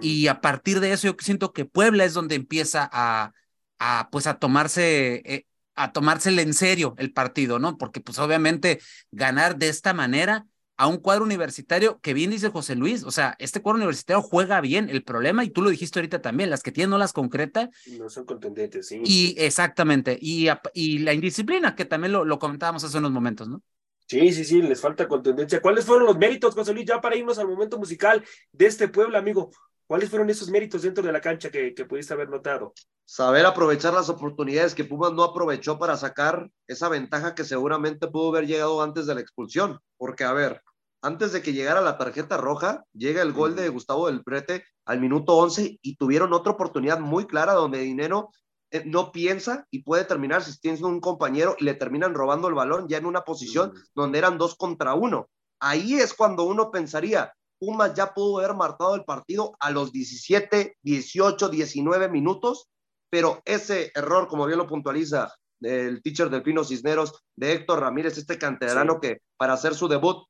Y 0.00 0.28
a 0.28 0.40
partir 0.40 0.78
de 0.78 0.92
eso 0.92 1.08
yo 1.08 1.16
siento 1.18 1.52
que 1.52 1.64
Puebla 1.64 2.04
es 2.04 2.14
donde 2.14 2.36
empieza 2.36 2.88
a, 2.92 3.32
a 3.80 4.08
pues 4.12 4.28
a 4.28 4.34
tomarse, 4.34 5.22
eh, 5.24 5.46
a 5.74 5.90
tomársele 5.90 6.42
en 6.42 6.54
serio 6.54 6.94
el 6.96 7.12
partido, 7.12 7.58
¿no? 7.58 7.76
Porque 7.76 8.00
pues 8.00 8.20
obviamente 8.20 8.78
ganar 9.10 9.56
de 9.56 9.68
esta 9.68 9.94
manera 9.94 10.46
a 10.82 10.88
un 10.88 10.96
cuadro 10.96 11.22
universitario 11.22 12.00
que 12.00 12.12
bien 12.12 12.30
dice 12.30 12.48
José 12.48 12.74
Luis, 12.74 13.04
o 13.04 13.12
sea, 13.12 13.36
este 13.38 13.62
cuadro 13.62 13.76
universitario 13.76 14.20
juega 14.20 14.60
bien, 14.60 14.90
el 14.90 15.04
problema, 15.04 15.44
y 15.44 15.50
tú 15.50 15.62
lo 15.62 15.70
dijiste 15.70 16.00
ahorita 16.00 16.20
también, 16.20 16.50
las 16.50 16.64
que 16.64 16.72
tienen 16.72 16.90
no 16.90 16.98
las 16.98 17.12
concreta. 17.12 17.70
No 17.96 18.08
son 18.08 18.24
contundentes, 18.24 18.88
sí. 18.88 19.00
Y 19.04 19.36
exactamente, 19.38 20.18
y, 20.20 20.48
y 20.74 20.98
la 20.98 21.12
indisciplina, 21.12 21.76
que 21.76 21.84
también 21.84 22.10
lo, 22.10 22.24
lo 22.24 22.40
comentábamos 22.40 22.82
hace 22.82 22.98
unos 22.98 23.12
momentos, 23.12 23.48
¿no? 23.48 23.62
Sí, 24.08 24.32
sí, 24.32 24.44
sí, 24.44 24.60
les 24.60 24.80
falta 24.80 25.06
contundencia. 25.06 25.62
¿Cuáles 25.62 25.84
fueron 25.84 26.04
los 26.04 26.18
méritos, 26.18 26.52
José 26.52 26.74
Luis, 26.74 26.84
ya 26.84 27.00
para 27.00 27.14
irnos 27.14 27.38
al 27.38 27.46
momento 27.46 27.78
musical 27.78 28.24
de 28.50 28.66
este 28.66 28.88
pueblo, 28.88 29.16
amigo? 29.16 29.52
¿Cuáles 29.86 30.10
fueron 30.10 30.30
esos 30.30 30.50
méritos 30.50 30.82
dentro 30.82 31.04
de 31.04 31.12
la 31.12 31.20
cancha 31.20 31.50
que, 31.50 31.74
que 31.74 31.84
pudiste 31.84 32.12
haber 32.12 32.28
notado? 32.28 32.72
Saber 33.04 33.44
aprovechar 33.44 33.92
las 33.92 34.08
oportunidades 34.08 34.74
que 34.74 34.84
Pumas 34.84 35.12
no 35.12 35.22
aprovechó 35.22 35.78
para 35.78 35.96
sacar 35.96 36.50
esa 36.66 36.88
ventaja 36.88 37.34
que 37.34 37.44
seguramente 37.44 38.08
pudo 38.08 38.30
haber 38.30 38.46
llegado 38.46 38.82
antes 38.82 39.06
de 39.06 39.14
la 39.14 39.20
expulsión. 39.20 39.78
Porque, 39.98 40.24
a 40.24 40.32
ver, 40.32 40.62
antes 41.02 41.32
de 41.32 41.42
que 41.42 41.52
llegara 41.52 41.80
la 41.80 41.98
tarjeta 41.98 42.36
roja, 42.36 42.84
llega 42.92 43.22
el 43.22 43.32
gol 43.32 43.56
de 43.56 43.68
Gustavo 43.68 44.06
del 44.06 44.22
Prete 44.22 44.64
al 44.84 45.00
minuto 45.00 45.36
11 45.36 45.80
y 45.82 45.96
tuvieron 45.96 46.32
otra 46.32 46.52
oportunidad 46.52 47.00
muy 47.00 47.26
clara 47.26 47.54
donde 47.54 47.80
Dinero 47.80 48.30
eh, 48.70 48.84
no 48.86 49.10
piensa 49.10 49.66
y 49.70 49.82
puede 49.82 50.04
terminar 50.04 50.42
si 50.42 50.58
tiene 50.60 50.82
un 50.84 51.00
compañero 51.00 51.56
y 51.58 51.64
le 51.64 51.74
terminan 51.74 52.14
robando 52.14 52.46
el 52.46 52.54
balón 52.54 52.86
ya 52.88 52.98
en 52.98 53.06
una 53.06 53.22
posición 53.22 53.72
donde 53.94 54.18
eran 54.18 54.38
dos 54.38 54.54
contra 54.54 54.94
uno. 54.94 55.28
Ahí 55.60 55.94
es 55.94 56.14
cuando 56.14 56.44
uno 56.44 56.70
pensaría, 56.70 57.32
Pumas 57.58 57.94
ya 57.94 58.14
pudo 58.14 58.38
haber 58.38 58.56
marcado 58.56 58.94
el 58.94 59.04
partido 59.04 59.56
a 59.60 59.70
los 59.70 59.92
17, 59.92 60.78
18, 60.82 61.48
19 61.48 62.08
minutos, 62.08 62.68
pero 63.10 63.40
ese 63.44 63.92
error, 63.94 64.26
como 64.26 64.46
bien 64.46 64.58
lo 64.58 64.66
puntualiza 64.66 65.32
el 65.60 66.02
teacher 66.02 66.28
del 66.28 66.42
Pino 66.42 66.64
Cisneros, 66.64 67.22
de 67.36 67.52
Héctor 67.52 67.80
Ramírez, 67.80 68.18
este 68.18 68.38
canterano 68.38 69.00
que 69.00 69.18
para 69.36 69.52
hacer 69.52 69.74
su 69.74 69.86
debut 69.86 70.24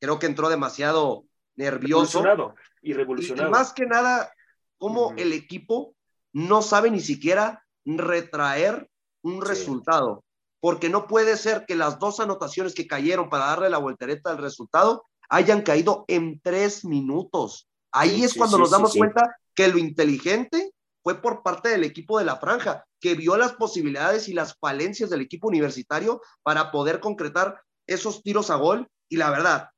creo 0.00 0.18
que 0.18 0.26
entró 0.26 0.48
demasiado 0.48 1.24
nervioso. 1.56 2.22
Y 2.82 2.94
revolucionado. 2.94 3.48
Y, 3.48 3.52
más 3.52 3.72
que 3.72 3.86
nada, 3.86 4.32
como 4.78 5.12
el 5.16 5.32
equipo 5.32 5.94
no 6.32 6.62
sabe 6.62 6.90
ni 6.90 7.00
siquiera 7.00 7.64
retraer 7.84 8.88
un 9.22 9.42
resultado. 9.42 10.24
Porque 10.60 10.88
no 10.88 11.06
puede 11.06 11.36
ser 11.36 11.64
que 11.66 11.74
las 11.74 11.98
dos 11.98 12.20
anotaciones 12.20 12.74
que 12.74 12.86
cayeron 12.86 13.30
para 13.30 13.46
darle 13.46 13.70
la 13.70 13.78
voltereta 13.78 14.30
al 14.30 14.38
resultado 14.38 15.04
hayan 15.28 15.62
caído 15.62 16.04
en 16.08 16.40
tres 16.40 16.84
minutos. 16.84 17.68
Ahí 17.92 18.24
es 18.24 18.34
cuando 18.34 18.58
nos 18.58 18.70
damos 18.70 18.94
cuenta 18.94 19.36
que 19.54 19.68
lo 19.68 19.78
inteligente 19.78 20.72
fue 21.02 21.20
por 21.20 21.42
parte 21.42 21.70
del 21.70 21.84
equipo 21.84 22.18
de 22.18 22.24
la 22.24 22.36
franja, 22.36 22.84
que 23.00 23.14
vio 23.14 23.36
las 23.36 23.54
posibilidades 23.54 24.28
y 24.28 24.34
las 24.34 24.56
falencias 24.58 25.08
del 25.08 25.22
equipo 25.22 25.48
universitario 25.48 26.20
para 26.42 26.70
poder 26.70 27.00
concretar 27.00 27.60
esos 27.86 28.22
tiros 28.22 28.50
a 28.50 28.56
gol. 28.56 28.86
Y 29.08 29.16
la 29.16 29.30
verdad, 29.30 29.70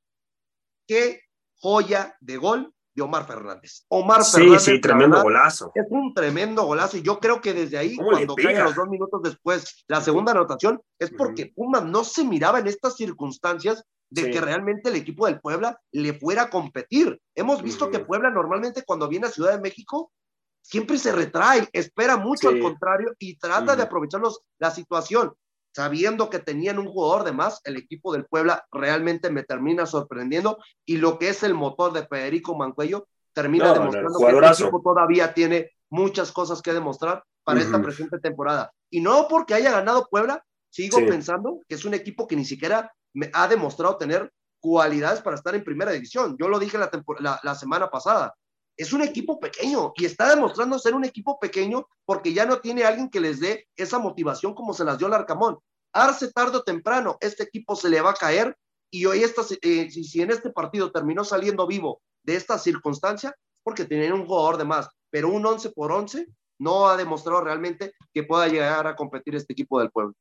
qué 0.86 1.20
joya 1.56 2.16
de 2.20 2.36
gol 2.36 2.74
de 2.94 3.02
Omar 3.02 3.26
Fernández. 3.26 3.84
Omar 3.88 4.24
Fernández. 4.24 4.62
Sí, 4.62 4.80
tremendo 4.80 5.22
golazo. 5.22 5.72
Es 5.74 5.86
un 5.88 6.12
tremendo 6.12 6.64
golazo. 6.64 6.98
Y 6.98 7.02
yo 7.02 7.18
creo 7.18 7.40
que 7.40 7.54
desde 7.54 7.78
ahí, 7.78 7.96
cuando 7.96 8.34
cae 8.34 8.62
los 8.62 8.74
dos 8.74 8.88
minutos 8.88 9.22
después 9.22 9.84
la 9.88 10.00
segunda 10.00 10.32
anotación, 10.32 10.80
es 10.98 11.10
porque 11.10 11.52
Pumas 11.54 11.84
no 11.84 12.04
se 12.04 12.24
miraba 12.24 12.58
en 12.58 12.66
estas 12.66 12.96
circunstancias 12.96 13.84
de 14.10 14.30
que 14.30 14.42
realmente 14.42 14.90
el 14.90 14.96
equipo 14.96 15.26
del 15.26 15.40
Puebla 15.40 15.80
le 15.90 16.12
fuera 16.12 16.42
a 16.42 16.50
competir. 16.50 17.18
Hemos 17.34 17.62
visto 17.62 17.90
que 17.90 18.00
Puebla 18.00 18.30
normalmente 18.30 18.84
cuando 18.84 19.08
viene 19.08 19.26
a 19.26 19.30
Ciudad 19.30 19.52
de 19.52 19.60
México 19.60 20.12
siempre 20.60 20.98
se 20.98 21.12
retrae, 21.12 21.66
espera 21.72 22.18
mucho 22.18 22.50
al 22.50 22.60
contrario 22.60 23.14
y 23.18 23.36
trata 23.38 23.74
de 23.74 23.82
aprovechar 23.82 24.20
la 24.58 24.70
situación 24.70 25.32
sabiendo 25.72 26.30
que 26.30 26.38
tenían 26.38 26.78
un 26.78 26.86
jugador 26.86 27.24
de 27.24 27.32
más, 27.32 27.60
el 27.64 27.76
equipo 27.76 28.12
del 28.12 28.26
Puebla 28.26 28.66
realmente 28.70 29.30
me 29.30 29.42
termina 29.42 29.86
sorprendiendo 29.86 30.58
y 30.84 30.98
lo 30.98 31.18
que 31.18 31.30
es 31.30 31.42
el 31.42 31.54
motor 31.54 31.92
de 31.92 32.06
Federico 32.06 32.56
Mancuello 32.56 33.08
termina 33.32 33.72
demostrando 33.72 34.18
que 34.18 34.26
el 34.26 34.44
equipo 34.44 34.82
todavía 34.82 35.32
tiene 35.32 35.70
muchas 35.88 36.30
cosas 36.32 36.60
que 36.62 36.72
demostrar 36.72 37.24
para 37.44 37.60
esta 37.60 37.80
presente 37.82 38.18
temporada. 38.18 38.72
Y 38.90 39.00
no 39.00 39.26
porque 39.28 39.54
haya 39.54 39.72
ganado 39.72 40.06
Puebla, 40.10 40.44
sigo 40.70 40.98
pensando 40.98 41.60
que 41.68 41.74
es 41.74 41.84
un 41.84 41.94
equipo 41.94 42.26
que 42.26 42.36
ni 42.36 42.44
siquiera 42.44 42.92
me 43.14 43.30
ha 43.32 43.48
demostrado 43.48 43.96
tener 43.96 44.30
cualidades 44.60 45.20
para 45.20 45.36
estar 45.36 45.54
en 45.54 45.64
primera 45.64 45.90
división. 45.90 46.36
Yo 46.38 46.48
lo 46.48 46.58
dije 46.58 46.78
la, 46.78 47.40
la 47.42 47.54
semana 47.54 47.90
pasada. 47.90 48.34
Es 48.82 48.92
un 48.92 49.00
equipo 49.00 49.38
pequeño 49.38 49.92
y 49.94 50.06
está 50.06 50.28
demostrando 50.28 50.76
ser 50.76 50.94
un 50.94 51.04
equipo 51.04 51.38
pequeño 51.38 51.86
porque 52.04 52.32
ya 52.32 52.46
no 52.46 52.58
tiene 52.58 52.82
alguien 52.82 53.08
que 53.08 53.20
les 53.20 53.38
dé 53.38 53.68
esa 53.76 54.00
motivación 54.00 54.54
como 54.54 54.74
se 54.74 54.84
las 54.84 54.98
dio 54.98 55.06
el 55.06 55.12
Arcamón. 55.12 55.60
Arce 55.92 56.32
tarde 56.32 56.56
o 56.56 56.64
temprano, 56.64 57.16
este 57.20 57.44
equipo 57.44 57.76
se 57.76 57.88
le 57.88 58.00
va 58.00 58.10
a 58.10 58.14
caer 58.14 58.58
y 58.90 59.06
hoy 59.06 59.22
eh, 59.22 59.88
si, 59.88 60.20
en 60.20 60.32
este 60.32 60.50
partido 60.50 60.90
terminó 60.90 61.22
saliendo 61.22 61.64
vivo 61.64 62.02
de 62.24 62.34
esta 62.34 62.58
circunstancia, 62.58 63.36
porque 63.62 63.84
tienen 63.84 64.14
un 64.14 64.26
jugador 64.26 64.58
de 64.58 64.64
más, 64.64 64.88
pero 65.10 65.28
un 65.28 65.46
11 65.46 65.70
por 65.70 65.92
11 65.92 66.26
no 66.58 66.88
ha 66.88 66.96
demostrado 66.96 67.40
realmente 67.40 67.94
que 68.12 68.24
pueda 68.24 68.48
llegar 68.48 68.88
a 68.88 68.96
competir 68.96 69.36
este 69.36 69.52
equipo 69.52 69.78
del 69.78 69.92
pueblo. 69.92 70.14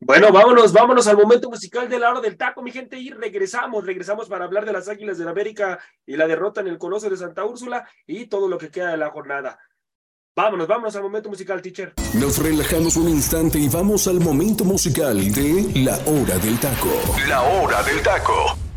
Bueno, 0.00 0.30
vámonos, 0.32 0.72
vámonos 0.72 1.08
al 1.08 1.16
momento 1.16 1.50
musical 1.50 1.88
de 1.88 1.98
la 1.98 2.10
hora 2.10 2.20
del 2.20 2.36
taco, 2.36 2.62
mi 2.62 2.70
gente, 2.70 2.98
y 2.98 3.10
regresamos, 3.10 3.84
regresamos 3.84 4.28
para 4.28 4.44
hablar 4.44 4.64
de 4.64 4.72
las 4.72 4.88
Águilas 4.88 5.18
de 5.18 5.24
la 5.24 5.32
América 5.32 5.80
y 6.06 6.16
la 6.16 6.28
derrota 6.28 6.60
en 6.60 6.68
el 6.68 6.78
Coloso 6.78 7.10
de 7.10 7.16
Santa 7.16 7.44
Úrsula 7.44 7.88
y 8.06 8.26
todo 8.26 8.48
lo 8.48 8.58
que 8.58 8.70
queda 8.70 8.92
de 8.92 8.96
la 8.96 9.10
jornada. 9.10 9.58
Vámonos, 10.36 10.68
vámonos 10.68 10.94
al 10.94 11.02
momento 11.02 11.28
musical, 11.28 11.60
teacher. 11.60 11.94
Nos 12.14 12.40
relajamos 12.40 12.94
un 12.96 13.08
instante 13.08 13.58
y 13.58 13.68
vamos 13.68 14.06
al 14.06 14.20
momento 14.20 14.64
musical 14.64 15.16
de 15.32 15.68
La 15.82 15.96
Hora 16.06 16.38
del 16.38 16.60
Taco. 16.60 16.88
La 17.26 17.42
Hora 17.42 17.82
del 17.82 18.00
Taco. 18.00 18.67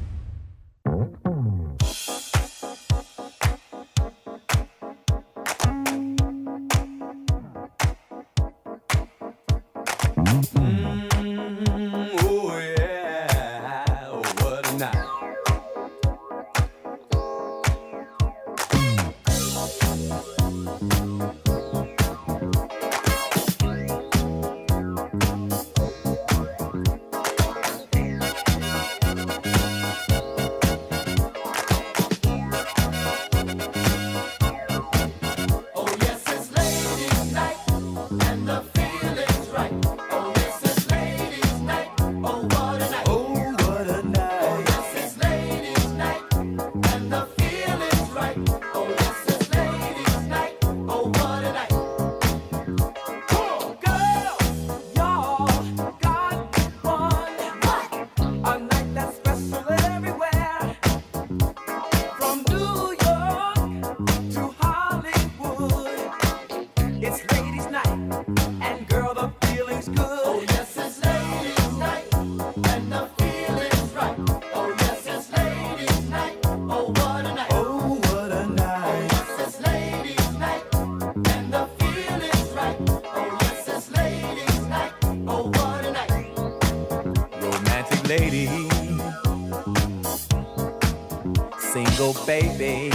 Baby, 92.31 92.89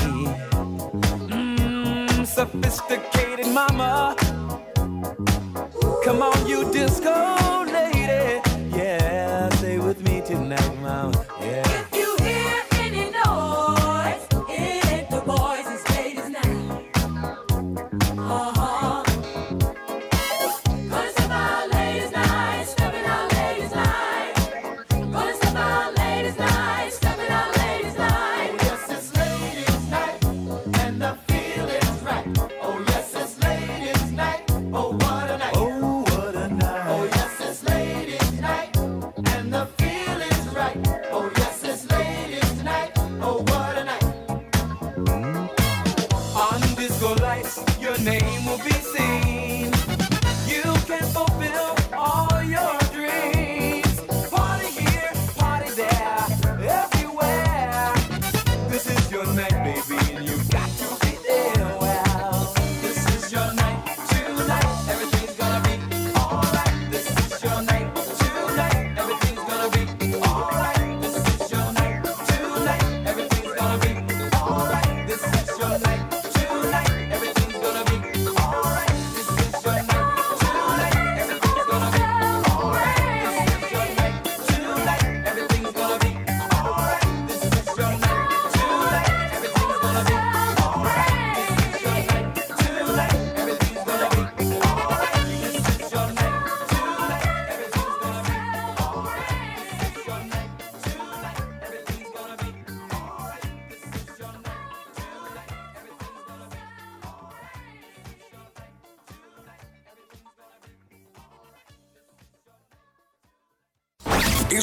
Mmm, 1.29 2.27
sophisticated 2.27 3.49
mama. 3.49 4.17
Come 6.05 6.23
on, 6.23 6.47
you 6.47 6.73
disco 6.73 7.15
lady, 7.67 8.41
yeah, 8.75 9.51
stay 9.59 9.79
with 9.79 10.01
me 10.09 10.23
tonight, 10.23 10.75
mama. 10.81 11.13
Yeah. 11.43 11.87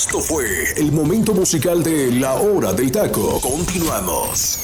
Esto 0.05 0.19
fue 0.19 0.65
el 0.75 0.91
momento 0.91 1.33
musical 1.33 1.81
de 1.81 2.11
La 2.11 2.33
Hora 2.33 2.73
del 2.73 2.91
Taco. 2.91 3.39
Continuamos. 3.39 4.59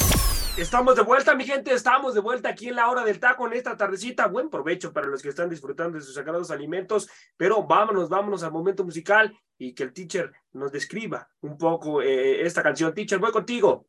Estamos 0.58 0.98
de 0.98 1.02
vuelta, 1.04 1.34
mi 1.34 1.46
gente. 1.46 1.74
Estamos 1.74 2.14
de 2.14 2.20
vuelta 2.20 2.50
aquí 2.50 2.68
en 2.68 2.76
la 2.76 2.90
hora 2.90 3.06
del 3.06 3.22
taco 3.22 3.48
en 3.48 3.54
esta 3.54 3.78
tardecita. 3.78 4.28
Buen 4.28 4.50
provecho 4.50 4.92
para 4.92 5.08
los 5.08 5.22
que 5.22 5.30
están 5.30 5.50
disfrutando 5.50 5.98
de 5.98 6.04
sus 6.04 6.14
sagrados 6.14 6.52
alimentos. 6.52 7.10
Pero 7.38 7.64
vámonos, 7.64 8.10
vámonos 8.10 8.44
al 8.44 8.52
momento 8.52 8.84
musical 8.84 9.34
y 9.58 9.74
que 9.74 9.84
el 9.84 9.94
teacher 9.94 10.30
nos 10.52 10.74
describa 10.74 11.30
un 11.40 11.58
poco 11.58 12.02
eh, 12.02 12.46
esta 12.46 12.62
canción. 12.62 12.94
Teacher, 12.94 13.18
voy 13.18 13.32
contigo. 13.32 13.88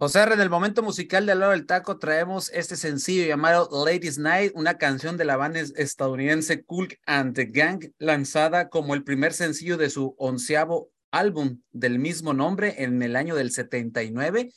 José 0.00 0.22
en 0.22 0.40
el 0.40 0.48
momento 0.48 0.84
musical 0.84 1.26
de 1.26 1.34
Lado 1.34 1.50
del 1.50 1.66
Taco 1.66 1.98
traemos 1.98 2.52
este 2.54 2.76
sencillo 2.76 3.26
llamado 3.26 3.68
Ladies 3.84 4.16
Night, 4.16 4.52
una 4.54 4.78
canción 4.78 5.16
de 5.16 5.24
la 5.24 5.36
banda 5.36 5.58
estadounidense 5.58 6.62
Cool 6.62 6.96
and 7.04 7.34
the 7.34 7.46
Gang, 7.46 7.90
lanzada 7.98 8.68
como 8.68 8.94
el 8.94 9.02
primer 9.02 9.32
sencillo 9.32 9.76
de 9.76 9.90
su 9.90 10.14
onceavo 10.16 10.92
álbum 11.10 11.62
del 11.72 11.98
mismo 11.98 12.32
nombre 12.32 12.76
en 12.84 13.02
el 13.02 13.16
año 13.16 13.34
del 13.34 13.50
79. 13.50 14.52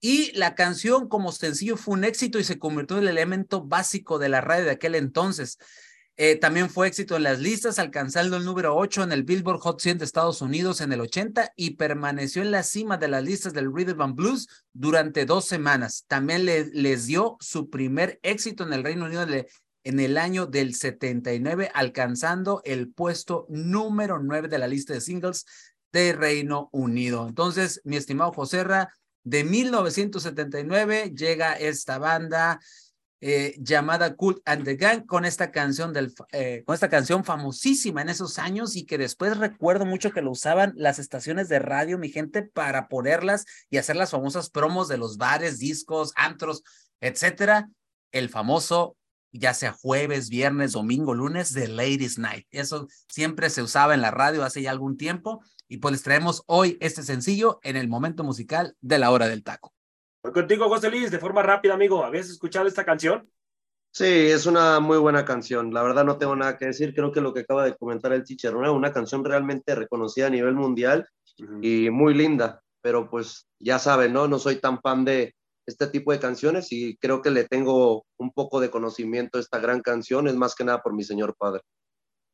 Y 0.00 0.36
la 0.36 0.56
canción 0.56 1.08
como 1.08 1.30
sencillo 1.30 1.76
fue 1.76 1.94
un 1.94 2.02
éxito 2.02 2.40
y 2.40 2.44
se 2.44 2.58
convirtió 2.58 2.96
en 2.96 3.04
el 3.04 3.10
elemento 3.10 3.64
básico 3.64 4.18
de 4.18 4.30
la 4.30 4.40
radio 4.40 4.64
de 4.64 4.72
aquel 4.72 4.96
entonces. 4.96 5.58
Eh, 6.16 6.36
también 6.36 6.68
fue 6.68 6.88
éxito 6.88 7.16
en 7.16 7.22
las 7.22 7.40
listas, 7.40 7.78
alcanzando 7.78 8.36
el 8.36 8.44
número 8.44 8.76
8 8.76 9.04
en 9.04 9.12
el 9.12 9.22
Billboard 9.22 9.60
Hot 9.60 9.80
100 9.80 9.98
de 9.98 10.04
Estados 10.04 10.42
Unidos 10.42 10.82
en 10.82 10.92
el 10.92 11.00
80 11.00 11.52
y 11.56 11.76
permaneció 11.76 12.42
en 12.42 12.50
la 12.50 12.62
cima 12.62 12.98
de 12.98 13.08
las 13.08 13.24
listas 13.24 13.54
del 13.54 13.72
Rhythm 13.72 14.02
and 14.02 14.14
Blues 14.14 14.46
durante 14.74 15.24
dos 15.24 15.46
semanas. 15.46 16.04
También 16.06 16.44
le, 16.44 16.66
les 16.66 17.06
dio 17.06 17.38
su 17.40 17.70
primer 17.70 18.20
éxito 18.22 18.64
en 18.64 18.74
el 18.74 18.84
Reino 18.84 19.06
Unido 19.06 19.26
en 19.84 20.00
el 20.00 20.18
año 20.18 20.46
del 20.46 20.74
79, 20.74 21.70
alcanzando 21.74 22.60
el 22.64 22.92
puesto 22.92 23.46
número 23.48 24.18
9 24.18 24.48
de 24.48 24.58
la 24.58 24.68
lista 24.68 24.92
de 24.92 25.00
singles 25.00 25.46
de 25.92 26.12
Reino 26.12 26.68
Unido. 26.72 27.26
Entonces, 27.26 27.80
mi 27.84 27.96
estimado 27.96 28.32
Joserra, 28.32 28.92
de 29.24 29.44
1979 29.44 31.12
llega 31.16 31.54
esta 31.54 31.98
banda 31.98 32.60
eh, 33.24 33.54
llamada 33.60 34.16
Cult 34.16 34.40
and 34.46 34.64
the 34.64 34.74
Gang 34.74 35.06
con 35.06 35.24
esta 35.24 35.52
canción 35.52 35.92
del 35.92 36.12
eh, 36.32 36.64
con 36.66 36.74
esta 36.74 36.88
canción 36.88 37.22
famosísima 37.22 38.02
en 38.02 38.08
esos 38.08 38.40
años 38.40 38.74
y 38.74 38.84
que 38.84 38.98
después 38.98 39.36
recuerdo 39.36 39.86
mucho 39.86 40.10
que 40.10 40.22
lo 40.22 40.32
usaban 40.32 40.72
las 40.74 40.98
estaciones 40.98 41.48
de 41.48 41.60
radio 41.60 41.98
mi 41.98 42.08
gente 42.08 42.42
para 42.42 42.88
ponerlas 42.88 43.44
y 43.70 43.76
hacer 43.76 43.94
las 43.94 44.10
famosas 44.10 44.50
promos 44.50 44.88
de 44.88 44.98
los 44.98 45.18
bares, 45.18 45.60
discos, 45.60 46.12
antros, 46.16 46.64
etcétera, 47.00 47.68
el 48.10 48.28
famoso 48.28 48.96
ya 49.30 49.54
sea 49.54 49.70
jueves, 49.70 50.28
viernes, 50.28 50.72
domingo, 50.72 51.14
lunes 51.14 51.54
de 51.54 51.68
Ladies 51.68 52.18
Night. 52.18 52.48
Eso 52.50 52.88
siempre 53.06 53.50
se 53.50 53.62
usaba 53.62 53.94
en 53.94 54.00
la 54.00 54.10
radio 54.10 54.42
hace 54.42 54.62
ya 54.62 54.72
algún 54.72 54.96
tiempo 54.96 55.44
y 55.68 55.76
pues 55.76 55.92
les 55.92 56.02
traemos 56.02 56.42
hoy 56.46 56.76
este 56.80 57.04
sencillo 57.04 57.60
en 57.62 57.76
el 57.76 57.88
momento 57.88 58.24
musical 58.24 58.76
de 58.80 58.98
la 58.98 59.12
hora 59.12 59.28
del 59.28 59.44
taco. 59.44 59.72
Voy 60.22 60.32
contigo, 60.32 60.68
José 60.68 60.88
Luis, 60.88 61.10
de 61.10 61.18
forma 61.18 61.42
rápida, 61.42 61.74
amigo. 61.74 62.04
¿Habías 62.04 62.30
escuchado 62.30 62.68
esta 62.68 62.84
canción? 62.84 63.28
Sí, 63.90 64.04
es 64.04 64.46
una 64.46 64.78
muy 64.78 64.96
buena 64.98 65.24
canción. 65.24 65.74
La 65.74 65.82
verdad 65.82 66.04
no 66.04 66.16
tengo 66.16 66.36
nada 66.36 66.56
que 66.56 66.66
decir. 66.66 66.94
Creo 66.94 67.10
que 67.10 67.20
lo 67.20 67.34
que 67.34 67.40
acaba 67.40 67.64
de 67.64 67.74
comentar 67.76 68.12
el 68.12 68.22
teacher, 68.22 68.54
una, 68.54 68.70
una 68.70 68.92
canción 68.92 69.24
realmente 69.24 69.74
reconocida 69.74 70.28
a 70.28 70.30
nivel 70.30 70.54
mundial 70.54 71.08
y 71.60 71.90
muy 71.90 72.14
linda. 72.14 72.62
Pero 72.80 73.10
pues 73.10 73.48
ya 73.58 73.80
saben, 73.80 74.12
¿no? 74.12 74.28
No 74.28 74.38
soy 74.38 74.56
tan 74.56 74.80
fan 74.80 75.04
de 75.04 75.34
este 75.66 75.88
tipo 75.88 76.12
de 76.12 76.20
canciones 76.20 76.70
y 76.70 76.96
creo 76.98 77.20
que 77.20 77.30
le 77.30 77.44
tengo 77.44 78.06
un 78.16 78.30
poco 78.32 78.60
de 78.60 78.70
conocimiento 78.70 79.38
a 79.38 79.40
esta 79.40 79.58
gran 79.58 79.80
canción. 79.80 80.28
Es 80.28 80.36
más 80.36 80.54
que 80.54 80.64
nada 80.64 80.82
por 80.82 80.94
mi 80.94 81.02
señor 81.02 81.34
padre. 81.36 81.62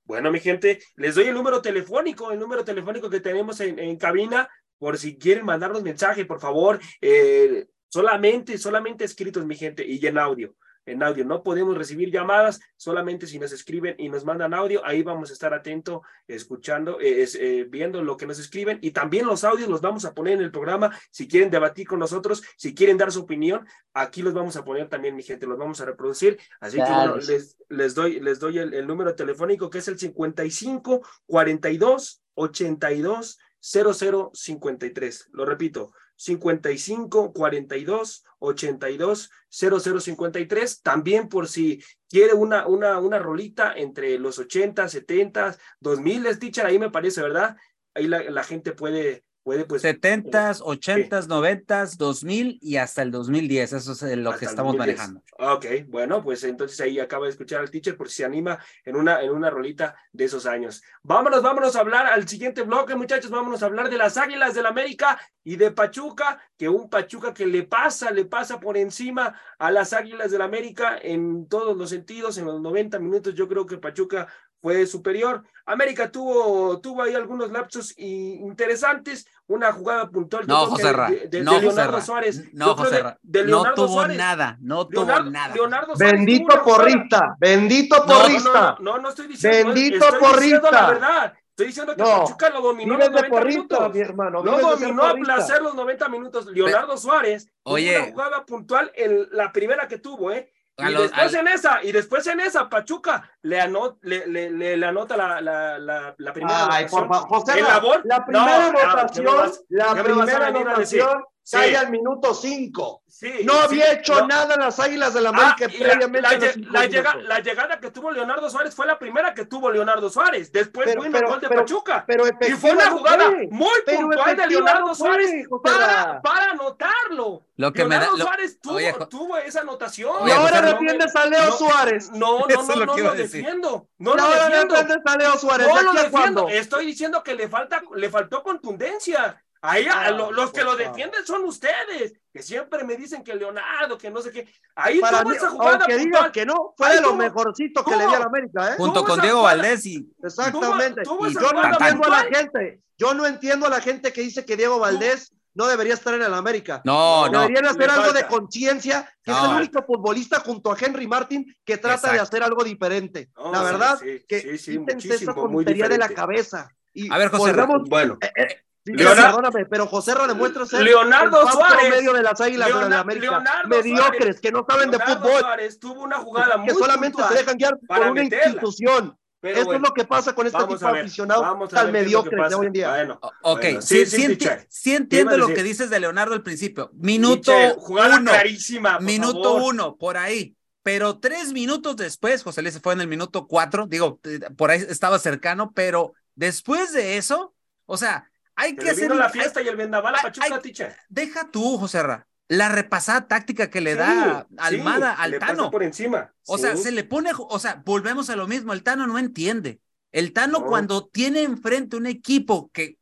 Bueno, 0.04 0.30
mi 0.30 0.40
gente, 0.40 0.78
les 0.96 1.14
doy 1.14 1.24
el 1.24 1.34
número 1.34 1.62
telefónico, 1.62 2.32
el 2.32 2.38
número 2.38 2.64
telefónico 2.64 3.08
que 3.08 3.20
tenemos 3.20 3.60
en, 3.60 3.78
en 3.78 3.96
cabina, 3.96 4.46
por 4.78 4.98
si 4.98 5.18
quieren 5.18 5.46
mandarnos 5.46 5.82
mensaje, 5.82 6.26
por 6.26 6.38
favor. 6.38 6.78
Eh, 7.00 7.66
Solamente, 7.88 8.58
solamente 8.58 9.04
escritos, 9.04 9.44
mi 9.44 9.56
gente, 9.56 9.86
y 9.86 10.04
en 10.06 10.18
audio. 10.18 10.54
En 10.88 11.02
audio, 11.02 11.24
no 11.24 11.42
podemos 11.42 11.76
recibir 11.76 12.10
llamadas, 12.10 12.60
solamente 12.76 13.26
si 13.26 13.38
nos 13.38 13.52
escriben 13.52 13.94
y 13.98 14.08
nos 14.08 14.24
mandan 14.24 14.54
audio, 14.54 14.84
ahí 14.86 15.02
vamos 15.02 15.28
a 15.28 15.34
estar 15.34 15.52
atentos, 15.52 16.00
escuchando, 16.26 16.98
eh, 16.98 17.26
eh, 17.38 17.66
viendo 17.68 18.02
lo 18.02 18.16
que 18.16 18.26
nos 18.26 18.38
escriben 18.38 18.78
y 18.80 18.92
también 18.92 19.26
los 19.26 19.44
audios 19.44 19.68
los 19.68 19.82
vamos 19.82 20.06
a 20.06 20.14
poner 20.14 20.34
en 20.34 20.44
el 20.44 20.50
programa. 20.50 20.98
Si 21.10 21.28
quieren 21.28 21.50
debatir 21.50 21.86
con 21.86 21.98
nosotros, 21.98 22.42
si 22.56 22.74
quieren 22.74 22.96
dar 22.96 23.12
su 23.12 23.20
opinión, 23.20 23.66
aquí 23.92 24.22
los 24.22 24.32
vamos 24.32 24.56
a 24.56 24.64
poner 24.64 24.88
también, 24.88 25.14
mi 25.14 25.22
gente, 25.22 25.46
los 25.46 25.58
vamos 25.58 25.78
a 25.82 25.84
reproducir. 25.84 26.38
Así 26.58 26.78
que 26.78 26.90
bueno, 26.90 27.16
les, 27.16 27.58
les 27.68 27.94
doy, 27.94 28.20
les 28.20 28.40
doy 28.40 28.58
el, 28.58 28.72
el 28.72 28.86
número 28.86 29.14
telefónico 29.14 29.68
que 29.68 29.78
es 29.78 29.88
el 29.88 29.98
55 29.98 31.06
42 31.26 32.22
82 32.34 33.38
0053. 33.60 35.28
Lo 35.32 35.44
repito, 35.44 35.92
55 36.18 37.32
42 37.32 38.24
82 38.40 39.30
0053. 39.48 40.82
También 40.82 41.28
por 41.28 41.48
si 41.48 41.82
quiere 42.08 42.34
una, 42.34 42.66
una, 42.66 42.98
una 42.98 43.18
rolita 43.18 43.72
entre 43.74 44.18
los 44.18 44.38
80, 44.38 44.88
70, 44.88 45.56
2000, 45.80 46.38
teacher, 46.38 46.66
ahí 46.66 46.78
me 46.78 46.90
parece, 46.90 47.22
¿verdad? 47.22 47.56
Ahí 47.94 48.06
la, 48.06 48.22
la 48.30 48.44
gente 48.44 48.72
puede, 48.72 49.24
puede 49.48 49.64
pues... 49.64 49.82
70s, 49.82 50.60
80s, 50.60 51.26
90s, 51.26 51.96
2000 51.96 52.58
y 52.60 52.76
hasta 52.76 53.00
el 53.00 53.10
2010. 53.10 53.72
Eso 53.72 53.92
es 53.92 54.02
lo 54.18 54.28
Hasta 54.28 54.40
que 54.40 54.44
estamos 54.44 54.76
2010. 54.76 54.98
manejando. 54.98 55.22
Ok, 55.38 55.88
bueno, 55.88 56.22
pues 56.22 56.44
entonces 56.44 56.78
ahí 56.82 57.00
acaba 57.00 57.24
de 57.24 57.30
escuchar 57.30 57.60
al 57.60 57.70
teacher 57.70 57.96
por 57.96 58.10
si 58.10 58.16
se 58.16 58.24
anima 58.26 58.58
en 58.84 58.96
una, 58.96 59.22
en 59.22 59.30
una 59.30 59.48
rolita 59.48 59.96
de 60.12 60.24
esos 60.24 60.44
años. 60.44 60.82
Vámonos, 61.02 61.42
vámonos 61.42 61.76
a 61.76 61.80
hablar 61.80 62.06
al 62.08 62.28
siguiente 62.28 62.60
bloque, 62.60 62.94
muchachos. 62.94 63.30
Vámonos 63.30 63.62
a 63.62 63.66
hablar 63.66 63.88
de 63.88 63.96
las 63.96 64.18
Águilas 64.18 64.52
del 64.52 64.66
América 64.66 65.18
y 65.42 65.56
de 65.56 65.70
Pachuca, 65.70 66.42
que 66.58 66.68
un 66.68 66.90
Pachuca 66.90 67.32
que 67.32 67.46
le 67.46 67.62
pasa, 67.62 68.10
le 68.10 68.26
pasa 68.26 68.60
por 68.60 68.76
encima 68.76 69.34
a 69.58 69.70
las 69.70 69.94
Águilas 69.94 70.30
del 70.30 70.42
América 70.42 70.98
en 71.00 71.48
todos 71.48 71.74
los 71.74 71.88
sentidos. 71.88 72.36
En 72.36 72.44
los 72.44 72.60
90 72.60 72.98
minutos 72.98 73.34
yo 73.34 73.48
creo 73.48 73.64
que 73.64 73.78
Pachuca 73.78 74.28
fue 74.60 74.86
superior. 74.86 75.44
América 75.66 76.10
tuvo, 76.10 76.80
tuvo 76.80 77.02
ahí 77.02 77.14
algunos 77.14 77.50
lapsos 77.50 77.92
y- 77.96 78.34
interesantes, 78.36 79.26
una 79.46 79.72
jugada 79.72 80.08
puntual. 80.10 80.46
No, 80.46 80.66
José 80.66 80.92
Ra, 80.92 81.10
de, 81.10 81.28
de- 81.28 81.42
no, 81.42 81.52
de 81.52 81.56
José 81.58 81.66
Leonardo 81.76 81.96
Ra, 81.98 82.02
Suárez. 82.04 82.42
no, 82.54 82.74
José 82.76 82.96
de- 82.96 83.02
Ra, 83.02 83.18
de 83.22 83.44
no 83.44 83.74
tuvo 83.74 83.88
Suárez. 83.88 84.16
nada, 84.16 84.56
no 84.60 84.86
tuvo 84.88 85.04
Leonardo, 85.04 85.30
nada. 85.30 85.54
Leonardo 85.54 85.96
Suárez 85.96 86.10
tuvo 86.12 86.26
Bendito 86.26 86.62
porrista, 86.64 87.36
bendito 87.38 87.96
No, 87.98 88.04
no, 88.06 88.20
porrista. 88.20 88.76
No, 88.80 88.92
no, 88.92 88.98
no 88.98 89.08
estoy 89.10 89.26
diciendo. 89.28 89.72
Bendito 89.74 90.04
estoy 90.08 90.34
diciendo 90.40 90.70
la 90.70 90.86
verdad. 90.88 91.32
Estoy 91.50 91.66
diciendo 91.66 91.96
que 91.96 92.02
No, 92.02 92.20
Pachuca 92.22 92.50
lo 92.50 92.60
dominó 92.60 92.96
los 92.96 93.06
de 93.08 93.10
90 93.14 93.28
porrista, 93.30 93.60
minutos. 93.78 93.94
mi 93.94 94.00
hermano. 94.00 94.42
Lo 94.44 94.58
dominó 94.60 95.02
a 95.04 95.14
placer 95.14 95.60
los 95.60 95.74
90 95.74 96.08
minutos. 96.08 96.46
Leonardo 96.46 96.96
Suárez 96.96 97.48
Oye. 97.64 97.98
una 97.98 98.10
jugada 98.12 98.46
puntual 98.46 98.92
en 98.94 99.26
la 99.32 99.52
primera 99.52 99.88
que 99.88 99.98
tuvo, 99.98 100.30
¿eh? 100.30 100.52
A 100.80 100.90
Y 100.90 100.92
los- 100.94 101.02
después 101.02 101.34
al- 101.34 101.40
en 101.40 101.48
esa, 101.48 101.82
y 101.82 101.90
después 101.90 102.26
en 102.28 102.38
esa, 102.40 102.68
Pachuca 102.68 103.28
le, 103.42 103.60
anot, 103.60 103.98
le, 104.02 104.26
le, 104.28 104.48
le- 104.50 104.76
le 104.76 104.86
anota 104.86 105.16
la, 105.16 105.40
la, 105.40 105.76
la, 105.78 106.14
la 106.16 106.32
primera 106.32 106.68
Ay, 106.70 106.86
por 106.88 107.02
anotación. 107.02 107.08
favor, 107.08 107.28
José, 107.28 107.60
la, 108.04 108.24
primera 108.24 108.58
no, 108.58 108.64
¿qué 108.66 108.72
me 108.72 108.80
anotación, 108.82 109.36
vas- 109.36 109.64
la 109.68 110.04
primera 110.04 110.46
anotación 110.46 111.24
Sí. 111.48 111.56
cae 111.56 111.74
al 111.78 111.90
minuto 111.90 112.34
5. 112.34 113.02
Sí, 113.06 113.32
No 113.42 113.54
sí, 113.54 113.58
había 113.64 113.92
hecho 113.94 114.20
no. 114.20 114.26
nada 114.26 114.52
en 114.54 114.60
las 114.60 114.78
Águilas 114.78 115.14
del 115.14 115.24
Ah, 115.26 115.30
América 115.30 115.64
y 115.74 115.78
la, 115.78 115.88
previamente. 115.92 116.56
la 116.58 116.80
la 116.80 116.86
llega- 116.86 117.14
la 117.14 117.40
llegada 117.40 117.80
que 117.80 117.90
tuvo 117.90 118.10
Leonardo 118.10 118.50
Suárez 118.50 118.74
fue 118.74 118.86
la 118.86 118.98
primera 118.98 119.32
que 119.32 119.46
tuvo 119.46 119.70
Leonardo 119.70 120.10
Suárez. 120.10 120.52
Después 120.52 120.86
Pero- 120.86 121.00
vino 121.02 121.12
pero- 121.14 121.26
el 121.26 121.32
gol 121.32 121.40
de 121.40 121.48
pero- 121.48 121.60
Pachuca. 121.62 122.04
Pero 122.06 122.24
Y 122.28 122.50
fue 122.52 122.72
una 122.72 122.90
jugada 122.90 123.24
fue. 123.30 123.48
muy 123.50 123.70
puntual 123.86 124.36
de 124.36 124.46
Leonardo 124.46 124.86
fue, 124.94 124.96
Suárez 125.08 125.46
para, 125.64 125.86
Ra. 125.86 126.20
para 126.22 126.50
anotarlo. 126.50 127.42
Lo 127.56 127.72
que 127.72 127.84
me 127.86 127.94
da- 127.94 128.02
Leonardo 128.02 128.18
lo- 128.18 128.24
Suárez 128.26 128.60
tuvo, 128.60 128.74
Oye, 128.76 128.94
tuvo 129.08 129.36
esa 129.38 129.60
anotación. 129.62 130.28
Y 130.28 130.30
ahora 130.30 130.60
defiendes 130.60 131.16
a 131.16 131.24
Leo 131.26 131.44
no, 131.46 131.52
Suárez. 131.52 132.10
No, 132.12 132.38
no, 132.40 132.46
Eso 132.46 132.62
no, 132.76 132.84
no 132.86 132.96
lo 132.98 133.14
defiendo. 133.14 133.88
No 133.98 134.14
lo 134.14 134.28
defiendo. 134.28 134.74
defiendes 134.76 134.98
a 135.06 135.16
Leo 135.16 135.38
Suárez. 135.38 135.66
No 135.66 135.74
¿De 135.76 135.82
lo 135.82 135.92
defiendo. 135.94 136.48
Estoy 136.50 136.84
diciendo 136.84 137.22
que 137.22 137.34
le 137.34 137.48
falta, 137.48 137.82
le 137.96 138.10
faltó 138.10 138.42
contundencia. 138.42 139.42
Ahí 139.60 139.86
Ah, 139.90 140.10
lo- 140.10 140.30
los 140.30 140.52
que 140.52 140.62
lo 140.62 140.76
defienden 140.76 141.24
son 141.26 141.44
ustedes, 141.44 142.12
que 142.32 142.42
siempre 142.42 142.84
me 142.84 142.96
dicen 142.96 143.24
que 143.24 143.34
Leonardo, 143.34 143.98
que 143.98 144.10
no 144.10 144.20
sé 144.22 144.30
qué. 144.30 144.46
Ahí 144.76 145.00
Para 145.00 145.20
tuvo 145.22 145.30
mí, 145.30 145.36
esa 145.36 145.50
jugada 145.50 145.70
aunque 145.78 145.96
digas 145.96 146.04
puntual. 146.04 146.32
que 146.32 146.46
no, 146.46 146.74
fue 146.76 146.94
de 146.94 147.00
lo 147.00 147.14
mejorcito 147.16 147.84
que 147.84 147.90
tuvo- 147.90 147.98
le 148.00 148.06
di 148.06 148.14
a 148.14 148.18
la 148.20 148.24
América, 148.26 148.72
¿eh? 148.72 148.76
Junto 148.76 149.04
con 149.04 149.20
Diego 149.20 149.42
Valdés 149.42 149.84
y 149.86 150.08
Exactamente. 150.22 151.02
tuvo 151.02 151.26
y 151.26 151.30
esa 151.30 151.40
yo 151.40 151.52
no 151.52 151.64
entiendo 151.68 152.04
a 152.06 152.10
la 152.10 152.24
gente. 152.24 152.80
Yo 152.96 153.14
no 153.14 153.26
entiendo 153.26 153.66
a 153.66 153.70
la 153.70 153.80
gente 153.80 154.12
que 154.12 154.20
dice 154.22 154.44
que 154.44 154.56
Diego 154.56 154.78
Valdés 154.78 155.32
no 155.54 155.66
debería 155.66 155.94
estar 155.94 156.14
en 156.14 156.22
el 156.22 156.34
América. 156.34 156.80
no, 156.84 157.28
no. 157.28 157.40
Deberían 157.42 157.66
hacer 157.66 157.90
algo 157.90 158.04
falta. 158.04 158.18
de 158.20 158.26
conciencia, 158.28 159.12
que 159.24 159.32
es 159.32 159.36
el 159.38 159.50
único 159.56 159.82
futbolista 159.84 160.38
junto 160.40 160.70
a 160.70 160.76
Henry 160.80 161.06
Martin 161.08 161.44
que 161.64 161.78
trata 161.78 162.12
de 162.12 162.20
hacer 162.20 162.42
algo 162.44 162.62
diferente. 162.62 163.30
No, 163.36 163.50
la 163.52 163.62
verdad, 163.64 163.98
sí, 163.98 164.24
que 164.28 164.56
sí, 164.58 164.78
esa 165.10 165.34
tontería 165.34 165.88
de 165.88 165.98
la 165.98 166.08
cabeza. 166.10 166.68
Y 166.92 167.12
A 167.12 167.18
ver, 167.18 167.28
José 167.30 167.50
volvamos- 167.52 167.88
Bueno, 167.88 168.18
eh, 168.20 168.30
eh, 168.36 168.62
Leonardo- 168.94 169.36
perdóname, 169.36 169.66
pero 169.66 169.86
José 169.86 170.14
Ra 170.14 170.26
demuestra 170.26 170.66
ser 170.66 170.82
Leonardo 170.82 171.42
el 171.42 171.48
Suárez. 171.48 171.78
promedio 171.88 172.12
de 172.12 172.22
las 172.22 172.40
águilas 172.40 172.68
de 172.68 172.74
Leona- 172.74 172.88
la 172.88 173.00
América. 173.00 173.30
Leonardo 173.30 173.68
Mediocres, 173.68 174.18
Suárez. 174.20 174.40
que 174.40 174.52
no 174.52 174.66
saben 174.68 174.90
de 174.90 174.98
Leonardo 174.98 175.22
fútbol, 175.22 175.40
Suárez 175.40 175.78
tuvo 175.78 176.02
una 176.02 176.16
jugada 176.18 176.56
muy 176.56 176.68
que 176.68 176.74
solamente 176.74 177.22
se 177.28 177.34
dejan 177.34 177.56
guiar 177.56 177.78
por 177.86 177.98
una 177.98 178.12
meterla. 178.12 178.44
institución. 178.46 179.18
pero 179.40 179.64
bueno, 179.66 179.76
es 179.84 179.88
lo 179.88 179.94
que 179.94 180.04
pasa 180.04 180.34
con 180.34 180.48
este 180.48 180.58
tipo 180.58 180.76
de 180.76 181.00
aficionados 181.00 181.68
tan 181.70 181.92
mediocres 181.92 182.48
de 182.48 182.54
hoy 182.56 182.66
en 182.66 182.72
día. 182.72 182.88
Bueno, 182.90 183.20
Ok, 183.42 183.60
bueno, 183.62 183.82
sí, 183.82 184.04
sí, 184.04 184.06
sí, 184.06 184.16
sí, 184.16 184.22
enti- 184.26 184.38
teacher. 184.38 184.66
sí 184.68 184.94
entiendo 184.96 185.30
¿Qué 185.30 185.36
iba 185.36 185.44
a 185.46 185.48
lo 185.48 185.54
que 185.54 185.62
dices 185.62 185.90
de 185.90 186.00
Leonardo 186.00 186.34
al 186.34 186.42
principio. 186.42 186.90
Minuto 186.94 187.52
uno, 187.86 188.18
clarísima, 188.32 188.98
minuto 188.98 189.42
favor. 189.54 189.62
uno, 189.74 189.96
por 189.96 190.16
ahí. 190.16 190.56
Pero 190.82 191.18
tres 191.20 191.52
minutos 191.52 191.94
después, 191.96 192.42
José 192.42 192.62
Luis 192.62 192.74
se 192.74 192.80
fue 192.80 192.94
en 192.94 193.00
el 193.00 193.06
minuto 193.06 193.46
cuatro, 193.46 193.86
digo, 193.86 194.18
eh, 194.24 194.40
por 194.56 194.70
ahí 194.72 194.84
estaba 194.88 195.20
cercano, 195.20 195.70
pero 195.72 196.14
después 196.34 196.92
de 196.92 197.16
eso, 197.16 197.54
o 197.86 197.96
sea, 197.96 198.28
hay 198.58 198.76
Que 198.76 198.90
hacer. 198.90 199.14
la 199.14 199.30
fiesta 199.30 199.62
y 199.62 199.68
el 199.68 199.76
vendaval 199.76 200.14
a 200.14 200.18
hay- 200.18 200.22
Pachuca, 200.24 200.46
hay- 200.54 200.60
teacher. 200.60 200.94
deja 201.08 201.50
tú, 201.50 201.78
José 201.78 202.02
Ra, 202.02 202.26
la 202.48 202.68
repasada 202.68 203.26
táctica 203.28 203.70
que 203.70 203.80
le 203.80 203.92
Sí, 203.92 203.98
da 203.98 204.46
sí, 204.48 204.56
Almada 204.58 205.12
al 205.14 205.30
le 205.32 205.38
pasa 205.40 205.52
Tano. 205.56 205.70
por 205.70 205.82
encima. 205.82 206.32
O 206.46 206.56
Sí. 206.56 206.62
sea, 206.64 206.76
se 206.76 206.90
le 206.92 207.04
pone, 207.04 207.30
o 207.36 207.58
sea, 207.58 207.82
volvemos 207.84 208.30
a 208.30 208.36
lo 208.36 208.46
mismo, 208.46 208.72
el 208.72 208.82
Tano 208.82 209.06
no 209.06 209.18
entiende. 209.18 209.80
El 210.12 210.32
Tano 210.32 210.60
No. 210.60 210.66
cuando 210.66 211.06
tiene 211.06 211.42
enfrente 211.42 211.96
un 211.96 212.06
equipo 212.06 212.70
que 212.72 212.96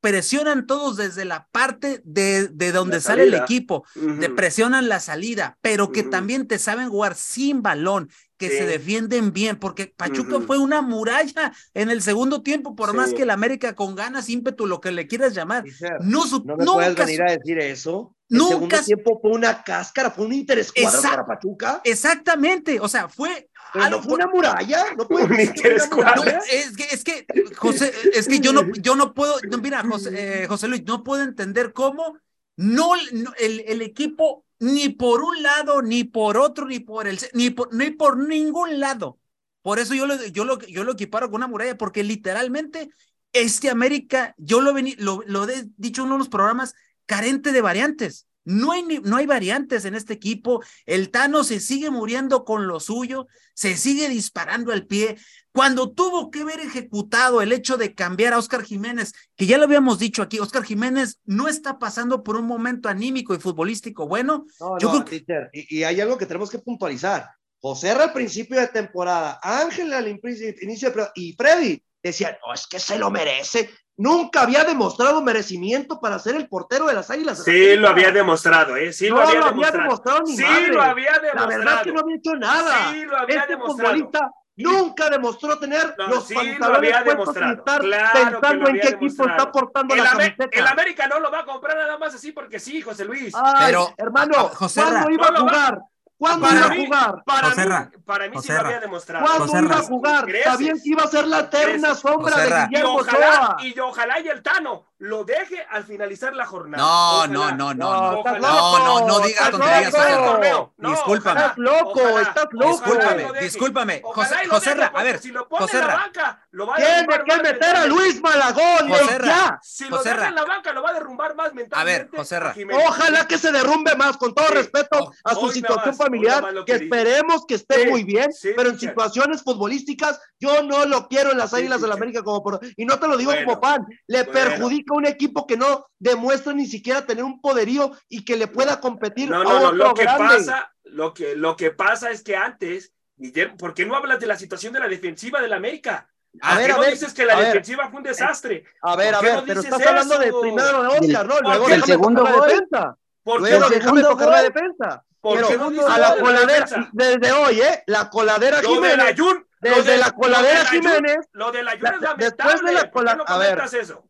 presionan 0.00 0.66
todos 0.66 0.96
desde 0.96 1.24
la 1.24 1.48
parte 1.50 2.00
de, 2.04 2.48
de 2.48 2.72
donde 2.72 2.96
La 2.96 3.00
sale 3.00 3.22
el 3.24 3.34
equipo, 3.34 3.84
te 4.20 4.28
presionan 4.28 4.88
la 4.88 5.00
salida, 5.00 5.56
pero 5.62 5.92
que 5.92 6.02
también 6.02 6.46
te 6.46 6.58
saben 6.58 6.90
jugar 6.90 7.14
sin 7.14 7.62
balón, 7.62 8.10
que 8.48 8.50
Sí. 8.50 8.58
se 8.58 8.66
defienden 8.66 9.32
bien, 9.32 9.56
porque 9.58 9.86
Pachuca 9.96 10.36
Ujú. 10.36 10.46
fue 10.46 10.58
una 10.58 10.82
muralla 10.82 11.52
en 11.74 11.90
el 11.90 12.02
segundo 12.02 12.42
tiempo, 12.42 12.74
por 12.76 12.94
más 12.94 13.10
Sí. 13.10 13.16
que 13.16 13.22
el 13.22 13.30
América 13.30 13.74
con 13.74 13.94
ganas, 13.94 14.28
ímpetu, 14.28 14.66
lo 14.66 14.80
que 14.80 14.90
le 14.92 15.06
quieras 15.06 15.34
llamar, 15.34 15.64
no, 16.00 16.24
No 16.26 16.56
me 16.56 16.64
puedes 16.64 16.88
nunca 16.90 17.04
venir 17.04 17.16
su- 17.18 17.22
a 17.24 17.36
decir 17.36 17.58
eso. 17.58 18.16
El 18.30 18.38
Nunca 18.38 18.54
segundo 18.54 18.82
tiempo 18.84 19.18
fue 19.20 19.30
una 19.32 19.62
cáscara, 19.62 20.10
fue 20.10 20.26
un 20.26 20.32
interescuadro 20.32 20.88
Exacto. 20.98 21.16
para 21.16 21.26
Pachuca. 21.26 21.80
Exactamente, 21.84 22.80
o 22.80 22.88
sea, 22.88 23.08
fue 23.08 23.48
Pero 23.72 23.84
algo 23.84 23.98
no 23.98 24.02
fue 24.04 24.14
una 24.14 24.26
muralla. 24.28 24.84
No 24.96 25.06
puedes 25.08 25.28
Un 25.30 25.40
interescuadro. 25.40 26.24
No, 26.24 26.38
es 26.50 26.76
que, 26.76 26.84
es 26.90 27.04
que, 27.04 27.26
José, 27.56 27.92
es 28.14 28.26
que 28.28 28.40
yo 28.40 28.52
no, 28.52 28.66
yo 28.80 28.94
no 28.96 29.12
puedo, 29.14 29.34
mira, 29.60 29.82
José, 29.88 30.42
eh, 30.44 30.46
José 30.46 30.68
Luis, 30.68 30.84
no 30.84 31.02
puedo 31.04 31.22
entender 31.22 31.72
cómo 31.72 32.16
no, 32.56 32.92
no, 33.12 33.32
el, 33.38 33.64
el 33.66 33.82
equipo 33.82 34.43
ni 34.64 34.88
por 34.88 35.22
un 35.22 35.42
lado, 35.42 35.82
ni 35.82 36.04
por 36.04 36.38
otro, 36.38 36.66
ni 36.66 36.80
por 36.80 37.06
el, 37.06 37.18
ni 37.34 37.50
por, 37.50 37.74
ni 37.74 37.90
por 37.90 38.16
ningún 38.16 38.80
lado. 38.80 39.18
Por 39.62 39.78
eso 39.78 39.94
yo 39.94 40.06
lo, 40.06 40.22
yo 40.26 40.44
lo, 40.44 40.58
yo 40.60 40.84
lo 40.84 40.92
equiparo 40.92 41.26
con 41.26 41.36
una 41.36 41.46
muralla, 41.46 41.76
porque 41.76 42.02
literalmente 42.02 42.90
este 43.32 43.68
América, 43.68 44.34
yo 44.38 44.60
lo, 44.60 44.72
vení, 44.72 44.94
lo, 44.98 45.22
lo 45.26 45.48
he 45.48 45.66
dicho 45.76 46.04
en 46.04 46.12
unos 46.12 46.28
programas, 46.28 46.74
carente 47.06 47.52
de 47.52 47.60
variantes. 47.60 48.26
No 48.44 48.72
hay, 48.72 48.82
no 49.02 49.16
hay 49.16 49.26
variantes 49.26 49.84
en 49.84 49.94
este 49.94 50.12
equipo. 50.12 50.62
El 50.86 51.10
Tano 51.10 51.44
se 51.44 51.60
sigue 51.60 51.90
muriendo 51.90 52.44
con 52.44 52.66
lo 52.66 52.80
suyo, 52.80 53.26
se 53.54 53.76
sigue 53.76 54.08
disparando 54.08 54.72
al 54.72 54.86
pie. 54.86 55.16
Cuando 55.52 55.92
tuvo 55.92 56.30
que 56.30 56.40
haber 56.40 56.60
ejecutado 56.60 57.40
el 57.40 57.52
hecho 57.52 57.76
de 57.76 57.94
cambiar 57.94 58.32
a 58.32 58.38
Oscar 58.38 58.62
Jiménez, 58.64 59.12
que 59.36 59.46
ya 59.46 59.56
lo 59.56 59.64
habíamos 59.64 59.98
dicho 59.98 60.22
aquí, 60.22 60.38
Oscar 60.40 60.64
Jiménez 60.64 61.20
no 61.24 61.48
está 61.48 61.78
pasando 61.78 62.22
por 62.22 62.36
un 62.36 62.46
momento 62.46 62.88
anímico 62.88 63.34
y 63.34 63.38
futbolístico 63.38 64.06
bueno. 64.08 64.46
No, 64.60 64.78
Yo 64.78 64.92
no, 64.92 65.04
creo 65.04 65.24
que- 65.24 65.50
y, 65.52 65.78
y 65.78 65.84
hay 65.84 66.00
algo 66.00 66.18
que 66.18 66.26
tenemos 66.26 66.50
que 66.50 66.58
puntualizar. 66.58 67.30
José 67.60 67.90
al 67.92 68.12
principio 68.12 68.60
de 68.60 68.68
temporada, 68.68 69.40
Ángel 69.42 69.92
al 69.94 70.06
inicio 70.08 70.90
de 70.90 71.08
y 71.14 71.32
Freddy 71.32 71.82
decían, 72.02 72.36
no, 72.46 72.52
es 72.52 72.66
que 72.66 72.78
se 72.78 72.98
lo 72.98 73.10
merece. 73.10 73.70
Nunca 73.96 74.42
había 74.42 74.64
demostrado 74.64 75.22
merecimiento 75.22 76.00
para 76.00 76.18
ser 76.18 76.34
el 76.34 76.48
portero 76.48 76.86
de 76.86 76.94
las 76.94 77.10
Águilas. 77.10 77.38
la 77.38 77.44
Sí, 77.44 77.50
América. 77.52 77.80
lo 77.80 77.88
había 77.88 78.10
demostrado, 78.10 78.76
¿eh? 78.76 78.92
Sí, 78.92 79.08
no 79.08 79.16
lo 79.16 79.22
había 79.22 79.40
lo 79.40 79.46
demostrado. 79.46 79.72
había 79.74 79.82
demostrado 79.84 80.20
ni 80.26 80.36
sí, 80.36 80.42
madre. 80.42 80.68
lo 80.68 80.82
había 80.82 81.12
La 81.12 81.18
demostrado. 81.20 81.48
verdad 81.48 81.74
es 81.76 81.82
que 81.82 81.92
no 81.92 82.00
había 82.00 82.16
hecho 82.16 82.32
nada. 82.34 82.92
Sí, 82.92 83.04
lo 83.04 83.16
había 83.16 83.36
este 83.40 83.52
demostrado. 83.52 83.90
futbolista 83.94 84.30
nunca 84.56 85.10
demostró 85.10 85.58
tener 85.58 85.94
No, 85.98 86.06
los 86.08 86.26
sí, 86.26 86.34
lo 86.34 86.40
pantalones 86.40 86.76
había 86.76 87.04
puestos 87.04 87.34
demostrado. 87.34 87.52
y 87.52 87.56
estar 87.58 87.80
Claro 87.80 88.10
que 88.12 88.18
pensando 88.30 88.54
lo 88.64 88.68
en 88.68 88.74
qué 88.74 88.80
había 88.86 88.96
equipo 88.96 89.28
está 89.28 89.52
portando 89.52 89.94
El, 89.94 90.02
la 90.02 90.10
Ame- 90.10 90.36
camiseta. 90.36 90.58
el 90.58 90.66
América 90.66 91.06
no 91.08 91.20
lo 91.20 91.30
va 91.30 91.38
a 91.40 91.44
comprar 91.44 91.76
nada 91.76 91.98
más 91.98 92.14
así 92.14 92.32
porque 92.32 92.58
sí, 92.60 92.80
José 92.82 93.04
Luis. 93.04 93.32
Ay, 93.36 93.66
Pero, 93.66 93.94
hermano, 93.96 94.34
ah, 94.38 94.50
José 94.54 94.80
¿cuándo 94.82 95.10
iba 95.10 95.28
no 95.30 95.36
a 95.36 95.40
lo 95.40 95.44
va- 95.46 95.50
jugar? 95.52 95.78
¿Cuándo 96.24 96.46
Para 96.46 96.56
iba 96.56 96.66
a 96.66 96.68
mí- 96.70 96.84
jugar? 96.86 97.22
Para 97.26 97.48
José 97.48 97.60
mí, 97.64 97.68
Ra, 97.70 97.90
para 98.06 98.24
mí 98.24 98.30
sí 98.32 98.36
José 98.36 98.52
lo 98.54 98.60
había 98.60 98.80
demostrado. 98.80 99.26
¿Cuándo 99.26 99.46
José 99.46 99.62
iba 99.64 99.76
a 99.76 99.82
jugar? 99.82 100.26
Sabían 100.44 100.76
que 100.80 100.88
iba 100.88 101.02
a 101.02 101.06
ser 101.08 101.26
la 101.26 101.40
eterna 101.40 101.94
sombra 101.94 102.36
de 102.38 102.66
Guillermo 102.68 102.94
ojalá, 102.96 103.28
Ochoa. 103.28 103.56
y 103.60 103.78
ojalá 103.78 104.20
y 104.20 104.28
el 104.28 104.42
Tano 104.42 104.86
lo 105.04 105.22
deje 105.22 105.62
al 105.70 105.84
finalizar 105.84 106.34
la 106.34 106.46
jornada. 106.46 106.82
No, 106.82 107.18
Ojalá. 107.18 107.32
no, 107.34 107.50
no, 107.52 107.74
no, 107.74 107.74
No, 107.74 108.22
no. 108.22 108.38
No, 108.38 108.78
no, 108.78 109.06
no 109.06 109.20
digas 109.20 109.50
tonterías. 109.50 109.94
José 109.94 110.66
Discúlpame. 110.78 111.40
Estás 111.40 111.58
loco, 111.58 112.00
ojalá, 112.00 112.22
estás 112.22 112.46
loco. 112.52 112.70
Discúlpame, 112.72 113.40
discúlpame. 113.40 114.00
Ojalá 114.02 114.28
José, 114.48 114.48
José 114.48 114.90
a 114.94 115.02
ver, 115.02 115.18
si 115.18 115.30
lo 115.30 115.46
pone 115.46 115.62
José 115.62 115.78
en 115.80 115.86
la 115.88 115.94
banca, 115.96 116.46
lo 116.52 116.66
va 116.66 116.72
a 116.74 116.76
Tiene 116.76 116.90
derrumbar 116.92 117.24
que 117.24 117.32
más 117.34 117.42
meter 117.42 117.76
a. 117.76 117.86
Luis 117.86 118.22
Malagón, 118.22 118.88
José 118.88 119.18
ya. 119.24 119.58
Si 119.62 119.88
lo 119.88 119.96
José 119.98 120.08
deja 120.08 120.28
en 120.28 120.34
la 120.36 120.44
banca, 120.46 120.72
lo 120.72 120.82
va 120.82 120.90
a 120.90 120.92
derrumbar 120.94 121.34
más 121.34 121.52
mentalmente. 121.52 122.16
José 122.16 122.40
Ra. 122.40 122.50
a 122.50 122.54
Jiménez. 122.54 122.84
Ojalá 122.88 123.28
que 123.28 123.36
se 123.36 123.52
derrumbe 123.52 123.94
más, 123.96 124.16
con 124.16 124.34
todo 124.34 124.46
Sí. 124.48 124.54
respeto 124.54 125.12
a 125.24 125.34
su 125.34 125.50
situación 125.50 125.94
familiar, 125.96 126.42
que 126.54 126.64
que 126.64 126.72
esperemos 126.84 127.44
que 127.46 127.54
esté 127.56 127.90
muy 127.90 128.04
bien, 128.04 128.30
pero 128.56 128.70
en 128.70 128.78
situaciones 128.78 129.42
futbolísticas 129.42 130.18
yo 130.40 130.62
no 130.62 130.86
lo 130.86 131.08
quiero 131.08 131.32
en 131.32 131.38
las 131.38 131.52
Águilas 131.52 131.80
de 131.82 131.88
la 131.88 131.94
teacher. 131.94 132.02
América 132.02 132.22
como 132.24 132.42
por... 132.42 132.60
Y 132.76 132.84
no 132.86 132.98
te 132.98 133.06
lo 133.08 133.16
digo 133.16 133.32
como 133.44 133.60
fan, 133.60 133.86
le 134.06 134.24
perjudica 134.24 134.93
un 134.94 135.06
equipo 135.06 135.46
que 135.46 135.56
no 135.56 135.86
demuestra 135.98 136.52
ni 136.52 136.66
siquiera 136.66 137.04
tener 137.06 137.24
un 137.24 137.40
poderío 137.40 137.92
y 138.08 138.24
que 138.24 138.36
le 138.36 138.46
pueda 138.46 138.80
competir 138.80 139.30
No, 139.30 139.40
a 139.40 139.44
no, 139.44 139.50
no, 139.50 139.56
otro 139.66 139.72
lo 139.76 139.94
que 139.94 140.04
pasa, 140.04 140.72
lo 140.84 141.12
que, 141.14 141.36
lo 141.36 141.56
que 141.56 141.70
pasa 141.70 142.10
es 142.10 142.22
que 142.22 142.36
antes, 142.36 142.92
Guillermo, 143.16 143.56
¿por 143.56 143.74
qué 143.74 143.84
no 143.86 143.96
hablas 143.96 144.20
de 144.20 144.26
la 144.26 144.36
situación 144.36 144.72
de 144.72 144.80
la 144.80 144.88
defensiva 144.88 145.40
del 145.40 145.52
América? 145.52 146.08
A 146.40 146.50
¿Por 146.50 146.58
ver, 146.58 146.66
qué 146.66 146.72
a 146.72 146.74
no 146.76 146.80
ver, 146.82 146.90
dices 146.92 147.14
que 147.14 147.24
la 147.24 147.34
a 147.34 147.38
ver. 147.38 147.46
defensiva 147.46 147.88
fue 147.88 147.98
un 147.98 148.02
desastre? 148.04 148.64
A 148.82 148.96
ver, 148.96 149.14
¿Por 149.14 149.14
a 149.14 149.20
ver, 149.22 149.34
no 149.36 149.44
pero 149.46 149.60
estás 149.60 149.86
hablando 149.86 150.18
de 150.18 150.26
eso? 150.28 150.40
primero 150.40 150.82
de 150.82 150.88
Oscar, 150.88 151.26
¿no? 151.28 151.40
Luego 151.40 151.68
Del 151.68 151.80
déjame 151.80 151.86
segundo 151.92 152.20
tocar 152.22 152.34
la 152.34 152.38
gol. 152.40 152.48
defensa. 152.50 152.96
¿Por 153.22 153.34
qué 153.44 153.50
Luego 153.58 153.92
no 153.94 154.08
tocar 154.08 154.28
la 154.28 154.42
defensa. 154.42 155.04
¿Por 155.20 155.46
qué 155.48 155.56
no 155.56 155.70
dices 155.70 155.86
a 155.86 155.96
lo 155.96 155.98
la 156.02 156.14
de 156.16 156.20
coladera, 156.20 156.64
defensa? 156.66 156.90
desde 156.92 157.32
hoy, 157.32 157.60
¿eh? 157.62 157.82
La 157.86 158.10
coladera 158.10 158.60
Lo 158.60 158.68
de 158.68 158.74
la 158.74 158.92
Jiménez, 159.06 159.14
Jun, 159.20 159.46
lo 159.60 159.70
desde 159.76 159.92
de- 159.92 159.98
la 159.98 160.06
lo 160.08 160.14
coladera 160.14 160.58
de 160.58 160.64
la 160.64 160.70
Jun- 160.70 160.80
Jiménez, 160.82 161.16
Lo 161.32 161.52
de 161.52 161.62
la 161.62 161.70
Jun 161.72 161.80
La- 161.82 161.90
es 161.90 162.00
lamentable. 162.02 162.24
después 162.26 162.60
de 162.62 162.72
la 162.72 162.80
¿Por 162.80 162.84
qué 162.84 162.90
cola- 162.90 163.14
no 163.14 163.24
a 163.26 163.38
ver. 163.38 163.58
eso? 163.80 164.04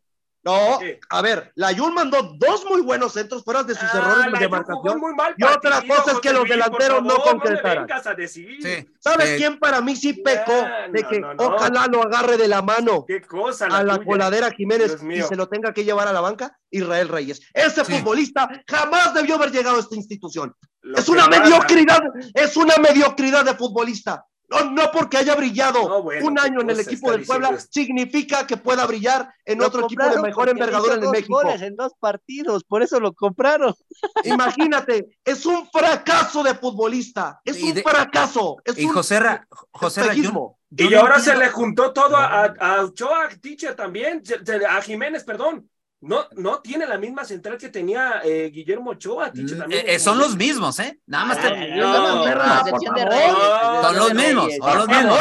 No, 0.45 0.79
a 1.09 1.21
ver, 1.21 1.51
la 1.55 1.75
Jun 1.75 1.93
mandó 1.93 2.35
dos 2.37 2.63
muy 2.69 2.81
buenos 2.81 3.13
centros 3.13 3.43
fuera 3.43 3.63
de 3.63 3.73
sus 3.73 3.83
Ah, 3.93 3.97
errores 3.97 4.39
de 4.39 4.47
marcación. 4.47 4.99
muy 4.99 5.13
mal 5.15 5.33
Y 5.37 5.43
otra 5.43 5.81
cosa 5.87 6.11
es 6.13 6.19
que 6.19 6.31
los 6.31 6.47
delanteros 6.47 7.03
no 7.03 7.15
concretaran. 7.17 7.87
No. 7.87 8.27
Sí. 8.27 8.87
¿Sabes 8.99 9.29
Eh, 9.29 9.35
quién 9.37 9.59
para 9.59 9.81
mí 9.81 9.95
sí 9.95 10.13
pecó 10.13 10.53
de 10.91 11.01
no, 11.01 11.09
que 11.09 11.19
no, 11.19 11.33
no. 11.33 11.43
ojalá 11.47 11.87
lo 11.87 12.03
agarre 12.03 12.37
de 12.37 12.47
la 12.47 12.61
mano 12.61 13.05
Qué 13.07 13.21
cosa 13.21 13.67
la 13.67 13.77
a 13.79 13.83
la 13.83 13.95
tuya. 13.95 14.05
coladera 14.05 14.51
Jiménez 14.51 14.97
y 15.09 15.21
se 15.23 15.35
lo 15.35 15.47
tenga 15.49 15.73
que 15.73 15.83
llevar 15.83 16.07
a 16.07 16.13
la 16.13 16.21
banca? 16.21 16.57
Israel 16.69 17.07
Reyes. 17.09 17.41
Ese 17.53 17.83
Sí. 17.85 17.93
futbolista 17.93 18.47
jamás 18.67 19.13
debió 19.13 19.35
haber 19.35 19.51
llegado 19.51 19.77
a 19.77 19.79
esta 19.79 19.95
institución. 19.95 20.53
Lo 20.81 20.97
es 20.97 21.09
una 21.09 21.25
pasa- 21.27 21.41
mediocridad, 21.43 22.01
es 22.33 22.55
una 22.57 22.75
mediocridad 22.77 23.43
de 23.45 23.55
futbolista. 23.55 24.25
No, 24.47 24.69
no 24.71 24.91
porque 24.91 25.17
haya 25.17 25.35
brillado 25.35 25.87
No, 25.89 26.03
bueno, 26.03 26.27
un 26.27 26.37
año 26.39 26.61
en 26.61 26.69
el 26.69 26.79
equipo 26.79 27.11
del 27.11 27.25
Puebla 27.25 27.49
diciendo 27.49 27.71
significa 27.71 28.45
que 28.45 28.57
pueda 28.57 28.85
brillar 28.85 29.33
en 29.43 29.59
Lo 29.59 29.67
otro 29.67 29.85
equipo 29.85 30.07
de 30.07 30.21
mejor 30.21 30.49
envergadura 30.49 30.93
en 30.93 30.99
el 30.99 31.03
dos 31.05 31.11
México. 31.11 31.41
goles 31.41 31.61
en 31.61 31.75
dos 31.75 31.93
partidos, 31.99 32.63
por 32.63 32.83
eso 32.83 32.99
lo 32.99 33.13
compraron. 33.13 33.73
Imagínate, 34.23 35.17
es 35.23 35.45
un 35.45 35.67
fracaso 35.69 36.43
de 36.43 36.55
futbolista, 36.55 37.39
es 37.43 37.59
Y 37.59 37.69
un 37.69 37.73
de- 37.75 37.83
fracaso, 37.83 38.57
es 38.63 38.77
Y 38.77 38.85
un 38.85 38.93
José 38.93 39.19
Ra, 39.19 39.47
José 39.71 40.01
Ra, 40.01 40.07
yo- 40.07 40.11
espejismo. 40.13 40.59
yo 40.69 40.85
Y 40.85 40.89
no 40.89 40.99
ahora 40.99 41.19
se 41.19 41.35
le 41.35 41.49
juntó 41.49 41.93
todo 41.93 42.17
a, 42.17 42.45
a 42.45 42.81
Ochoa, 42.83 43.29
Teacher 43.41 43.75
también, 43.75 44.21
a 44.69 44.81
Jiménez, 44.81 45.23
perdón. 45.23 45.69
No, 46.07 46.27
no 46.33 46.59
tiene 46.61 46.85
la 46.85 46.97
misma 46.99 47.25
central 47.25 47.57
que 47.57 47.69
tenía 47.69 48.21
eh, 48.23 48.51
Guillermo 48.53 48.91
Ochoa, 48.91 49.31
Mm, 49.33 49.57
también. 49.57 49.71
eh, 49.87 49.95
eh, 49.95 49.99
son 49.99 50.19
los 50.19 50.35
mismos, 50.35 50.77
¿eh? 50.79 50.99
Nada 51.07 51.25
más 51.25 51.37
Ah, 51.39 51.41
te- 51.49 51.75
no, 51.75 52.15
no, 52.17 52.23
perra, 52.23 52.63
Son 52.63 53.95
los 53.95 54.13
mismos, 54.13 54.51
son 54.61 54.77
los 54.77 54.87
mismos. 54.87 55.19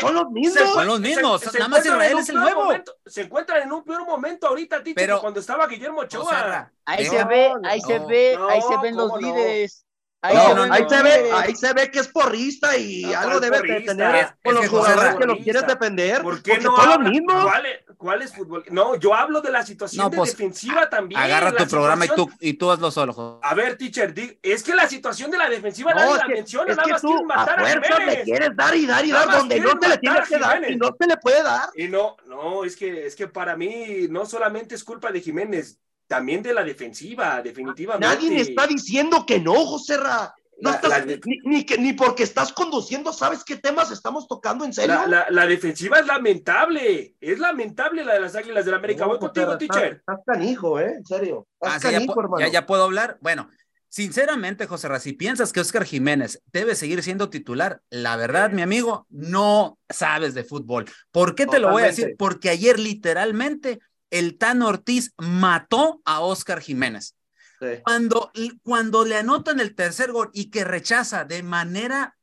son 0.00 0.14
los 0.14 0.30
mismos. 0.30 0.68
Son 0.74 0.86
los 0.86 1.00
mismos, 1.00 1.54
nada 1.54 1.68
más 1.68 1.84
Israel 1.86 2.18
es 2.18 2.28
el 2.28 2.34
nuevo. 2.36 2.64
momento- 2.64 2.92
se 3.06 3.22
encuentran 3.22 3.62
en 3.62 3.72
un 3.72 3.84
peor 3.84 4.04
momento 4.06 4.48
ahorita, 4.48 4.82
Pero- 4.94 5.16
que 5.16 5.20
cuando 5.22 5.40
estaba 5.40 5.66
Guillermo 5.66 6.00
Ochoa. 6.00 6.70
Ahí 6.84 7.06
se 7.06 7.24
ve, 7.24 7.52
ahí 7.64 7.80
se 7.80 7.98
no, 7.98 8.06
ve, 8.06 8.38
ahí 8.50 8.60
se 8.62 8.76
ven 8.82 8.96
los 8.96 9.20
líderes. 9.20 9.84
Ahí 10.20 10.34
No, 10.34 10.48
se 10.48 10.54
no, 10.56 10.62
ven 10.62 10.72
ahí 10.72 10.82
los 10.82 10.92
se 10.92 11.02
ve, 11.04 11.30
ahí 11.32 11.54
se 11.54 11.72
ve 11.74 11.90
que 11.92 12.00
es 12.00 12.08
porrista 12.08 12.76
y 12.76 13.02
No, 13.02 13.16
algo 13.20 13.38
¿cuál 13.38 13.40
debe 13.52 13.62
de 13.74 13.80
tener 13.82 14.14
Es 14.16 14.26
con 14.42 14.54
los 14.56 14.66
jugadores 14.68 15.14
que 15.14 15.24
los 15.26 15.38
quieres 15.38 15.64
defender, 15.64 16.22
¿Por 16.22 16.42
qué 16.42 16.58
no 16.58 16.74
son 16.74 16.86
los 16.86 16.94
habla- 16.96 17.10
mismos. 17.10 17.44
¿Cuál 17.44 17.66
es, 17.66 17.78
cuál 17.96 18.22
es 18.22 18.34
fútbol? 18.34 18.64
No, 18.70 18.96
yo 18.96 19.14
hablo 19.14 19.40
de 19.40 19.52
la 19.52 19.64
situación 19.64 20.02
No, 20.06 20.10
de 20.10 20.16
pues, 20.16 20.32
defensiva 20.36 20.90
también. 20.90 21.20
Agarra 21.20 21.52
tu 21.54 21.68
programa 21.68 22.04
y 22.04 22.08
tú, 22.08 22.28
y 22.40 22.54
tú 22.54 22.68
hazlo 22.68 22.90
solo. 22.90 23.38
A 23.44 23.54
ver, 23.54 23.76
teacher, 23.76 24.12
di- 24.12 24.36
es 24.42 24.64
que 24.64 24.74
la 24.74 24.88
situación 24.88 25.30
de 25.30 25.38
la 25.38 25.48
defensiva 25.48 25.92
No, 25.92 26.00
nadie 26.00 26.12
es 26.14 26.18
la 26.18 26.26
que, 26.26 26.34
menciona, 26.34 26.70
es 26.72 26.76
nada 26.76 26.88
más 26.88 27.00
tú 27.00 27.08
quieren 27.08 27.30
a 27.30 27.36
matar 27.36 27.60
a, 27.60 27.62
fuerzas 27.62 28.06
le 28.06 28.22
quieres 28.24 28.50
dar 28.56 28.74
y 28.74 28.86
dar 28.86 29.04
y 29.04 29.08
Nada 29.12 29.26
dar 29.26 29.36
donde 29.38 29.60
no 29.60 29.68
se 29.68 29.74
le 29.74 29.80
matar 29.88 30.00
tiene 30.00 30.18
a 30.18 30.22
que 30.24 30.38
dar 30.38 30.70
y 30.72 30.76
no 30.76 30.96
se 30.98 31.06
le 31.06 31.16
puede 31.18 31.42
dar. 31.44 31.68
Y 31.76 31.86
no, 31.86 32.16
no, 32.26 32.64
es 32.64 32.74
que, 32.74 33.06
es 33.06 33.14
que 33.14 33.28
para 33.28 33.54
mí 33.56 34.08
no 34.10 34.26
solamente 34.26 34.74
es 34.74 34.82
culpa 34.82 35.12
de 35.12 35.20
Jiménez, 35.20 35.78
también 36.08 36.42
de 36.42 36.52
la 36.54 36.64
defensiva, 36.64 37.40
definitivamente. 37.42 38.06
Nadie 38.06 38.30
le 38.30 38.40
está 38.40 38.66
diciendo 38.66 39.24
que 39.26 39.38
no, 39.38 39.54
José 39.66 39.96
Ra. 39.98 40.34
No 40.60 40.70
La- 40.70 40.76
estás- 40.76 40.90
la 40.90 41.00
de- 41.02 41.20
ni, 41.24 41.38
ni 41.44 41.64
que, 41.64 41.78
ni 41.78 41.92
porque 41.92 42.24
estás 42.24 42.52
conduciendo, 42.52 43.12
¿sabes 43.12 43.44
qué 43.44 43.54
temas 43.56 43.92
estamos 43.92 44.26
tocando 44.26 44.64
en 44.64 44.72
serio? 44.72 44.96
La, 44.96 45.06
la- 45.06 45.26
la 45.30 45.46
defensiva 45.46 46.00
es 46.00 46.06
lamentable, 46.06 47.14
es 47.20 47.38
lamentable 47.38 48.04
la 48.04 48.14
de 48.14 48.20
las 48.20 48.34
Águilas 48.34 48.64
del 48.64 48.74
América. 48.74 49.04
Voy 49.06 49.14
No, 49.14 49.20
contigo, 49.20 49.46
José 49.46 49.52
Ra, 49.52 49.58
teacher. 49.58 49.92
Estás, 49.98 50.18
canijo, 50.26 50.80
¿eh? 50.80 50.94
En 50.96 51.06
serio. 51.06 51.46
Estás 51.62 51.76
Ah, 51.76 51.78
sí, 51.78 51.86
ya, 51.86 51.92
canijo, 51.98 52.14
pu- 52.14 52.24
hermano. 52.24 52.40
ya- 52.44 52.52
ya 52.52 52.66
puedo 52.66 52.82
hablar. 52.82 53.18
Bueno, 53.20 53.48
sinceramente, 53.88 54.66
José 54.66 54.88
Ra, 54.88 54.98
si 54.98 55.12
piensas 55.12 55.52
que 55.52 55.60
Oscar 55.60 55.84
Jiménez 55.84 56.42
debe 56.52 56.74
seguir 56.74 57.04
siendo 57.04 57.30
titular, 57.30 57.80
la 57.88 58.16
verdad, 58.16 58.50
mi 58.50 58.62
amigo, 58.62 59.06
no 59.10 59.78
sabes 59.88 60.34
de 60.34 60.42
fútbol. 60.42 60.86
¿Por 61.12 61.36
qué 61.36 61.46
te 61.46 61.60
lo 61.60 61.70
voy 61.70 61.82
a 61.84 61.86
decir? 61.86 62.04
Totalmente. 62.04 62.16
Porque 62.18 62.48
ayer 62.50 62.78
literalmente 62.80 63.78
el 64.10 64.38
Tan 64.38 64.62
Ortiz 64.62 65.12
mató 65.16 66.00
a 66.04 66.20
Oscar 66.20 66.60
Jiménez. 66.60 67.14
Sí. 67.60 67.66
Cuando, 67.84 68.30
cuando 68.62 69.04
le 69.04 69.16
anotan 69.16 69.60
el 69.60 69.74
tercer 69.74 70.12
gol 70.12 70.30
y 70.32 70.50
que 70.50 70.64
rechaza 70.64 71.24
de 71.24 71.42
manera, 71.42 72.16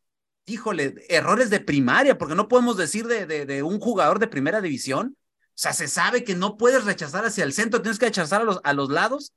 híjole, 0.45 0.95
errores 1.09 1.49
de 1.49 1.59
primaria, 1.59 2.17
porque 2.17 2.35
no 2.35 2.47
podemos 2.47 2.77
decir 2.77 3.07
de, 3.07 3.25
de, 3.25 3.45
de 3.45 3.63
un 3.63 3.79
jugador 3.79 4.19
de 4.19 4.27
primera 4.27 4.61
división. 4.61 5.17
O 5.17 5.57
sea, 5.57 5.73
se 5.73 5.87
sabe 5.87 6.23
que 6.23 6.35
no 6.35 6.57
puedes 6.57 6.83
rechazar 6.85 7.25
hacia 7.25 7.43
el 7.43 7.53
centro, 7.53 7.81
tienes 7.81 7.99
que 7.99 8.07
rechazar 8.07 8.41
a 8.41 8.45
los, 8.45 8.59
a 8.63 8.73
los 8.73 8.89
lados. 8.89 9.33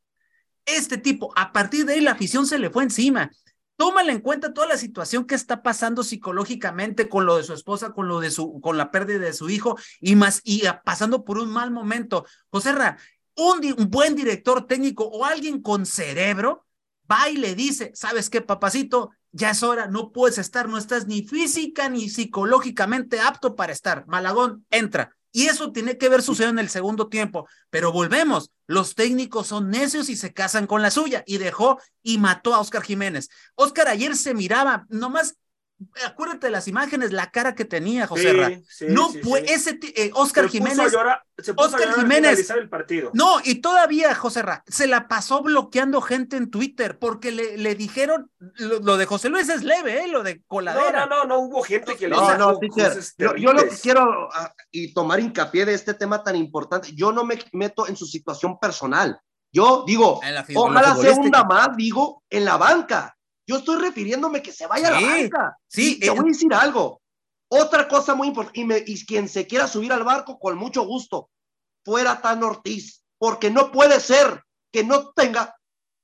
Este 0.64 0.99
tipo, 0.99 1.32
a 1.36 1.53
partir 1.53 1.84
de 1.86 1.94
ahí 1.94 2.01
la 2.01 2.12
afición 2.12 2.46
se 2.46 2.59
le 2.59 2.70
fue 2.70 2.82
encima. 2.82 3.30
Tómale 3.78 4.10
en 4.10 4.18
cuenta 4.18 4.52
toda 4.52 4.66
la 4.66 4.76
situación 4.76 5.24
que 5.24 5.36
está 5.36 5.62
pasando 5.62 6.02
psicológicamente 6.02 7.08
con 7.08 7.26
lo 7.26 7.36
de 7.36 7.44
su 7.44 7.52
esposa, 7.54 7.92
con 7.92 8.08
lo 8.08 8.18
de 8.18 8.32
su, 8.32 8.60
con 8.60 8.76
la 8.76 8.90
pérdida 8.90 9.20
de 9.20 9.32
su 9.32 9.48
hijo 9.50 9.78
y 10.00 10.16
más, 10.16 10.40
y 10.42 10.64
pasando 10.84 11.24
por 11.24 11.38
un 11.38 11.48
mal 11.48 11.70
momento. 11.70 12.26
José 12.50 12.72
Ra, 12.72 12.98
un, 13.36 13.64
un 13.78 13.88
buen 13.88 14.16
director 14.16 14.66
técnico 14.66 15.04
o 15.04 15.24
alguien 15.24 15.62
con 15.62 15.86
cerebro 15.86 16.66
va 17.08 17.30
y 17.30 17.36
le 17.36 17.54
dice, 17.54 17.92
¿sabes 17.94 18.30
qué, 18.30 18.40
papacito? 18.40 19.12
Ya 19.30 19.50
es 19.50 19.62
hora, 19.62 19.86
no 19.86 20.10
puedes 20.10 20.38
estar, 20.38 20.68
no 20.68 20.76
estás 20.76 21.06
ni 21.06 21.22
física 21.22 21.88
ni 21.88 22.08
psicológicamente 22.08 23.20
apto 23.20 23.54
para 23.54 23.72
estar. 23.72 24.08
Malagón, 24.08 24.66
entra. 24.70 25.16
Y 25.39 25.47
eso 25.47 25.70
tiene 25.70 25.97
que 25.99 26.09
ver 26.09 26.20
sucedido 26.20 26.51
en 26.51 26.59
el 26.59 26.68
segundo 26.68 27.07
tiempo. 27.07 27.47
Pero 27.70 27.93
volvemos, 27.93 28.51
los 28.66 28.97
técnicos 28.97 29.47
son 29.47 29.70
necios 29.70 30.09
y 30.09 30.16
se 30.16 30.32
casan 30.32 30.66
con 30.66 30.82
la 30.82 30.91
suya. 30.91 31.22
Y 31.28 31.39
dejó 31.39 31.78
y 32.03 32.18
mató 32.18 32.57
a 32.57 32.59
Oscar 32.59 32.82
Jiménez. 32.82 33.28
Oscar 33.55 33.86
ayer 33.86 34.16
se 34.16 34.34
miraba, 34.34 34.84
nomás, 34.89 35.36
acuérdate 36.04 36.46
de 36.48 36.50
las 36.50 36.66
imágenes, 36.68 37.12
la 37.12 37.30
cara 37.30 37.54
que 37.54 37.64
tenía 37.64 38.06
José 38.06 38.30
Sí, 38.32 38.36
Ra. 38.36 38.48
sí, 38.68 38.86
no, 38.88 39.10
sí, 39.10 39.20
pues 39.22 39.44
sí. 39.46 39.52
ese 39.54 39.78
eh, 39.96 40.10
Oscar 40.14 40.50
Se 40.50 40.58
puso 40.58 40.64
a 40.66 40.70
Jiménez. 40.74 40.92
llorar- 40.92 41.22
se 41.38 41.54
puso 41.54 41.68
a 41.68 41.78
Oscar 41.78 41.94
Jiménez. 41.94 42.16
finalizar 42.30 42.58
el 42.58 42.68
partido. 42.68 43.10
No, 43.14 43.36
y 43.44 43.56
todavía, 43.60 44.14
José 44.14 44.42
Ra, 44.42 44.64
se 44.66 44.86
la 44.88 45.06
pasó 45.08 45.40
bloqueando 45.42 46.00
gente 46.00 46.36
en 46.36 46.50
Twitter 46.50 46.98
porque 46.98 47.30
le, 47.30 47.56
le 47.58 47.74
dijeron, 47.76 48.30
lo, 48.38 48.80
lo 48.80 48.96
de 48.96 49.06
José 49.06 49.28
Luis 49.28 49.48
es 49.48 49.62
leve, 49.62 50.04
¿eh? 50.04 50.08
Lo 50.08 50.22
de 50.22 50.36
No, 50.36 50.42
coladera. 50.48 51.06
no, 51.06 51.18
no, 51.18 51.24
no 51.26 51.38
hubo 51.40 51.62
gente 51.62 51.96
que 51.96 52.08
le 52.08 52.16
No, 52.16 52.22
dijo 52.22 52.34
no, 52.38 52.58
teacher, 52.58 52.92
yo, 53.18 53.36
yo 53.36 53.52
lo 53.52 53.62
que 53.68 53.76
quiero 53.76 54.28
ah, 54.32 54.52
y 54.70 54.92
tomar 54.92 55.20
hincapié 55.20 55.64
de 55.64 55.74
este 55.74 55.94
tema 55.94 56.22
tan 56.24 56.34
importante, 56.36 56.92
yo 56.94 57.12
no 57.12 57.24
me 57.24 57.38
meto 57.52 57.86
en 57.86 57.96
su 57.96 58.06
situación 58.06 58.58
personal. 58.58 59.20
Yo 59.52 59.84
digo, 59.86 60.14
ojalá 60.54 60.94
sea 60.94 61.14
hunda 61.14 61.44
más, 61.44 61.76
digo, 61.76 62.22
en 62.28 62.44
la 62.44 62.56
banca. 62.58 63.16
Yo 63.49 63.57
estoy 63.57 63.80
refiriéndome 63.80 64.42
que 64.42 64.53
se 64.53 64.66
vaya 64.66 64.88
a 64.88 65.01
la 65.01 65.07
banca. 65.07 65.57
sí, 65.66 65.99
te 65.99 66.07
eh, 66.07 66.11
voy 66.11 66.18
a 66.20 66.22
decir 66.24 66.53
algo. 66.53 67.01
Otra 67.51 67.88
cosa 67.88 68.14
muy 68.14 68.28
importante, 68.28 68.61
y, 68.61 68.64
me- 68.64 68.84
y 68.86 69.07
quien 69.07 69.26
se 69.28 69.46
quiera 69.46 69.66
subir 69.66 69.90
al 69.90 70.05
barco, 70.05 70.38
con 70.38 70.57
mucho 70.59 70.82
gusto, 70.82 71.30
fuera 71.82 72.20
tan 72.20 72.42
Ortiz, 72.44 73.03
porque 73.18 73.51
no 73.51 73.72
puede 73.72 74.01
ser 74.01 74.42
que 74.70 74.84
no 74.84 75.12
tenga 75.12 75.57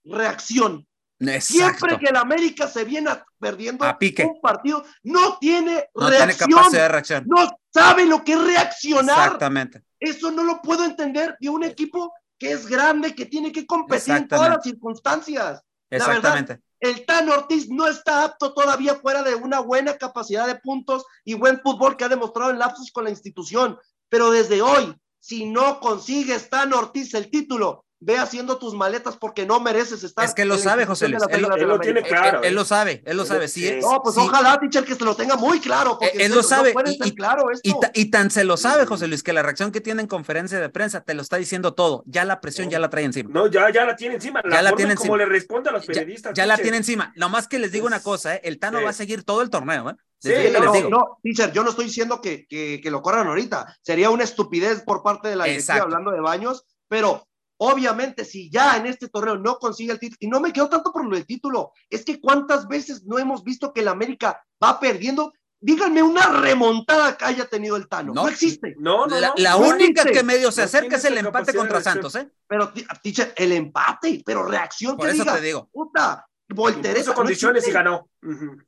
reacción. 0.04 0.86
Exacto. 1.20 1.52
Siempre 1.52 1.98
que 1.98 2.06
el 2.06 2.16
América 2.16 2.66
se 2.66 2.84
viene 2.84 3.10
a- 3.10 3.24
perdiendo 3.38 3.84
A 3.84 3.98
pique. 3.98 4.24
un 4.24 4.40
partido, 4.40 4.82
no 5.02 5.38
tiene 5.38 5.84
no 5.94 6.08
tiene 6.08 6.24
reacción. 6.26 6.50
capacidad 6.50 6.82
de 6.82 6.88
reacción. 6.88 7.24
No 7.26 7.58
sabe 7.72 8.06
lo 8.06 8.24
que 8.24 8.32
es 8.32 8.42
reaccionar. 8.42 9.18
Exactamente. 9.26 9.82
Eso 10.00 10.30
no 10.30 10.42
lo 10.44 10.60
puedo 10.62 10.84
entender 10.84 11.36
de 11.40 11.48
un 11.50 11.62
equipo 11.64 12.12
que 12.38 12.52
es 12.52 12.66
grande, 12.66 13.14
que 13.14 13.26
tiene 13.26 13.52
que 13.52 13.64
competir 13.66 14.14
en 14.16 14.28
todas 14.28 14.48
las 14.50 14.62
circunstancias. 14.64 15.62
La 15.90 15.98
verdad, 15.98 16.16
Exactamente. 16.16 16.62
El 16.80 17.06
Tan 17.06 17.28
Ortiz 17.30 17.68
no 17.70 17.86
está 17.86 18.24
apto 18.24 18.52
todavía 18.52 18.96
fuera 18.96 19.22
de 19.22 19.34
una 19.34 19.60
buena 19.60 19.96
capacidad 19.96 20.46
de 20.46 20.56
puntos 20.56 21.04
y 21.24 21.34
buen 21.34 21.60
fútbol 21.60 21.96
que 21.96 22.04
ha 22.04 22.08
demostrado 22.08 22.50
en 22.50 22.58
lapsus 22.58 22.92
con 22.92 23.04
la 23.04 23.10
institución. 23.10 23.78
Pero 24.10 24.30
desde 24.30 24.60
hoy, 24.60 24.94
si 25.18 25.46
no 25.46 25.80
consigues 25.80 26.50
Tan 26.50 26.74
Ortiz 26.74 27.14
el 27.14 27.30
título, 27.30 27.83
ve 28.04 28.18
haciendo 28.18 28.58
tus 28.58 28.74
maletas 28.74 29.16
porque 29.16 29.46
no 29.46 29.60
mereces 29.60 30.04
estar. 30.04 30.24
Es 30.24 30.34
que 30.34 30.44
lo 30.44 30.58
sabe, 30.58 30.84
José 30.84 31.08
Luis. 31.08 31.22
Él 31.30 31.42
lo- 31.42 31.54
él 31.56 31.66
lo 31.68 31.80
tiene 31.80 32.02
claro, 32.02 32.38
él, 32.40 32.44
él 32.44 32.52
¿eh? 32.52 32.54
lo 32.54 32.64
sabe, 32.64 33.02
él 33.06 33.16
lo 33.16 33.24
sabe. 33.24 33.48
Sí, 33.48 33.66
sí. 33.66 33.78
No, 33.80 34.00
pues 34.02 34.14
sí. 34.14 34.20
ojalá, 34.20 34.58
teacher, 34.60 34.84
que 34.84 34.94
se 34.94 35.04
lo 35.04 35.16
tenga 35.16 35.36
muy 35.36 35.58
claro. 35.60 35.98
Porque 35.98 36.16
Él 36.24 36.32
lo 36.34 36.42
sabe, 36.42 36.74
No 36.74 36.80
puede 36.82 36.96
y- 37.02 37.14
claro 37.14 37.50
esto. 37.50 37.68
Y, 37.68 37.80
ta- 37.80 37.90
y 37.94 38.10
tan 38.10 38.30
se 38.30 38.44
lo 38.44 38.56
sabe, 38.56 38.84
José 38.86 39.06
Luis, 39.08 39.22
que 39.22 39.32
la 39.32 39.42
reacción 39.42 39.72
que 39.72 39.80
tiene 39.80 40.02
en 40.02 40.08
conferencia 40.08 40.60
de 40.60 40.68
prensa 40.68 41.00
te 41.00 41.14
lo 41.14 41.22
está 41.22 41.36
diciendo 41.38 41.74
todo. 41.74 42.04
Ya 42.06 42.24
la 42.24 42.40
presión 42.40 42.68
ya 42.68 42.78
la 42.78 42.90
trae 42.90 43.04
encima. 43.04 43.30
No, 43.32 43.46
ya, 43.46 43.70
ya 43.72 43.84
la 43.84 43.96
tiene 43.96 44.16
encima. 44.16 44.40
La 44.44 44.56
Ya 44.56 44.62
la 44.62 44.70
forma 44.70 44.76
tiene 44.76 44.92
encima. 44.92 45.16
le 45.16 45.24
responde 45.26 45.70
a 45.70 45.72
los 45.72 45.86
periodistas. 45.86 46.34
ya 46.34 46.46
la 46.46 46.58
tiene 46.58 46.76
encima. 46.76 47.12
Nomás 47.16 47.48
que 47.48 47.58
les 47.58 47.72
digo 47.72 47.86
una 47.86 48.02
cosa, 48.02 48.34
¿eh? 48.34 48.40
el 48.44 48.58
Tano 48.58 48.78
Sí. 48.78 48.84
va 48.84 48.90
a 48.90 48.94
seguir 48.94 49.24
todo 49.24 49.40
el 49.42 49.50
torneo. 49.50 49.90
¿eh? 49.90 49.94
Sí, 50.18 50.30
no, 50.30 50.34
les 50.42 50.62
No, 50.62 50.72
digo. 50.72 50.88
no, 50.90 51.18
teacher, 51.22 51.52
yo 51.52 51.62
no 51.64 51.70
estoy 51.70 51.84
diciendo 51.86 52.20
que, 52.20 52.46
que, 52.46 52.80
que 52.82 52.90
lo 52.90 53.02
corran 53.02 53.26
ahorita. 53.28 53.76
Sería 53.82 54.10
una 54.10 54.24
estupidez 54.24 54.80
por 54.82 55.02
parte 55.02 55.28
de 55.28 55.36
la 55.36 55.44
directiva 55.44 55.74
Exacto. 55.76 55.84
hablando 55.84 56.10
de 56.12 56.20
baños, 56.20 56.64
pero 56.88 57.26
Obviamente, 57.58 58.24
si 58.24 58.50
ya 58.50 58.76
en 58.76 58.86
este 58.86 59.08
torneo 59.08 59.36
no 59.38 59.58
consigue 59.58 59.92
el 59.92 59.98
título, 59.98 60.16
y 60.20 60.26
no 60.28 60.40
me 60.40 60.52
quedo 60.52 60.68
tanto 60.68 60.92
por 60.92 61.04
lo 61.06 61.14
del 61.14 61.26
título, 61.26 61.72
es 61.88 62.04
que 62.04 62.20
cuántas 62.20 62.66
veces 62.68 63.04
no 63.04 63.18
hemos 63.18 63.44
visto 63.44 63.72
que 63.72 63.80
el 63.80 63.88
América 63.88 64.44
va 64.62 64.78
perdiendo. 64.80 65.32
Díganme 65.60 66.02
una 66.02 66.26
remontada 66.26 67.16
que 67.16 67.24
haya 67.24 67.46
tenido 67.46 67.76
el 67.76 67.88
Tano. 67.88 68.12
No, 68.12 68.28
existe. 68.28 68.74
No, 68.78 69.06
no, 69.06 69.18
La, 69.18 69.28
no. 69.28 69.34
la 69.38 69.50
no 69.52 69.58
única 69.60 70.02
existe. 70.02 70.12
que 70.12 70.22
medio 70.22 70.52
se 70.52 70.60
acerca 70.62 70.96
es 70.96 71.04
el 71.06 71.16
empate 71.16 71.54
contra. 71.54 71.80
Santos, 71.80 72.14
¿eh? 72.16 72.28
Pero, 72.46 72.70
teacher, 73.02 73.32
el 73.34 73.52
empate, 73.52 74.22
pero 74.26 74.44
reacción 74.44 74.94
Por 74.98 75.06
que 75.06 75.12
eso 75.14 75.22
diga, 75.22 75.36
te 75.36 75.40
digo. 75.40 75.70
puta, 75.72 76.26
voltereta. 76.50 76.98
Puso 76.98 77.10
no 77.12 77.16
condiciones 77.16 77.66
y 77.66 77.70
ganó. 77.70 78.10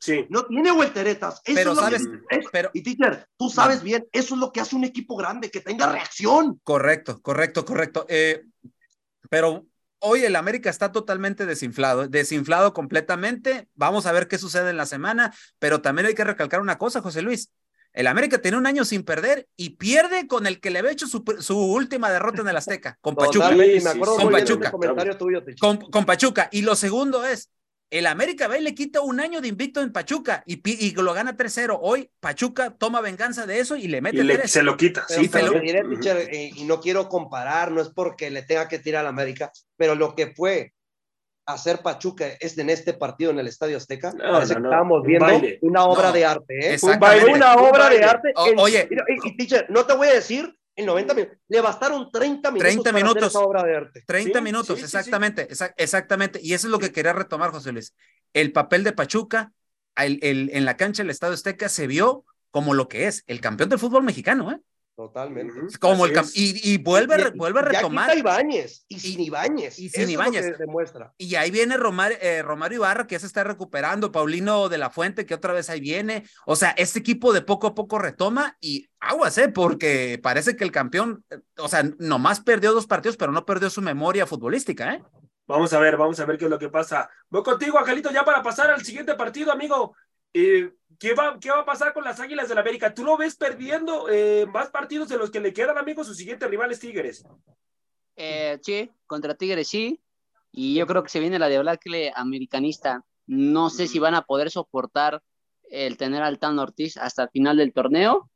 Sí. 0.01 0.25
No 0.31 0.47
tiene 0.47 0.71
volteretas. 0.73 1.43
Eso 1.45 1.55
Pero 1.55 1.71
es 1.73 1.77
lo 1.77 1.83
sabes, 1.83 2.07
que- 2.07 2.37
es- 2.39 2.47
pero 2.51 2.71
y 2.73 2.83
teacher, 2.83 3.29
tú 3.37 3.51
sabes 3.51 3.83
bien, 3.83 4.07
eso 4.13 4.35
es 4.35 4.41
lo 4.41 4.51
que 4.51 4.61
hace 4.63 4.75
un 4.75 4.85
equipo 4.85 5.17
grande, 5.17 5.51
que 5.51 5.61
tenga 5.61 5.93
reacción. 5.93 6.59
Correcto, 6.65 7.21
correcto, 7.21 7.67
correcto. 7.67 8.07
Eh, 8.09 8.43
pero 9.31 9.67
hoy 9.99 10.25
el 10.25 10.37
América 10.37 10.71
está 10.71 10.93
totalmente 10.93 11.47
desinflado, 11.47 12.09
desinflado 12.09 12.73
completamente. 12.73 13.69
Vamos 13.75 14.07
a 14.07 14.13
ver 14.13 14.29
qué 14.29 14.39
sucede 14.39 14.71
en 14.71 14.77
la 14.77 14.87
semana, 14.87 15.35
pero 15.59 15.81
también 15.81 16.07
hay 16.07 16.15
que 16.15 16.25
recalcar 16.25 16.61
una 16.61 16.79
cosa, 16.79 17.01
José 17.01 17.23
Luis. 17.23 17.51
El 17.93 18.09
América 18.09 18.43
tiene 18.43 18.59
un 18.59 18.67
año 18.67 18.85
sin 18.85 19.05
perder 19.05 19.49
y 19.57 19.71
pierde 19.71 20.27
con 20.27 20.47
el 20.47 20.61
que 20.61 20.71
le 20.71 20.81
había 20.81 20.91
hecho 20.91 21.07
su, 21.07 21.25
su 21.41 21.59
última 21.59 22.11
derrota 22.11 22.43
en 22.43 22.49
el 22.49 22.57
Azteca, 22.57 22.99
con 23.01 23.15
Pachuca. 23.15 23.49
Totalmente, 23.51 23.99
Con 23.99 24.31
Pachuca. 24.31 24.71
tuyo, 25.17 25.43
con 25.91 26.05
Pachuca. 26.05 26.49
Y 26.53 26.61
lo 26.61 26.77
segundo 26.77 27.25
es, 27.25 27.49
el 27.91 28.07
América 28.07 28.49
va 28.49 28.59
y 28.59 28.63
le 28.63 28.75
quita 28.75 29.01
un 29.01 29.21
año 29.21 29.41
de 29.41 29.49
invicto 29.49 29.81
en 29.81 29.93
Pachuca 29.93 30.43
y, 30.47 30.61
y 30.87 30.91
lo 30.95 31.15
gana 31.15 31.37
3-0. 31.37 31.79
Hoy 31.81 32.11
Pachuca 32.21 32.71
toma 32.71 33.01
venganza 33.01 33.47
de 33.47 33.61
eso 33.61 33.77
y 33.77 33.87
le 33.87 33.99
Y 33.99 34.01
mete 34.01 34.25
le- 34.25 34.49
se 34.49 34.63
lo 34.63 34.77
quita. 34.77 35.05
Pero 35.09 35.21
Sí, 35.23 35.29
te 35.29 35.43
lo 35.43 35.53
teacher, 35.61 36.29
eh, 36.33 36.51
y 36.55 36.65
no 36.65 36.81
quiero 36.81 37.09
comparar, 37.09 37.71
no 37.71 37.81
es 37.81 37.89
porque 37.91 38.31
le 38.31 38.43
tenga 38.43 38.67
que 38.69 38.79
tirar 38.81 39.01
a 39.01 39.05
la 39.05 39.09
América, 39.11 39.53
pero 39.77 39.95
lo 39.95 40.15
que 40.15 40.33
fue 40.35 40.73
hacer 41.49 41.79
Pachuca 41.79 42.27
es 42.41 42.59
en 42.59 42.71
este 42.71 42.93
partido 42.93 43.31
en 43.31 43.39
el 43.39 43.47
Estadio 43.47 43.77
Azteca, 43.77 44.13
No, 44.13 44.33
parece 44.33 44.55
no, 44.55 44.57
que 44.57 44.63
no, 44.63 44.69
estábamos 44.71 45.01
un 45.03 45.07
viendo 45.07 45.27
una 45.63 45.85
obra 45.85 46.09
No, 46.09 46.13
de 46.13 46.25
arte, 46.25 46.75
¿eh? 46.75 46.79
Una 46.83 47.55
Un 47.57 47.69
obra 47.69 47.89
de 47.89 48.03
arte. 48.03 48.33
O- 48.35 48.47
en- 48.49 48.59
oye. 48.59 48.89
y, 48.91 49.29
y, 49.29 49.37
teacher, 49.37 49.67
no 49.71 49.87
te 49.87 49.95
voy 49.95 50.09
a 50.09 50.15
decir 50.15 50.53
en 50.77 50.87
90 50.87 51.15
minutos, 51.15 51.39
le 51.49 51.61
bastaron 51.61 52.11
30 52.13 52.51
minutos 52.51 52.69
30 52.69 52.83
para 52.93 52.97
hacer 52.99 53.05
minutos. 53.15 53.33
esa 53.33 53.41
obra 53.41 53.63
de 53.65 53.77
arte. 53.77 54.05
30 54.07 54.39
Sí, 54.39 54.45
minutos, 54.45 54.79
sí, 54.79 54.85
exactamente, 54.85 55.49
exa- 55.49 55.75
exactamente. 55.77 56.39
Y 56.43 56.53
eso 56.55 56.67
es 56.67 56.71
lo 56.71 56.79
que 56.79 56.93
quería 56.93 57.13
retomar, 57.15 57.51
José 57.51 57.73
Luis. 57.73 57.95
El 58.33 58.53
papel 58.53 58.85
de 58.85 58.93
Pachuca 58.93 59.53
el- 59.97 60.19
el- 60.23 60.51
en 60.53 60.67
la 60.67 60.77
cancha 60.77 61.03
del 61.03 61.11
Estadio 61.11 61.33
Azteca 61.35 61.71
se 61.71 61.87
vio 61.87 62.25
como 62.51 62.75
lo 62.75 62.87
que 62.89 63.07
es, 63.07 63.25
el 63.27 63.41
campeón 63.41 63.71
del 63.71 63.79
fútbol 63.79 64.03
mexicano, 64.03 64.53
¿eh? 64.53 64.61
Totalmente. 64.97 65.53
Como 65.79 66.07
el 66.07 66.17
es. 66.17 66.35
y, 66.35 66.73
y 66.73 66.79
vuelve, 66.79 67.17
Y- 67.35 67.37
vuelve 67.39 67.61
a 67.61 67.65
ya 67.65 67.69
retomar. 67.81 68.07
quita 68.09 68.19
Ibáñez, 68.19 68.87
y 68.89 68.99
sin 68.99 69.21
Ibáñez. 69.21 69.79
y 69.79 69.91
sin 69.91 70.09
Ibáñez. 70.09 70.57
demuestra. 70.59 71.13
Y 71.19 71.35
ahí 71.35 71.51
viene 71.51 71.77
Romar, 71.77 72.13
eh, 72.21 72.43
Romario 72.43 72.77
Ibarra, 72.79 73.07
que 73.07 73.15
ya 73.15 73.19
se 73.21 73.27
está 73.27 73.45
recuperando, 73.45 74.11
Paulino 74.11 74.71
de 74.71 74.79
la 74.79 74.89
Fuente, 74.89 75.27
que 75.27 75.35
otra 75.35 75.53
vez 75.53 75.69
ahí 75.69 75.81
viene. 75.81 76.25
O 76.47 76.57
sea, 76.57 76.71
este 76.79 76.99
equipo 76.99 77.35
de 77.35 77.43
poco 77.43 77.67
a 77.67 77.75
poco 77.75 77.99
retoma 77.99 78.57
y 78.59 78.89
aguas, 78.99 79.37
¿eh? 79.37 79.51
Porque 79.51 80.19
parece 80.23 80.57
que 80.57 80.65
el 80.65 80.73
campeón, 80.73 81.23
eh, 81.31 81.41
o 81.59 81.69
sea, 81.69 81.83
nomás 81.99 82.41
perdió 82.41 82.73
dos 82.73 82.87
partidos, 82.87 83.19
pero 83.19 83.33
no 83.33 83.45
perdió 83.45 83.69
su 83.69 83.83
memoria 83.83 84.27
futbolística, 84.27 84.95
¿eh? 84.95 85.03
Vamos 85.49 85.73
a 85.75 85.79
ver, 85.79 85.97
vamos 85.97 86.19
a 86.19 86.25
ver 86.25 86.39
qué 86.39 86.47
es 86.47 86.51
lo 86.51 86.59
que 86.59 86.69
pasa. 86.71 87.09
Voy 87.31 87.45
contigo, 87.45 87.79
Angelito, 87.79 88.11
ya 88.11 88.25
para 88.25 88.43
pasar 88.43 88.69
al 88.73 88.85
siguiente 88.85 89.15
partido, 89.15 89.53
amigo. 89.53 89.95
Eh, 90.39 90.71
¿qué, 90.99 91.15
va, 91.15 91.39
¿Qué 91.41 91.49
va 91.49 91.61
a 91.61 91.65
pasar 91.65 91.95
con 91.95 92.05
las 92.05 92.21
Águilas 92.21 92.51
del 92.51 92.59
América? 92.59 92.93
¿Tú 92.93 93.05
lo 93.05 93.17
ves 93.17 93.37
perdiendo 93.37 94.07
eh, 94.11 94.45
más 94.45 94.69
partidos 94.69 95.09
de 95.09 95.17
los 95.17 95.31
que 95.31 95.41
le 95.41 95.55
quedan, 95.55 95.79
amigo? 95.79 96.05
Sus 96.05 96.19
siguientes 96.19 96.51
rivales 96.51 96.79
Tigres. 96.79 97.25
Eh, 98.17 98.59
sí, 98.63 98.91
contra 99.07 99.35
Tigres 99.35 99.67
sí. 99.67 99.99
Y 100.53 100.75
yo 100.75 100.87
creo 100.87 101.03
que 101.03 101.09
se 101.09 101.21
viene 101.21 101.39
la 101.39 101.49
debacle 101.49 102.13
americanista. 102.15 103.03
No 103.27 103.71
sé 103.71 103.89
si 103.89 103.99
van 103.99 104.15
a 104.15 104.27
poder 104.27 104.51
soportar 104.51 105.23
el 105.71 105.97
tener 105.97 106.23
al 106.23 106.39
Tan 106.39 106.59
Ortiz 106.59 106.99
hasta 106.99 107.23
el 107.23 107.31
final 107.31 107.57
del 107.57 107.73
torneo, 107.73 108.31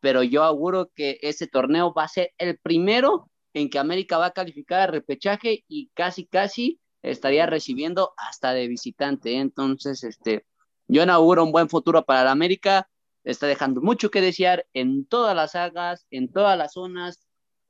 pero 0.00 0.22
yo 0.22 0.44
auguro 0.44 0.90
que 0.94 1.18
ese 1.22 1.46
torneo 1.46 1.94
va 1.94 2.04
a 2.04 2.08
ser 2.08 2.34
el 2.36 2.58
primero 2.58 3.30
en 3.54 3.70
que 3.70 3.78
América 3.78 4.18
va 4.18 4.26
a 4.26 4.32
calificar 4.32 4.82
a 4.82 4.86
repechaje 4.88 5.64
y 5.68 5.88
casi, 5.94 6.26
casi 6.26 6.80
estaría 7.00 7.46
recibiendo 7.46 8.12
hasta 8.18 8.52
de 8.52 8.68
visitante. 8.68 9.38
Entonces, 9.38 10.04
este, 10.04 10.44
yo 10.88 11.04
no 11.06 11.12
auguro 11.12 11.44
un 11.44 11.52
buen 11.52 11.68
futuro 11.68 12.04
para 12.04 12.24
la 12.24 12.30
América. 12.30 12.88
Está 13.24 13.46
dejando 13.46 13.80
mucho 13.80 14.10
que 14.10 14.20
desear 14.20 14.66
en 14.72 15.06
todas 15.06 15.34
las 15.34 15.52
sagas, 15.52 16.06
en 16.10 16.30
todas 16.32 16.56
las 16.56 16.74
zonas. 16.74 17.20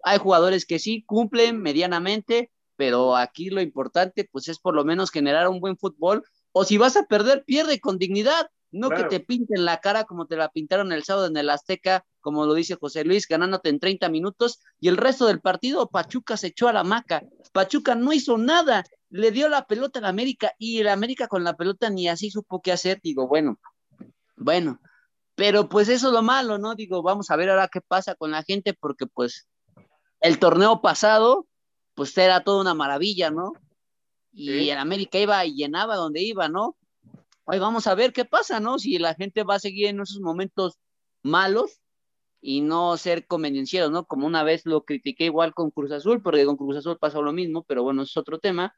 Hay 0.03 0.19
jugadores 0.19 0.67
que 0.67 0.79
sí 0.79 1.05
cumplen 1.05 1.61
medianamente, 1.61 2.51
pero 2.77 3.17
aquí 3.17 3.49
lo 3.51 3.61
importante 3.61 4.29
pues 4.31 4.49
es 4.49 4.59
por 4.59 4.75
lo 4.75 4.85
menos 4.85 5.11
generar 5.11 5.49
un 5.49 5.61
buen 5.61 5.79
fútbol. 5.79 6.25
O 6.53 6.65
si 6.65 6.79
vas 6.79 6.97
a 6.97 7.05
perder, 7.05 7.45
pierde 7.45 7.81
con 7.81 7.99
dignidad. 7.99 8.49
No 8.71 8.89
Claro. 8.89 9.09
que 9.09 9.19
te 9.19 9.25
pinten 9.25 9.65
la 9.65 9.79
cara 9.81 10.05
como 10.05 10.27
te 10.27 10.37
la 10.37 10.51
pintaron 10.51 10.93
el 10.93 11.05
sábado 11.05 11.29
en 11.29 11.37
el 11.37 11.49
Azteca, 11.49 12.05
como 12.21 12.45
lo 12.45 12.53
dice 12.53 12.75
José 12.75 13.05
Luis, 13.05 13.27
ganándote 13.27 13.71
en 13.71 13.79
30 13.79 14.09
minutos 14.11 14.61
y 14.81 14.89
el 14.89 14.97
resto 14.97 15.27
del 15.27 15.41
partido 15.41 15.89
Pachuca 15.89 16.37
se 16.37 16.49
echó 16.49 16.69
a 16.69 16.73
la 16.73 16.85
maca. 16.85 17.23
Pachuca 17.53 17.95
no 17.95 18.13
hizo 18.13 18.37
nada, 18.37 18.85
le 19.11 19.31
dio 19.31 19.49
la 19.49 19.67
pelota 19.67 19.99
a 19.99 20.03
la 20.03 20.09
América 20.09 20.53
y 20.59 20.79
el 20.81 20.89
América 20.89 21.29
con 21.29 21.45
la 21.45 21.57
pelota 21.57 21.91
ni 21.91 22.09
así 22.09 22.31
supo 22.31 22.61
qué 22.61 22.73
hacer. 22.73 23.01
Digo, 23.03 23.27
bueno, 23.29 23.59
bueno, 24.37 24.81
pero 25.35 25.69
pues 25.69 25.89
eso 25.89 26.09
es 26.09 26.13
lo 26.13 26.23
malo, 26.23 26.59
¿no? 26.59 26.75
Digo, 26.75 27.03
vamos 27.03 27.31
a 27.31 27.37
ver 27.37 27.51
ahora 27.51 27.69
qué 27.69 27.81
pasa 27.81 28.15
con 28.15 28.31
la 28.31 28.43
gente 28.43 28.75
porque 28.75 29.07
pues 29.07 29.47
el 30.21 30.39
torneo 30.39 30.81
pasado 30.81 31.47
pues 31.95 32.17
era 32.19 32.43
toda 32.43 32.61
una 32.61 32.75
maravilla, 32.75 33.31
¿no? 33.31 33.53
Y 34.33 34.47
Sí. 34.49 34.71
el 34.71 34.79
América 34.79 35.19
iba 35.19 35.45
y 35.47 35.55
llenaba 35.55 35.97
donde 35.97 36.23
iba, 36.23 36.49
¿no? 36.49 36.77
Hoy 37.45 37.59
vamos 37.59 37.87
a 37.87 37.95
ver 37.95 38.13
qué 38.13 38.25
pasa, 38.25 38.61
¿no? 38.61 38.79
Si 38.79 38.99
la 38.99 39.15
gente 39.15 39.45
va 39.45 39.55
a 39.55 39.61
seguir 39.61 39.87
en 39.87 40.01
esos 40.01 40.21
momentos 40.21 40.79
malos 41.23 41.81
y 42.43 42.61
no 42.61 42.97
ser 42.97 43.27
convenencieros, 43.27 43.91
¿no? 43.91 44.05
Como 44.05 44.27
una 44.27 44.43
vez 44.43 44.67
lo 44.67 44.85
critiqué 44.85 45.25
igual 45.27 45.55
con 45.55 45.71
Cruz 45.71 45.91
Azul, 45.93 46.23
porque 46.23 46.45
con 46.45 46.57
Cruz 46.57 46.77
Azul 46.77 46.99
pasó 46.99 47.23
lo 47.23 47.33
mismo, 47.33 47.63
pero 47.65 47.83
bueno, 47.83 48.03
es 48.03 48.17
otro 48.17 48.39
tema. 48.39 48.75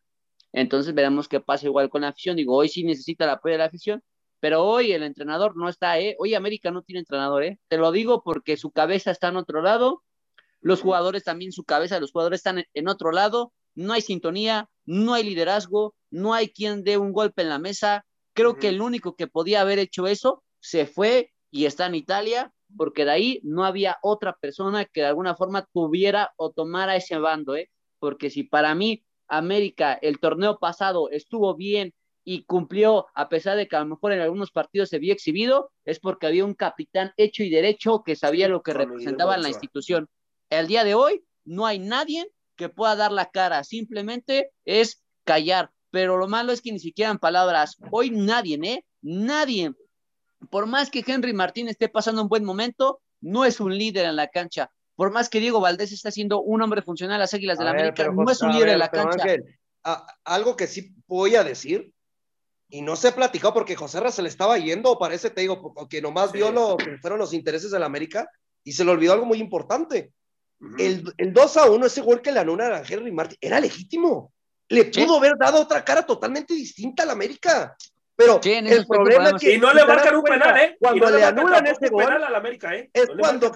Entonces 0.53 0.95
veremos 0.95 1.29
qué 1.29 1.41
pasa 1.41 1.67
igual 1.67 1.91
con 1.91 2.03
la 2.03 2.09
afición. 2.09 2.37
Digo, 2.37 2.57
hoy 2.57 2.69
sí 2.69 2.85
necesita 2.85 3.25
el 3.25 3.31
apoyo 3.31 3.53
de 3.53 3.59
la 3.59 3.65
afición, 3.67 4.03
pero 4.41 4.65
hoy 4.65 4.93
el 4.93 5.03
entrenador 5.03 5.57
no 5.57 5.69
está, 5.69 5.99
¿eh? 5.99 6.17
Hoy 6.19 6.35
América 6.35 6.71
no 6.71 6.83
tiene 6.83 7.01
entrenador, 7.01 7.43
¿eh? 7.43 7.59
Te 7.69 7.77
lo 7.77 7.93
digo 7.93 8.23
porque 8.23 8.57
su 8.57 8.71
cabeza 8.71 9.11
está 9.11 9.29
en 9.29 9.37
otro 9.37 9.63
lado, 9.63 10.03
los 10.61 10.83
jugadores 10.83 11.25
también, 11.25 11.53
su 11.53 11.65
cabeza, 11.65 12.01
los 12.01 12.13
jugadores 12.13 12.39
están 12.39 12.65
en, 12.73 12.89
otro 12.89 13.13
lado, 13.13 13.53
no 13.75 13.93
hay 13.93 14.01
sintonía, 14.01 14.69
no 14.87 15.15
hay 15.15 15.25
liderazgo, 15.25 15.95
no 16.11 16.35
hay 16.35 16.49
quien 16.49 16.85
dé 16.85 16.99
un 16.99 17.13
golpe 17.13 17.43
en 17.43 17.49
la 17.49 17.59
mesa. 17.59 18.05
Creo 18.33 18.57
que 18.57 18.69
el 18.69 18.81
único 18.81 19.17
que 19.17 19.27
podía 19.27 19.61
haber 19.61 19.79
hecho 19.79 20.07
eso 20.07 20.43
se 20.61 20.87
fue 20.87 21.33
y 21.51 21.67
está 21.67 21.87
en 21.87 21.95
Italia, 21.95 22.53
porque 22.77 23.05
de 23.05 23.11
ahí 23.11 23.41
no 23.43 23.65
había 23.65 23.99
otra 24.03 24.37
persona 24.41 24.85
que 24.85 25.01
de 25.01 25.07
alguna 25.07 25.35
forma 25.35 25.67
tuviera 25.73 26.33
o 26.37 26.51
tomara 26.51 26.97
ese 26.97 27.19
bando, 27.19 27.57
¿eh? 27.57 27.71
Porque 27.99 28.31
si 28.31 28.45
para 28.45 28.75
mí 28.75 29.05
América 29.29 29.99
el 30.01 30.19
torneo 30.19 30.59
pasado 30.59 31.11
estuvo 31.11 31.55
bien 31.55 31.95
y 32.25 32.43
cumplió, 32.45 33.07
a 33.15 33.29
pesar 33.29 33.57
de 33.57 33.69
que 33.69 33.77
a 33.77 33.81
lo 33.81 33.87
mejor 33.87 34.13
en 34.13 34.21
algunos 34.21 34.51
partidos 34.51 34.91
se 34.91 34.99
vio 34.99 35.15
exhibido, 35.15 35.71
es 35.87 35.99
porque 35.99 36.27
había 36.27 36.45
un 36.45 36.53
capitán 36.53 37.13
hecho 37.17 37.43
y 37.43 37.49
derecho 37.49 38.03
que 38.05 38.17
sabía 38.17 38.49
lo 38.49 38.63
que 38.63 38.75
representaba 38.75 39.35
en 39.35 39.43
la 39.43 39.49
institución. 39.49 40.09
El 40.51 40.67
día 40.67 40.85
de 40.85 40.95
hoy 40.95 41.25
no 41.47 41.65
hay 41.65 41.79
nadie 41.79 42.31
que 42.55 42.69
pueda 42.69 42.97
dar 42.97 43.13
la 43.13 43.31
cara, 43.31 43.65
simplemente 43.65 44.53
es 44.67 45.03
callar. 45.25 45.71
Pero 45.91 46.19
lo 46.19 46.29
malo 46.29 46.53
es 46.53 46.61
que 46.61 46.73
ni 46.73 46.79
siquiera 46.79 47.11
en 47.11 47.19
palabras, 47.19 47.79
hoy 47.91 48.11
nadie, 48.11 48.59
¿eh? 48.63 48.85
Nadie. 49.01 49.73
Por 50.51 50.67
más 50.67 50.91
que 50.91 51.03
Henry 51.07 51.33
Martín 51.33 51.69
esté 51.69 51.89
pasando 51.89 52.21
un 52.21 52.29
buen 52.29 52.45
momento, 52.45 53.01
no 53.23 53.45
es 53.47 53.59
un 53.59 53.77
líder 53.77 54.05
en 54.05 54.17
la 54.17 54.29
cancha. 54.29 54.71
Por 54.99 55.13
más 55.13 55.29
que 55.29 55.39
Diego 55.39 55.61
Valdés 55.61 55.93
está 55.93 56.11
siendo 56.11 56.41
un 56.43 56.61
hombre 56.61 56.83
funcional 56.83 57.15
a 57.15 57.19
las 57.21 57.33
Águilas 57.33 57.57
de 57.57 57.65
la 57.65 57.71
América, 57.71 57.95
pero, 57.99 58.13
no 58.15 58.29
es 58.29 58.43
un 58.43 58.51
líder 58.51 58.71
en 58.71 58.81
la 58.81 58.91
pero, 58.91 59.05
cancha. 59.05 59.23
Ángel, 59.23 59.57
a- 59.85 60.05
algo 60.25 60.57
que 60.57 60.67
sí 60.67 60.93
voy 61.07 61.37
a 61.37 61.45
decir, 61.45 61.93
y 62.69 62.83
no 62.83 62.97
se 62.97 63.13
platicó 63.13 63.55
porque 63.55 63.77
José 63.77 64.01
Ra 64.01 64.11
se 64.11 64.23
le 64.23 64.29
estaba 64.29 64.59
yendo, 64.59 64.91
o 64.91 64.99
parece, 64.99 65.31
te 65.31 65.43
digo, 65.43 65.73
que 65.89 66.03
nomás 66.03 66.33
vio 66.33 66.51
lo 66.51 66.77
que 66.77 66.99
fueron 66.99 67.21
los 67.21 67.33
intereses 67.33 67.71
de 67.71 67.79
la 67.79 67.87
América 67.87 68.29
y 68.65 68.73
se 68.73 68.85
le 68.85 68.91
olvidó 68.91 69.13
algo 69.13 69.25
muy 69.25 69.39
importante. 69.39 70.11
El, 70.79 71.05
el 71.17 71.33
2 71.33 71.57
a 71.59 71.71
1, 71.71 71.87
ese 71.87 72.01
gol 72.01 72.21
que 72.21 72.33
le 72.33 72.41
anulan 72.41 72.73
a 72.73 72.83
Henry 72.83 73.13
Martin, 73.13 73.39
era 73.41 73.61
legítimo. 73.61 74.33
Le 74.69 74.93
Sí. 74.93 75.05
pudo 75.05 75.19
haber 75.19 75.37
dado 75.39 75.63
otra 75.63 75.85
cara 75.85 76.03
totalmente 76.05 76.55
distinta 76.55 77.05
a 77.05 77.07
la 77.07 77.13
América. 77.13 77.77
Pero 78.17 78.41
Sí, 78.43 78.51
en 78.55 78.67
ese 78.67 78.79
el 78.79 78.87
problema 78.89 79.29
es 79.29 79.35
que. 79.41 79.55
Y 79.55 79.59
no 79.59 79.73
le 79.73 79.85
marcan 79.87 80.17
un 80.17 80.25
penal, 80.25 80.57
¿eh? 80.59 80.75
Y 80.75 80.79
Cuando 80.85 81.05
no 81.07 81.11
le 81.17 81.23
marcan 81.23 81.39
anulan 81.39 81.67
ese 81.69 81.85
un 81.85 81.91
gol, 81.93 82.05
penal 82.05 82.25
a 82.25 82.31
la 82.31 82.39
América, 82.39 82.75
¿eh? 82.75 82.91
es 82.93 83.09
No 83.09 83.15
le 83.15 83.21
cuando. 83.21 83.53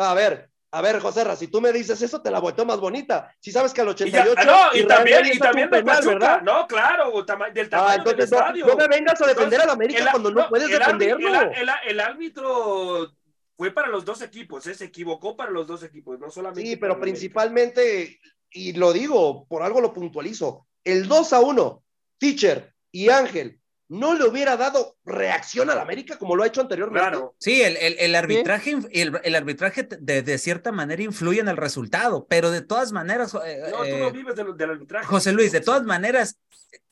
A 0.00 0.14
ver, 0.14 0.47
a 0.70 0.82
ver, 0.82 1.00
José 1.00 1.24
Ra, 1.24 1.34
si 1.34 1.48
tú 1.48 1.60
me 1.60 1.72
dices 1.72 2.00
eso, 2.02 2.20
te 2.20 2.30
la 2.30 2.40
volteo 2.40 2.64
más 2.66 2.78
bonita. 2.78 3.34
Si 3.40 3.50
sabes 3.50 3.72
que 3.72 3.80
al 3.80 3.88
Y, 3.88 3.90
88. 3.90 4.34
ya, 4.34 4.42
ah, 4.42 4.44
no, 4.72 4.78
y 4.78 4.86
también, 4.86 5.24
y 5.32 5.38
también 5.38 5.68
un 5.68 5.70
de 5.72 5.78
penal, 5.78 5.96
Pachuca. 5.96 6.12
¿verdad? 6.12 6.42
No, 6.42 6.66
claro, 6.66 7.24
tama- 7.24 7.48
del 7.50 7.66
Ah, 7.66 7.70
tamaño 7.70 7.90
del 7.90 7.98
entonces 8.12 8.30
no, 8.30 8.38
estadio. 8.38 8.66
no 8.66 8.76
me 8.76 8.88
vengas 8.88 9.20
a 9.22 9.26
defender 9.26 9.60
Entonces, 9.60 9.60
a 9.62 9.66
la 9.66 9.72
América 9.72 10.02
el- 10.04 10.10
cuando 10.10 10.30
no, 10.30 10.48
puedes 10.48 10.68
el 10.70 10.82
árbitro- 10.82 10.98
defenderlo. 11.18 11.50
El, 11.86 12.00
árbitro 12.00 13.12
fue 13.56 13.70
para 13.72 13.88
los 13.88 14.04
dos 14.04 14.20
equipos, 14.22 14.66
¿eh? 14.66 14.74
se 14.74 14.84
equivocó 14.84 15.36
para 15.36 15.50
los 15.50 15.66
dos 15.66 15.82
equipos, 15.82 16.18
no 16.20 16.30
solamente. 16.30 16.68
Sí, 16.68 16.76
pero 16.76 17.00
principalmente 17.00 18.20
y 18.50 18.72
lo 18.74 18.92
digo, 18.92 19.46
por 19.46 19.62
algo 19.62 19.80
lo 19.80 19.92
puntualizo, 19.92 20.66
el 20.84 21.06
2 21.08 21.32
a 21.32 21.40
1, 21.40 21.82
Teacher 22.18 22.74
y 22.92 23.10
Ángel 23.10 23.60
no 23.88 24.14
le 24.14 24.24
hubiera 24.24 24.56
dado 24.56 24.96
reacción 25.04 25.70
al 25.70 25.78
América 25.78 26.18
como 26.18 26.36
lo 26.36 26.42
ha 26.42 26.46
hecho 26.46 26.60
anteriormente. 26.60 27.08
Claro. 27.08 27.34
Sí, 27.38 27.62
el, 27.62 27.76
el, 27.78 27.96
el 27.98 28.14
arbitraje, 28.14 28.76
el, 28.92 29.18
el, 29.22 29.34
arbitraje 29.34 29.88
de, 29.98 30.22
de, 30.22 30.38
cierta 30.38 30.72
manera 30.72 31.02
influye 31.02 31.40
en 31.40 31.48
el 31.48 31.56
resultado, 31.56 32.26
pero 32.28 32.50
de 32.50 32.60
todas 32.60 32.92
maneras. 32.92 33.34
Eh, 33.46 33.62
no, 33.70 33.84
tú 33.84 33.96
no 33.98 34.10
vives 34.12 34.36
del, 34.36 34.56
del 34.56 34.70
arbitraje. 34.70 35.06
José 35.06 35.32
Luis, 35.32 35.52
de 35.52 35.60
todas 35.60 35.84
maneras, 35.84 36.38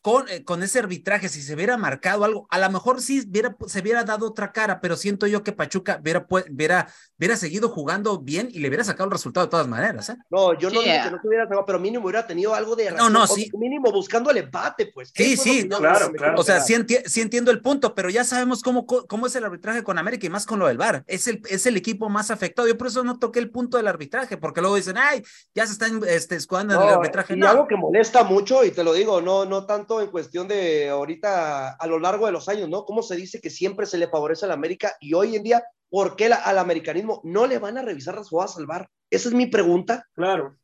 con, 0.07 0.29
eh, 0.29 0.45
con, 0.45 0.63
ese 0.63 0.79
arbitraje, 0.79 1.29
si 1.29 1.43
se 1.43 1.55
hubiera 1.55 1.77
marcado 1.77 2.23
algo, 2.23 2.47
a 2.49 2.61
lo 2.61 2.71
mejor 2.71 3.03
sí 3.03 3.27
hubiera, 3.29 3.57
se 3.67 3.81
hubiera 3.81 4.05
dado 4.05 4.29
otra 4.29 4.53
cara, 4.53 4.81
pero 4.81 4.95
siento 4.95 5.27
yo 5.27 5.43
que 5.43 5.51
Pachuca 5.51 5.99
hubiera, 6.01 6.25
hubiera, 6.31 6.87
hubiera 7.19 7.37
seguido 7.37 7.69
jugando 7.71 8.21
bien 8.21 8.49
y 8.53 8.61
le 8.61 8.69
hubiera 8.69 8.85
sacado 8.85 9.07
el 9.07 9.11
resultado 9.11 9.47
de 9.47 9.51
todas 9.51 9.67
maneras. 9.67 10.09
¿eh? 10.11 10.17
No, 10.31 10.57
yo 10.57 10.71
no 10.71 10.81
digo 10.81 10.95
que 11.03 11.11
no 11.11 11.21
se 11.21 11.27
hubiera 11.27 11.47
sacado, 11.47 11.65
pero 11.67 11.81
mínimo 11.81 12.05
hubiera 12.05 12.25
tenido 12.25 12.55
algo 12.55 12.77
de 12.77 12.93
No, 12.93 13.11
no, 13.11 13.27
sí. 13.27 13.51
Mínimo 13.59 13.91
buscando 13.91 14.31
el 14.31 14.37
empate, 14.37 14.93
pues. 14.95 15.11
Sí, 15.13 15.37
sí, 15.37 15.69
claro, 15.69 16.13
claro. 16.13 16.41
O 16.41 16.45
sea, 16.45 16.61
sí, 16.61 16.75
enti 16.75 16.99
sí, 17.07 17.21
entiendo 17.21 17.51
el 17.51 17.61
punto, 17.61 17.93
pero 17.93 18.09
ya 18.09 18.23
sabemos 18.23 18.63
cómo, 18.63 18.87
cómo 18.87 19.27
es 19.27 19.35
el 19.35 19.43
arbitraje 19.43 19.83
con 19.83 19.99
América 19.99 20.25
y 20.25 20.31
más 20.31 20.47
con 20.47 20.61
lo 20.61 20.69
del 20.69 20.79
VAR. 20.79 21.03
Es 21.09 21.27
el, 21.27 21.43
es 21.51 21.67
el 21.67 21.77
equipo 21.77 22.09
más 22.09 22.31
afectado. 22.31 22.69
Yo 22.69 22.79
por 22.79 22.87
eso 22.87 23.03
no 23.03 23.19
toqué 23.19 23.41
el 23.41 23.51
punto 23.51 23.77
del 23.77 23.89
arbitraje, 23.89 24.37
porque 24.37 24.61
luego 24.61 24.77
dicen, 24.77 24.99
ay, 24.99 25.25
ya 25.53 25.67
se 25.67 25.73
están 25.73 26.01
este, 26.07 26.37
escudando 26.37 26.75
no, 26.75 26.83
en 26.83 26.89
el 26.91 26.95
arbitraje. 26.95 27.35
Y 27.35 27.39
no. 27.39 27.49
algo 27.49 27.67
que 27.67 27.75
molesta 27.75 28.23
mucho, 28.23 28.63
y 28.63 28.71
te 28.71 28.85
lo 28.85 28.93
digo, 28.93 29.21
no, 29.21 29.47
no 29.47 29.67
tanto 29.67 29.96
en 30.01 30.11
cuestión 30.11 30.49
de 30.49 30.89
ahorita 30.89 31.75
a 31.75 31.87
lo 31.87 31.99
largo 31.99 32.27
de 32.27 32.33
los 32.33 32.49
años, 32.49 32.69
¿no? 32.69 32.85
¿Cómo 32.85 33.03
se 33.03 33.17
dice 33.17 33.41
que 33.41 33.51
siempre 33.51 33.87
se 33.87 33.99
le 33.99 34.09
favorece 34.09 34.45
al 34.45 34.53
América 34.53 34.97
y 35.01 35.15
hoy 35.15 35.37
en 35.37 35.43
día, 35.43 35.65
¿por 35.89 36.17
qué 36.17 36.27
al 36.27 36.59
americanismo 36.59 37.21
no 37.25 37.47
le 37.47 37.59
van 37.59 37.79
a 37.79 37.83
revisar 37.83 38.15
las 38.15 38.29
jugadas 38.29 38.57
al 38.57 38.67
VAR? 38.67 38.89
Esa 39.11 39.29
es 39.29 39.35
mi 39.35 39.47
pregunta. 39.47 40.07
Claro. 40.15 40.57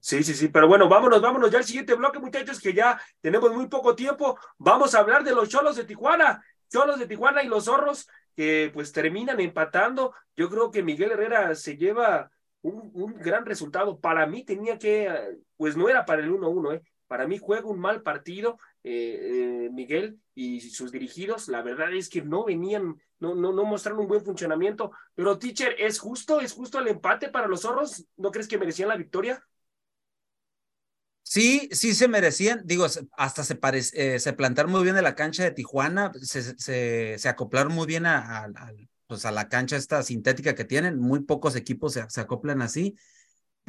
Sí, 0.00 0.22
sí, 0.22 0.34
sí, 0.34 0.48
pero 0.48 0.68
bueno, 0.68 0.88
vámonos, 0.88 1.22
vámonos 1.22 1.50
ya 1.50 1.58
al 1.58 1.64
siguiente 1.64 1.94
bloque, 1.94 2.18
muchachos, 2.18 2.60
que 2.60 2.74
ya 2.74 3.00
tenemos 3.22 3.50
muy 3.54 3.68
poco 3.68 3.94
tiempo. 3.94 4.38
Vamos 4.58 4.94
a 4.94 4.98
hablar 4.98 5.24
de 5.24 5.32
los 5.32 5.48
cholos 5.48 5.76
de 5.76 5.84
Tijuana, 5.84 6.44
cholos 6.70 6.98
de 6.98 7.06
Tijuana 7.06 7.42
y 7.42 7.48
los 7.48 7.64
zorros 7.64 8.06
que 8.36 8.70
pues 8.74 8.92
terminan 8.92 9.40
empatando. 9.40 10.14
Yo 10.36 10.50
creo 10.50 10.70
que 10.70 10.82
Miguel 10.82 11.12
Herrera 11.12 11.54
se 11.54 11.76
lleva 11.76 12.30
un, 12.60 12.90
un 12.92 13.14
gran 13.14 13.46
resultado. 13.46 13.98
Para 13.98 14.26
mí 14.26 14.44
tenía 14.44 14.78
que, 14.78 15.38
pues 15.56 15.74
no 15.74 15.88
era 15.88 16.04
para 16.04 16.22
el 16.22 16.30
1-1, 16.30 16.74
¿eh? 16.74 16.82
Para 17.10 17.26
mí 17.26 17.38
juega 17.38 17.66
un 17.66 17.80
mal 17.80 18.02
partido 18.02 18.56
eh, 18.84 19.64
eh, 19.64 19.70
Miguel 19.72 20.20
y 20.32 20.60
sus 20.60 20.92
dirigidos. 20.92 21.48
La 21.48 21.60
verdad 21.60 21.92
es 21.92 22.08
que 22.08 22.22
no 22.22 22.44
venían, 22.44 23.02
no, 23.18 23.34
no, 23.34 23.52
no 23.52 23.64
mostraron 23.64 24.02
un 24.02 24.06
buen 24.06 24.24
funcionamiento. 24.24 24.92
Pero, 25.16 25.36
teacher, 25.36 25.74
¿es 25.80 25.98
justo? 25.98 26.40
¿Es 26.40 26.52
justo 26.52 26.78
el 26.78 26.86
empate 26.86 27.28
para 27.28 27.48
los 27.48 27.62
zorros? 27.62 28.06
¿No 28.16 28.30
crees 28.30 28.46
que 28.46 28.58
merecían 28.58 28.90
la 28.90 28.96
victoria? 28.96 29.44
Sí, 31.24 31.68
sí 31.72 31.94
se 31.94 32.06
merecían, 32.06 32.62
digo, 32.64 32.86
hasta 33.16 33.42
se, 33.42 33.58
eh, 33.94 34.20
se 34.20 34.32
plantaron 34.32 34.70
muy 34.70 34.84
bien 34.84 34.96
en 34.96 35.02
la 35.02 35.16
cancha 35.16 35.42
de 35.42 35.50
Tijuana, 35.50 36.12
se, 36.22 36.56
se, 36.60 37.18
se 37.18 37.28
acoplaron 37.28 37.72
muy 37.72 37.88
bien 37.88 38.06
a, 38.06 38.18
a, 38.18 38.44
a, 38.44 38.72
pues 39.08 39.24
a 39.24 39.32
la 39.32 39.48
cancha 39.48 39.76
esta 39.76 40.04
sintética 40.04 40.54
que 40.54 40.64
tienen, 40.64 41.00
muy 41.00 41.24
pocos 41.24 41.56
equipos 41.56 41.98
se 42.08 42.20
acoplan 42.20 42.62
así, 42.62 42.96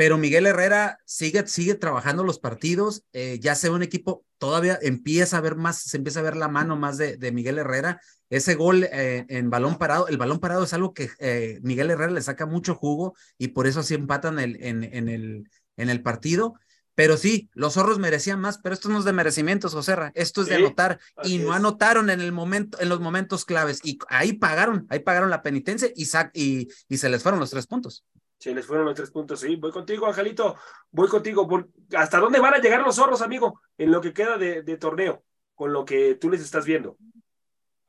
pero 0.02 0.18
Miguel 0.18 0.48
Herrera 0.48 0.98
sigue, 1.06 1.46
sigue 1.46 1.76
trabajando 1.76 2.24
los 2.24 2.40
partidos, 2.40 3.04
eh, 3.14 3.38
ya 3.40 3.54
se 3.54 3.70
ve 3.70 3.76
un 3.76 3.84
equipo, 3.84 4.26
todavía 4.40 4.80
empieza 4.82 5.38
a 5.38 5.42
ver 5.42 5.56
más, 5.56 5.78
se 5.78 5.96
empieza 5.96 6.22
a 6.22 6.24
ver 6.24 6.36
la 6.36 6.48
mano 6.48 6.76
más 6.76 6.98
de, 6.98 7.18
de 7.18 7.32
Miguel 7.32 7.60
Herrera, 7.60 8.02
ese 8.32 8.56
gol 8.56 8.84
eh, 8.84 9.28
en 9.30 9.52
balón 9.52 9.78
parado, 9.78 10.08
el 10.08 10.18
balón 10.18 10.40
parado 10.40 10.64
es 10.64 10.74
algo 10.74 10.96
que 10.96 11.12
eh, 11.20 11.60
Miguel 11.62 11.92
Herrera 11.92 12.12
le 12.14 12.24
saca 12.24 12.48
mucho 12.48 12.74
jugo 12.74 13.14
y 13.38 13.50
por 13.50 13.68
eso 13.68 13.82
así 13.82 13.94
empatan 13.94 14.40
el, 14.40 14.58
en, 14.64 14.84
en, 14.84 15.08
el, 15.08 15.48
en 15.78 15.90
el 15.92 16.02
partido, 16.02 16.56
pero 16.96 17.16
sí, 17.16 17.52
los 17.54 17.76
zorros 17.76 18.00
merecían 18.00 18.40
más, 18.40 18.58
pero 18.58 18.74
esto 18.74 18.90
no 18.90 18.98
es 18.98 19.06
de 19.06 19.14
merecimientos, 19.14 19.76
Joserra, 19.76 20.12
esto 20.16 20.42
es 20.42 20.48
de 20.48 20.56
sí, 20.56 20.62
anotar 20.64 21.00
y 21.24 21.38
no 21.38 21.52
es. 21.52 21.58
anotaron 21.58 22.10
en 22.10 22.22
el 22.22 22.32
momento, 22.32 22.82
en 22.82 22.90
los 22.90 23.02
momentos 23.02 23.46
claves 23.46 23.80
y 23.84 24.00
ahí 24.10 24.34
pagaron, 24.34 24.88
ahí 24.90 24.98
pagaron 24.98 25.30
la 25.30 25.44
penitencia 25.44 25.90
y, 25.96 26.08
y, 26.34 26.70
y 26.90 26.98
se 26.98 27.08
les 27.08 27.22
fueron 27.22 27.40
los 27.40 27.52
tres 27.52 27.68
puntos. 27.68 28.04
Sí, 28.42 28.54
les 28.56 28.66
fueron 28.66 28.88
los 28.88 28.96
tres 28.96 29.12
puntos, 29.12 29.40
sí. 29.40 29.56
Voy 29.56 29.72
contigo, 29.72 30.08
Angelito, 30.08 30.56
voy 30.90 31.08
contigo. 31.08 31.48
¿Hasta 31.96 32.18
dónde 32.18 32.40
van 32.40 32.56
a 32.56 32.58
llegar 32.58 32.82
los 32.82 32.96
zorros, 32.96 33.22
amigo, 33.22 33.62
en 33.78 33.92
lo 33.92 34.02
que 34.02 34.14
queda 34.14 34.38
de, 34.38 34.78
torneo, 34.78 35.24
con 35.54 35.72
lo 35.72 35.86
que 35.86 36.16
tú 36.16 36.30
les 36.30 36.42
estás 36.42 36.66
viendo? 36.66 36.98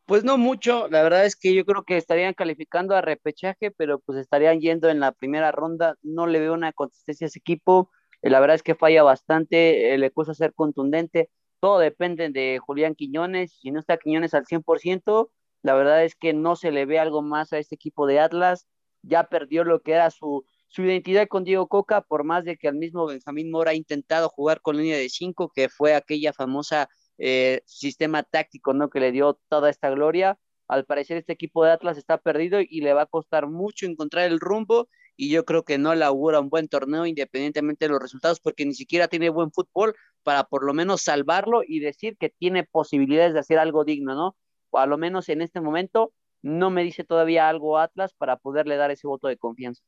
Pues 0.04 0.24
no 0.24 0.36
mucho, 0.36 0.88
la 0.88 1.02
verdad 1.02 1.24
es 1.24 1.36
que 1.36 1.54
yo 1.54 1.64
creo 1.64 1.84
que 1.84 1.96
estarían 1.96 2.34
calificando 2.34 2.94
a 2.94 3.00
repechaje, 3.00 3.70
pero 3.70 3.98
pues 4.00 4.18
estarían 4.18 4.60
yendo 4.60 4.90
en 4.90 5.00
la 5.00 5.12
primera 5.12 5.52
ronda. 5.52 5.96
No 6.02 6.26
le 6.26 6.38
veo 6.38 6.52
una 6.52 6.72
consistencia 6.72 7.24
a 7.24 7.28
ese 7.28 7.38
equipo 7.38 7.90
la 8.22 8.40
verdad 8.40 8.54
es 8.54 8.62
que 8.62 8.74
falla 8.74 9.02
bastante, 9.02 9.94
eh, 9.94 9.98
le 9.98 10.10
cuesta 10.10 10.34
ser 10.34 10.54
contundente, 10.54 11.28
todo 11.60 11.78
depende 11.78 12.30
de 12.30 12.60
Julián 12.64 12.94
Quiñones, 12.94 13.58
si 13.60 13.70
no 13.70 13.80
está 13.80 13.96
Quiñones 13.96 14.34
al 14.34 14.46
100%, 14.46 15.30
la 15.62 15.74
verdad 15.74 16.04
es 16.04 16.14
que 16.14 16.32
no 16.32 16.56
se 16.56 16.70
le 16.70 16.86
ve 16.86 16.98
algo 16.98 17.22
más 17.22 17.52
a 17.52 17.58
este 17.58 17.74
equipo 17.74 18.06
de 18.06 18.20
Atlas, 18.20 18.68
ya 19.02 19.24
perdió 19.24 19.64
lo 19.64 19.80
que 19.82 19.92
era 19.92 20.10
su, 20.10 20.44
su 20.68 20.82
identidad 20.82 21.28
con 21.28 21.44
Diego 21.44 21.68
Coca, 21.68 22.00
por 22.00 22.24
más 22.24 22.44
de 22.44 22.56
que 22.56 22.68
al 22.68 22.76
mismo 22.76 23.06
Benjamín 23.06 23.50
Mora 23.50 23.72
ha 23.72 23.74
intentado 23.74 24.28
jugar 24.28 24.60
con 24.60 24.76
línea 24.76 24.96
de 24.96 25.08
5, 25.08 25.52
que 25.54 25.68
fue 25.68 25.94
aquella 25.94 26.32
famosa 26.32 26.88
eh, 27.18 27.60
sistema 27.66 28.22
táctico 28.22 28.72
¿no? 28.72 28.90
que 28.90 29.00
le 29.00 29.12
dio 29.12 29.38
toda 29.48 29.70
esta 29.70 29.90
gloria, 29.90 30.38
al 30.68 30.86
parecer 30.86 31.18
este 31.18 31.34
equipo 31.34 31.64
de 31.64 31.72
Atlas 31.72 31.98
está 31.98 32.18
perdido 32.18 32.60
y 32.60 32.80
le 32.80 32.94
va 32.94 33.02
a 33.02 33.06
costar 33.06 33.46
mucho 33.46 33.86
encontrar 33.86 34.24
el 34.30 34.40
rumbo 34.40 34.88
y 35.16 35.30
yo 35.30 35.44
creo 35.44 35.64
que 35.64 35.76
no 35.76 35.94
le 35.94 36.04
augura 36.04 36.40
un 36.40 36.48
buen 36.48 36.68
torneo 36.68 37.04
independientemente 37.04 37.84
de 37.84 37.90
los 37.90 38.00
resultados 38.00 38.40
porque 38.40 38.64
ni 38.64 38.74
siquiera 38.74 39.08
tiene 39.08 39.28
buen 39.28 39.52
fútbol 39.52 39.94
para 40.22 40.44
por 40.44 40.64
lo 40.64 40.72
menos 40.72 41.02
salvarlo 41.02 41.62
y 41.66 41.80
decir 41.80 42.16
que 42.16 42.30
tiene 42.30 42.64
posibilidades 42.64 43.34
de 43.34 43.40
hacer 43.40 43.58
algo 43.58 43.84
digno, 43.84 44.14
¿no? 44.14 44.36
O 44.70 44.78
a 44.78 44.86
lo 44.86 44.96
menos 44.96 45.28
en 45.28 45.42
este 45.42 45.60
momento 45.60 46.14
no 46.42 46.70
me 46.70 46.82
dice 46.82 47.04
todavía 47.04 47.48
algo 47.48 47.78
Atlas 47.78 48.12
para 48.12 48.36
poderle 48.36 48.76
dar 48.76 48.90
ese 48.90 49.06
voto 49.06 49.28
de 49.28 49.38
confianza. 49.38 49.82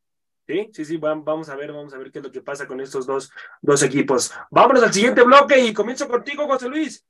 Sí, 0.46 0.68
sí, 0.72 0.84
sí, 0.84 0.96
vamos 0.98 1.48
a 1.48 1.56
ver, 1.56 1.72
vamos 1.72 1.94
a 1.94 1.98
ver 1.98 2.12
qué 2.12 2.18
es 2.18 2.24
lo 2.24 2.30
que 2.30 2.42
pasa 2.42 2.66
con 2.66 2.80
estos 2.80 3.06
dos, 3.06 3.30
dos 3.62 3.82
equipos. 3.82 4.30
Vámonos 4.50 4.82
al 4.82 4.92
siguiente 4.92 5.22
bloque 5.22 5.58
y 5.58 5.72
comienzo 5.72 6.06
contigo, 6.06 6.46
José 6.46 6.68
Luis. 6.68 7.04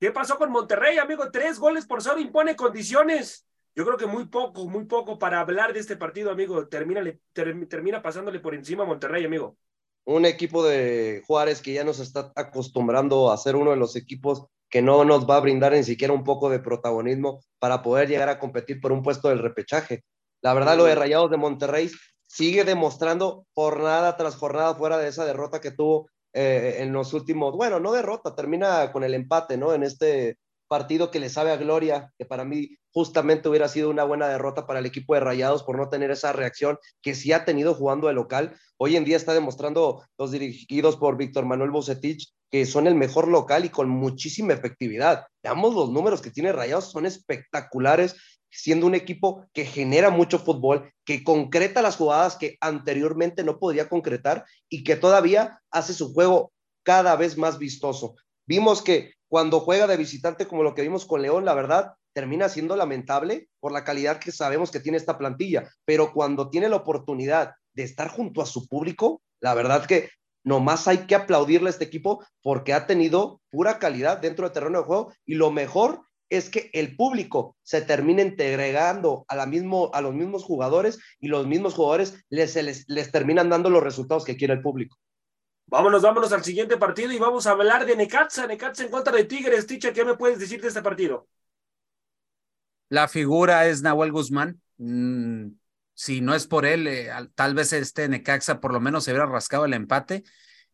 ¿Qué 0.00 0.10
pasó 0.10 0.38
con 0.38 0.50
Monterrey, 0.50 0.96
amigo? 0.96 1.30
Tres 1.30 1.58
goles 1.58 1.86
por 1.86 2.02
cero 2.02 2.18
impone 2.18 2.56
condiciones. 2.56 3.46
Yo 3.74 3.84
creo 3.84 3.98
que 3.98 4.06
muy 4.06 4.26
poco, 4.26 4.66
muy 4.66 4.86
poco 4.86 5.18
para 5.18 5.40
hablar 5.40 5.74
de 5.74 5.80
este 5.80 5.96
partido, 5.96 6.30
amigo. 6.30 6.66
Termina, 6.68 7.02
ter, 7.34 7.68
termina 7.68 8.00
pasándole 8.00 8.40
por 8.40 8.54
encima 8.54 8.84
a 8.84 8.86
Monterrey, 8.86 9.26
amigo. 9.26 9.58
Un 10.04 10.24
equipo 10.24 10.64
de 10.64 11.22
Juárez 11.26 11.60
que 11.60 11.74
ya 11.74 11.84
nos 11.84 12.00
está 12.00 12.32
acostumbrando 12.34 13.30
a 13.30 13.36
ser 13.36 13.54
uno 13.54 13.72
de 13.72 13.76
los 13.76 13.94
equipos 13.96 14.46
que 14.70 14.82
no 14.82 15.04
nos 15.04 15.28
va 15.28 15.36
a 15.36 15.40
brindar 15.40 15.72
ni 15.72 15.84
siquiera 15.84 16.14
un 16.14 16.24
poco 16.24 16.48
de 16.48 16.60
protagonismo 16.60 17.40
para 17.58 17.82
poder 17.82 18.08
llegar 18.08 18.28
a 18.28 18.38
competir 18.38 18.80
por 18.80 18.92
un 18.92 19.02
puesto 19.02 19.28
del 19.28 19.40
repechaje. 19.40 20.04
La 20.42 20.54
verdad, 20.54 20.76
lo 20.76 20.84
de 20.84 20.94
Rayados 20.94 21.30
de 21.30 21.36
Monterrey 21.36 21.90
sigue 22.26 22.64
demostrando 22.64 23.46
jornada 23.54 24.16
tras 24.16 24.36
jornada 24.36 24.74
fuera 24.76 24.98
de 24.98 25.08
esa 25.08 25.24
derrota 25.24 25.60
que 25.60 25.72
tuvo 25.72 26.08
eh, 26.32 26.76
en 26.78 26.92
los 26.92 27.12
últimos, 27.12 27.56
bueno, 27.56 27.80
no 27.80 27.92
derrota, 27.92 28.36
termina 28.36 28.92
con 28.92 29.02
el 29.02 29.14
empate, 29.14 29.56
¿no? 29.58 29.74
En 29.74 29.82
este 29.82 30.38
partido 30.70 31.10
que 31.10 31.18
le 31.18 31.28
sabe 31.30 31.50
a 31.50 31.56
Gloria, 31.56 32.12
que 32.16 32.24
para 32.24 32.44
mí 32.44 32.78
justamente 32.92 33.48
hubiera 33.48 33.66
sido 33.66 33.90
una 33.90 34.04
buena 34.04 34.28
derrota 34.28 34.68
para 34.68 34.78
el 34.78 34.86
equipo 34.86 35.14
de 35.14 35.20
Rayados 35.20 35.64
por 35.64 35.76
no 35.76 35.88
tener 35.88 36.12
esa 36.12 36.32
reacción 36.32 36.78
que 37.02 37.16
sí 37.16 37.32
ha 37.32 37.44
tenido 37.44 37.74
jugando 37.74 38.06
de 38.06 38.14
local. 38.14 38.56
Hoy 38.76 38.94
en 38.94 39.04
día 39.04 39.16
está 39.16 39.34
demostrando 39.34 40.04
los 40.16 40.30
dirigidos 40.30 40.96
por 40.96 41.16
Víctor 41.16 41.44
Manuel 41.44 41.72
Bucetich 41.72 42.32
que 42.52 42.66
son 42.66 42.86
el 42.86 42.94
mejor 42.94 43.26
local 43.26 43.64
y 43.64 43.70
con 43.70 43.88
muchísima 43.88 44.52
efectividad. 44.52 45.26
Veamos 45.42 45.74
los 45.74 45.90
números 45.90 46.22
que 46.22 46.30
tiene 46.30 46.52
Rayados, 46.52 46.92
son 46.92 47.04
espectaculares, 47.04 48.14
siendo 48.48 48.86
un 48.86 48.94
equipo 48.94 49.46
que 49.52 49.64
genera 49.64 50.10
mucho 50.10 50.38
fútbol, 50.38 50.92
que 51.04 51.24
concreta 51.24 51.82
las 51.82 51.96
jugadas 51.96 52.36
que 52.36 52.58
anteriormente 52.60 53.42
no 53.42 53.58
podría 53.58 53.88
concretar 53.88 54.44
y 54.68 54.84
que 54.84 54.94
todavía 54.94 55.60
hace 55.72 55.94
su 55.94 56.12
juego 56.12 56.52
cada 56.84 57.16
vez 57.16 57.36
más 57.36 57.58
vistoso. 57.58 58.14
Vimos 58.46 58.82
que 58.82 59.14
cuando 59.30 59.60
juega 59.60 59.86
de 59.86 59.96
visitante 59.96 60.48
como 60.48 60.64
lo 60.64 60.74
que 60.74 60.82
vimos 60.82 61.06
con 61.06 61.22
León, 61.22 61.44
la 61.44 61.54
verdad, 61.54 61.94
termina 62.12 62.48
siendo 62.48 62.74
lamentable 62.74 63.48
por 63.60 63.70
la 63.70 63.84
calidad 63.84 64.18
que 64.18 64.32
sabemos 64.32 64.72
que 64.72 64.80
tiene 64.80 64.98
esta 64.98 65.16
plantilla, 65.18 65.70
pero 65.84 66.12
cuando 66.12 66.50
tiene 66.50 66.68
la 66.68 66.76
oportunidad 66.76 67.54
de 67.72 67.84
estar 67.84 68.08
junto 68.08 68.42
a 68.42 68.46
su 68.46 68.66
público, 68.66 69.22
la 69.40 69.54
verdad 69.54 69.86
que 69.86 70.10
nomás 70.42 70.88
hay 70.88 71.06
que 71.06 71.14
aplaudirle 71.14 71.68
a 71.68 71.70
este 71.70 71.84
equipo 71.84 72.24
porque 72.42 72.72
ha 72.72 72.88
tenido 72.88 73.40
pura 73.50 73.78
calidad 73.78 74.18
dentro 74.18 74.46
del 74.46 74.52
terreno 74.52 74.80
de 74.80 74.84
juego 74.84 75.12
y 75.24 75.34
lo 75.34 75.52
mejor 75.52 76.02
es 76.28 76.50
que 76.50 76.68
el 76.72 76.96
público 76.96 77.56
se 77.62 77.82
termina 77.82 78.22
entregando 78.22 79.24
a, 79.28 79.36
la 79.36 79.46
mismo, 79.46 79.92
a 79.94 80.00
los 80.00 80.12
mismos 80.12 80.42
jugadores 80.42 80.98
y 81.20 81.28
los 81.28 81.46
mismos 81.46 81.74
jugadores 81.74 82.24
les, 82.30 82.56
les, 82.56 82.84
les 82.88 83.12
terminan 83.12 83.48
dando 83.48 83.70
los 83.70 83.82
resultados 83.82 84.24
que 84.24 84.36
quiere 84.36 84.54
el 84.54 84.62
público. 84.62 84.96
Vámonos, 85.70 86.02
vámonos 86.02 86.32
al 86.32 86.42
siguiente 86.42 86.76
partido 86.76 87.12
y 87.12 87.18
vamos 87.18 87.46
a 87.46 87.52
hablar 87.52 87.86
de 87.86 87.94
Necaxa. 87.94 88.44
Necaxa 88.48 88.82
en 88.82 88.90
contra 88.90 89.14
de 89.14 89.22
Tigres. 89.22 89.68
Ticha, 89.68 89.92
¿qué 89.92 90.04
me 90.04 90.16
puedes 90.16 90.40
decir 90.40 90.60
de 90.60 90.66
este 90.66 90.82
partido? 90.82 91.28
La 92.88 93.06
figura 93.06 93.68
es 93.68 93.80
Nahuel 93.80 94.10
Guzmán. 94.10 94.60
Mm, 94.78 95.52
si 95.94 96.20
no 96.22 96.34
es 96.34 96.48
por 96.48 96.66
él, 96.66 96.88
eh, 96.88 97.08
tal 97.36 97.54
vez 97.54 97.72
este 97.72 98.08
Necaxa 98.08 98.58
por 98.58 98.72
lo 98.72 98.80
menos 98.80 99.04
se 99.04 99.12
hubiera 99.12 99.26
rascado 99.26 99.64
el 99.64 99.74
empate. 99.74 100.24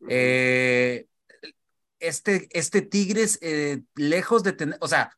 Eh, 0.08 1.06
este, 1.98 2.48
este 2.58 2.80
Tigres, 2.80 3.38
eh, 3.42 3.82
lejos 3.96 4.42
de 4.44 4.54
tener, 4.54 4.78
o 4.80 4.88
sea, 4.88 5.14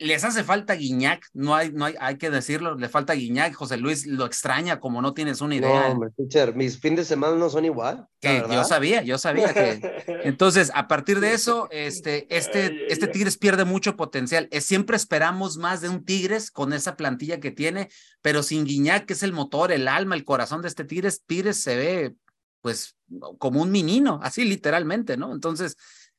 les 0.00 0.24
hace 0.24 0.44
falta 0.44 0.74
Guiñac, 0.74 1.28
no 1.34 1.54
hay, 1.54 1.72
no 1.72 1.84
hay, 1.84 1.94
hay 2.00 2.16
que 2.16 2.30
decirlo, 2.30 2.74
le 2.74 2.88
falta 2.88 3.12
Guiñac, 3.12 3.52
José 3.52 3.76
Luis 3.76 4.06
lo 4.06 4.24
extraña 4.24 4.80
como 4.80 5.02
no 5.02 5.12
tienes 5.12 5.42
una 5.42 5.54
idea. 5.54 5.88
No, 5.88 5.92
hombre, 5.92 6.10
teacher, 6.16 6.54
mis 6.54 6.80
fines 6.80 7.00
de 7.00 7.04
semana 7.04 7.36
no 7.36 7.50
son 7.50 7.66
igual. 7.66 8.08
Que 8.18 8.42
yo 8.50 8.64
sabía, 8.64 9.02
yo 9.02 9.18
sabía 9.18 9.52
que. 9.52 9.80
Entonces, 10.24 10.72
a 10.74 10.88
partir 10.88 11.20
de 11.20 11.34
eso, 11.34 11.68
este, 11.70 12.26
este, 12.34 12.90
este 12.90 13.08
Tigres 13.08 13.36
pierde 13.36 13.66
mucho 13.66 13.94
potencial. 13.94 14.48
Es, 14.50 14.64
siempre 14.64 14.96
esperamos 14.96 15.58
más 15.58 15.82
de 15.82 15.90
un 15.90 16.02
Tigres 16.04 16.50
con 16.50 16.72
esa 16.72 16.96
plantilla 16.96 17.38
que 17.38 17.50
tiene, 17.50 17.90
pero 18.22 18.42
sin 18.42 18.64
Guiñac, 18.64 19.04
que 19.04 19.12
es 19.12 19.22
el 19.22 19.34
motor, 19.34 19.70
el 19.70 19.86
alma, 19.86 20.14
el 20.14 20.24
corazón 20.24 20.62
de 20.62 20.68
este 20.68 20.84
Tigres, 20.84 21.24
Tigres 21.26 21.58
se 21.58 21.76
ve, 21.76 22.14
pues, 22.62 22.96
como 23.38 23.60
un 23.60 23.70
menino, 23.70 24.18
así 24.22 24.44
literalmente, 24.44 25.18
¿no? 25.18 25.34
Entonces, 25.34 25.76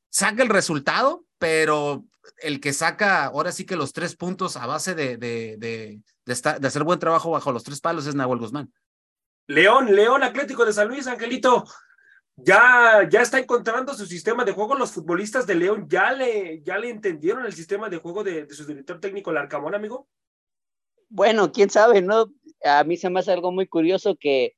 saca 0.10 0.44
el 0.44 0.50
resultado, 0.50 1.26
pero 1.40 2.06
el 2.42 2.60
que 2.60 2.74
saca 2.74 3.26
ahora 3.26 3.52
sí 3.52 3.66
que 3.66 3.76
los 3.76 3.94
tres 3.94 4.16
puntos 4.16 4.58
a 4.58 4.68
base 4.68 4.96
de, 4.96 5.18
de, 5.18 5.58
de, 5.58 6.02
de, 6.26 6.68
hacer 6.68 6.84
buen 6.84 7.00
trabajo 7.00 7.32
bajo 7.32 7.52
los 7.52 7.64
tres 7.64 7.82
palos 7.82 8.08
es 8.08 8.16
Nahuel 8.16 8.40
Guzmán. 8.40 8.72
León, 9.48 9.96
León 9.96 10.24
Atlético 10.24 10.66
de 10.66 10.74
San 10.74 10.88
Luis, 10.88 11.08
Angelito, 11.08 11.66
ya, 12.36 13.08
ya 13.10 13.22
está 13.22 13.40
encontrando 13.40 13.94
su 13.94 14.06
sistema 14.06 14.46
de 14.46 14.54
juego. 14.54 14.76
Los 14.76 14.92
futbolistas 14.92 15.46
de 15.46 15.56
León 15.56 15.88
ya 15.90 16.12
le, 16.14 16.62
ya 16.64 16.78
le 16.78 16.90
entendieron 16.90 17.46
el 17.46 17.54
sistema 17.54 17.90
de 17.90 17.98
juego 17.98 18.24
de, 18.24 18.50
su 18.50 18.66
director 18.66 19.00
técnico, 19.00 19.32
Larcamón, 19.32 19.76
amigo. 19.76 20.08
Bueno, 21.10 21.52
quién 21.52 21.70
sabe, 21.70 22.02
¿no? 22.02 22.32
A 22.64 22.84
mí 22.84 22.96
se 22.98 23.10
me 23.10 23.20
hace 23.20 23.34
algo 23.34 23.52
muy 23.52 23.68
curioso 23.68 24.16
que 24.18 24.56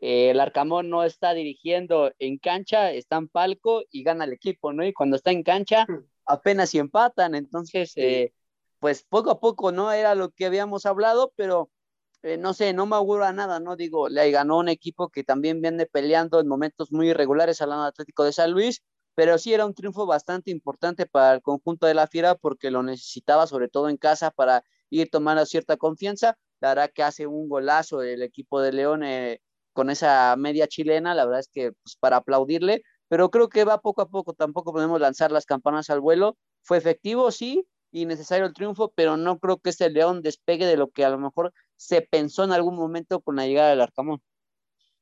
eh, 0.00 0.30
el 0.30 0.40
Arcamón 0.40 0.90
no 0.90 1.04
está 1.04 1.34
dirigiendo 1.34 2.12
en 2.18 2.38
cancha, 2.38 2.90
está 2.90 3.16
en 3.16 3.28
palco 3.28 3.84
y 3.90 4.02
gana 4.02 4.24
el 4.24 4.32
equipo, 4.32 4.72
¿no? 4.72 4.84
Y 4.84 4.92
cuando 4.92 5.16
está 5.16 5.30
en 5.30 5.44
cancha, 5.44 5.86
apenas 6.26 6.70
si 6.70 6.78
empatan, 6.78 7.34
entonces, 7.34 7.92
eh, 7.96 8.32
pues 8.78 9.04
poco 9.08 9.30
a 9.30 9.40
poco, 9.40 9.72
¿no? 9.72 9.92
Era 9.92 10.14
lo 10.14 10.30
que 10.30 10.46
habíamos 10.46 10.86
hablado, 10.86 11.32
pero 11.36 11.70
eh, 12.22 12.38
no 12.38 12.54
sé, 12.54 12.72
no 12.72 12.86
me 12.86 12.96
augura 12.96 13.32
nada, 13.32 13.60
¿no? 13.60 13.76
Digo, 13.76 14.08
le 14.08 14.30
ganó 14.30 14.58
un 14.58 14.68
equipo 14.68 15.10
que 15.10 15.24
también 15.24 15.60
viene 15.60 15.86
peleando 15.86 16.40
en 16.40 16.48
momentos 16.48 16.90
muy 16.90 17.10
irregulares 17.10 17.60
al 17.60 17.72
Atlético 17.72 18.24
de 18.24 18.32
San 18.32 18.50
Luis, 18.52 18.82
pero 19.14 19.38
sí 19.38 19.52
era 19.52 19.66
un 19.66 19.74
triunfo 19.74 20.06
bastante 20.06 20.50
importante 20.50 21.06
para 21.06 21.34
el 21.34 21.42
conjunto 21.42 21.86
de 21.86 21.94
la 21.94 22.06
Fiera 22.06 22.34
porque 22.34 22.70
lo 22.70 22.82
necesitaba, 22.82 23.46
sobre 23.46 23.68
todo 23.68 23.88
en 23.88 23.96
casa, 23.96 24.30
para 24.30 24.64
ir 24.90 25.10
tomando 25.10 25.44
cierta 25.46 25.76
confianza. 25.76 26.38
La 26.60 26.70
verdad 26.70 26.90
que 26.94 27.02
hace 27.02 27.26
un 27.26 27.48
golazo 27.48 28.02
el 28.02 28.22
equipo 28.22 28.60
de 28.60 28.72
León 28.72 29.02
eh, 29.04 29.40
con 29.74 29.90
esa 29.90 30.34
media 30.36 30.66
chilena, 30.66 31.14
la 31.14 31.26
verdad 31.26 31.40
es 31.40 31.48
que 31.48 31.72
pues, 31.72 31.96
para 31.96 32.16
aplaudirle, 32.16 32.82
pero 33.08 33.30
creo 33.30 33.48
que 33.48 33.64
va 33.64 33.80
poco 33.80 34.02
a 34.02 34.08
poco, 34.08 34.32
tampoco 34.32 34.72
podemos 34.72 35.00
lanzar 35.00 35.32
las 35.32 35.46
campanas 35.46 35.90
al 35.90 36.00
vuelo. 36.00 36.36
Fue 36.62 36.78
efectivo, 36.78 37.30
sí, 37.30 37.66
y 37.90 38.06
necesario 38.06 38.46
el 38.46 38.54
triunfo, 38.54 38.92
pero 38.94 39.16
no 39.16 39.38
creo 39.38 39.58
que 39.58 39.70
este 39.70 39.88
León 39.90 40.20
despegue 40.22 40.66
de 40.66 40.76
lo 40.76 40.90
que 40.90 41.04
a 41.04 41.10
lo 41.10 41.18
mejor 41.18 41.52
se 41.76 42.02
pensó 42.02 42.44
en 42.44 42.52
algún 42.52 42.74
momento 42.74 43.20
con 43.20 43.36
la 43.36 43.46
llegada 43.46 43.70
del 43.70 43.80
Arcamón. 43.80 44.20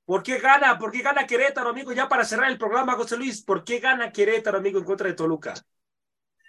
¿Por 0.04 0.22
qué 0.22 0.38
gana? 0.38 0.78
¿Por 0.78 0.90
qué 0.90 1.00
gana 1.00 1.26
Querétaro, 1.26 1.70
amigo? 1.70 1.92
Ya 1.92 2.08
para 2.08 2.24
cerrar 2.24 2.50
el 2.50 2.58
programa, 2.58 2.94
José 2.94 3.16
Luis, 3.16 3.42
¿por 3.42 3.64
qué 3.64 3.78
gana 3.78 4.12
Querétaro, 4.12 4.58
amigo, 4.58 4.78
en 4.78 4.84
contra 4.84 5.08
de 5.08 5.14
Toluca? 5.14 5.54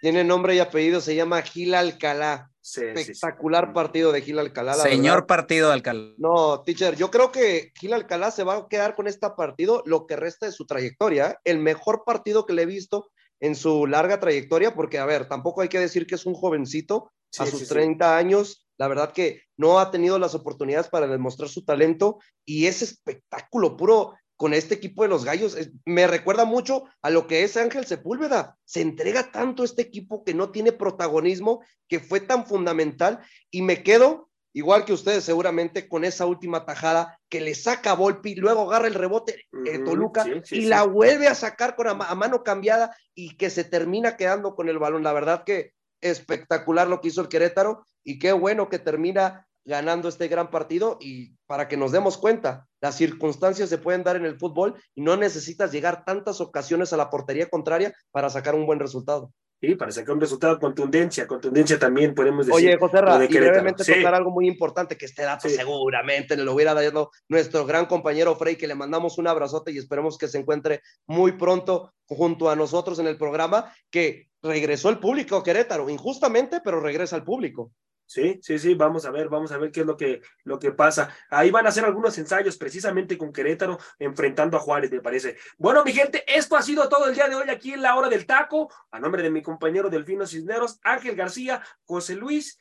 Tiene 0.04 0.26
nombre 0.26 0.54
y 0.54 0.60
apellido, 0.60 1.00
se 1.00 1.16
llama 1.16 1.42
Gil 1.44 1.74
Alcalá. 1.74 2.52
Espectacular 2.62 3.72
partido 3.72 4.12
de 4.12 4.22
Gil 4.22 4.38
Alcalá. 4.38 4.74
Señor 4.74 5.26
partido 5.26 5.70
de 5.70 5.76
Alcalá. 5.76 6.14
No, 6.18 6.62
teacher, 6.62 6.98
yo 6.98 7.10
creo 7.10 7.32
que 7.32 7.72
Gil 7.80 7.94
Alcalá 7.94 8.30
se 8.30 8.44
va 8.44 8.58
a 8.58 8.68
quedar 8.68 8.96
con 8.96 9.08
este 9.08 9.30
partido 9.30 9.82
lo 9.86 10.06
que 10.06 10.18
resta 10.18 10.46
de 10.46 10.52
su 10.52 10.66
trayectoria. 10.66 11.40
El 11.46 11.60
mejor 11.60 12.04
partido 12.06 12.46
que 12.46 12.52
le 12.52 12.64
he 12.64 12.66
visto 12.66 13.12
en 13.40 13.56
su 13.56 13.88
larga 13.88 14.20
trayectoria, 14.20 14.76
porque, 14.76 15.00
a 15.00 15.06
ver, 15.06 15.30
tampoco 15.30 15.62
hay 15.62 15.70
que 15.70 15.80
decir 15.80 16.06
que 16.06 16.16
es 16.16 16.26
un 16.26 16.34
jovencito 16.34 17.10
a 17.40 17.46
sus 17.46 17.70
30 17.70 18.18
años. 18.18 18.68
La 18.76 18.90
verdad 18.90 19.14
que 19.14 19.44
no 19.56 19.80
ha 19.80 19.90
tenido 19.90 20.20
las 20.20 20.36
oportunidades 20.36 20.90
para 20.90 21.08
demostrar 21.08 21.48
su 21.48 21.64
talento 21.64 22.20
y 22.44 22.66
ese 22.66 22.84
espectáculo 22.84 23.78
puro 23.78 24.16
con 24.44 24.54
este 24.54 24.76
equipo 24.76 25.04
de 25.04 25.08
los 25.08 25.24
Gallos. 25.24 25.58
Me 25.86 26.06
recuerda 26.06 26.44
mucho 26.44 26.84
a 27.02 27.10
lo 27.10 27.28
que 27.28 27.46
es 27.46 27.56
Ángel 27.56 27.86
Sepúlveda. 27.86 28.58
Se 28.66 28.82
entrega 28.82 29.32
tanto 29.32 29.64
este 29.64 29.82
equipo 29.82 30.26
que 30.26 30.34
no 30.34 30.52
tiene 30.52 30.74
protagonismo, 30.74 31.64
que 31.88 32.02
fue 32.02 32.20
tan 32.20 32.46
fundamental 32.46 33.22
y 33.50 33.62
me 33.62 33.84
quedo, 33.84 34.30
igual 34.52 34.84
que 34.84 34.92
ustedes 34.92 35.24
seguramente, 35.24 35.88
con 35.88 36.04
esa 36.04 36.26
última 36.26 36.66
tajada 36.66 37.18
que 37.30 37.40
le 37.40 37.56
saca 37.56 37.94
Volpi, 37.94 38.36
luego 38.36 38.64
agarra 38.64 38.88
el 38.88 38.96
rebote 38.96 39.46
eh, 39.66 39.80
Toluca 39.80 40.26
y 40.52 40.66
la 40.66 40.84
vuelve 40.84 41.30
a 41.30 41.36
sacar 41.36 41.78
con 41.78 41.88
a, 41.88 41.94
mano 41.94 42.44
cambiada 42.44 42.94
y 43.16 43.38
que 43.38 43.50
se 43.50 43.64
termina 43.64 44.18
quedando 44.18 44.56
con 44.56 44.68
el 44.68 44.78
balón. 44.78 45.04
La 45.04 45.14
verdad 45.14 45.46
que 45.46 45.72
espectacular 46.02 46.90
lo 46.90 47.00
que 47.00 47.08
hizo 47.08 47.22
el 47.22 47.30
Querétaro 47.30 47.86
y 48.04 48.20
qué 48.20 48.34
bueno 48.34 48.68
que 48.68 48.80
termina 48.80 49.48
ganando 49.66 50.10
este 50.10 50.28
gran 50.28 50.50
partido 50.50 50.98
y 51.00 51.36
para 51.46 51.68
que 51.68 51.78
nos 51.78 51.92
demos 51.92 52.18
cuenta, 52.18 52.68
las 52.82 52.96
circunstancias 52.96 53.70
se 53.70 53.78
pueden 53.78 54.04
dar 54.04 54.16
en 54.16 54.26
el 54.26 54.38
fútbol 54.38 54.76
y 54.96 55.02
no 55.02 55.16
necesitas 55.18 55.72
llegar 55.72 56.04
tantas 56.06 56.42
ocasiones 56.42 56.94
a 56.94 56.98
la 56.98 57.10
portería 57.10 57.50
contraria 57.50 57.94
para 58.12 58.30
sacar 58.30 58.56
un 58.56 58.66
buen 58.66 58.80
resultado. 58.80 59.32
Sí, 59.64 59.76
para 59.76 59.94
sacar 59.94 60.16
un 60.16 60.20
resultado, 60.20 60.60
contundencia, 60.60 61.26
contundencia 61.26 61.80
también 61.80 62.14
podemos 62.14 62.46
decir. 62.46 62.68
Oye, 62.68 62.78
José 62.78 63.00
Ra, 63.00 63.24
y 63.24 63.28
brevemente 63.30 63.86
tocar 63.86 64.14
algo 64.14 64.30
muy 64.30 64.46
importante, 64.46 64.98
que 64.98 65.06
este 65.06 65.24
dato 65.24 65.48
seguramente 65.48 66.36
lo 66.36 66.54
hubiera 66.54 66.74
dado 66.74 67.12
nuestro 67.30 67.66
gran 67.66 67.86
compañero 67.86 68.36
Frey, 68.36 68.58
que 68.58 68.68
le 68.68 68.76
mandamos 68.76 69.18
un 69.18 69.28
abrazote 69.28 69.72
y 69.72 69.78
esperemos 69.78 70.18
que 70.18 70.28
se 70.28 70.38
encuentre 70.38 70.82
muy 71.08 71.38
pronto 71.38 71.94
junto 72.10 72.50
a 72.50 72.58
nosotros 72.58 73.00
en 73.00 73.08
el 73.08 73.18
programa, 73.18 73.74
que 73.90 74.28
regresó 74.42 74.90
el 74.90 75.00
público 75.00 75.42
Querétaro, 75.42 75.90
injustamente, 75.90 76.60
pero 76.62 76.82
regresa 76.82 77.16
al 77.16 77.24
público. 77.24 77.72
Sí, 78.06 78.40
sí, 78.42 78.60
sí, 78.60 78.76
vamos 78.76 79.06
a 79.06 79.12
ver, 79.12 79.30
vamos 79.30 79.52
a 79.52 79.58
ver 79.58 79.72
qué 79.72 79.82
es 79.82 79.86
lo 79.86 79.98
que, 79.98 80.22
lo 80.44 80.60
que 80.60 80.72
pasa. 80.72 81.10
Ahí 81.30 81.52
van 81.52 81.66
a 81.66 81.70
hacer 81.70 81.86
algunos 81.86 82.18
ensayos 82.18 82.58
precisamente 82.58 83.18
con 83.18 83.34
Querétaro 83.34 83.80
enfrentando 84.00 84.58
a 84.58 84.60
Juárez, 84.60 84.92
me 84.92 85.02
parece. 85.02 85.38
Bueno, 85.58 85.84
mi 85.84 85.94
gente, 85.94 86.24
esto 86.28 86.56
ha 86.56 86.62
sido 86.62 86.88
todo 86.90 87.08
el 87.08 87.16
día 87.16 87.28
de 87.28 87.36
hoy 87.36 87.50
aquí 87.50 87.74
en 87.74 87.82
la 87.82 87.96
hora 87.96 88.10
del 88.10 88.26
taco. 88.26 88.72
A 88.92 89.00
nombre 89.00 89.24
de 89.24 89.30
mi 89.30 89.42
compañero 89.42 89.90
Delfino 89.90 90.28
Cisneros, 90.28 90.80
Ángel 90.84 91.16
García, 91.16 91.64
José 91.86 92.16
Luis. 92.16 92.60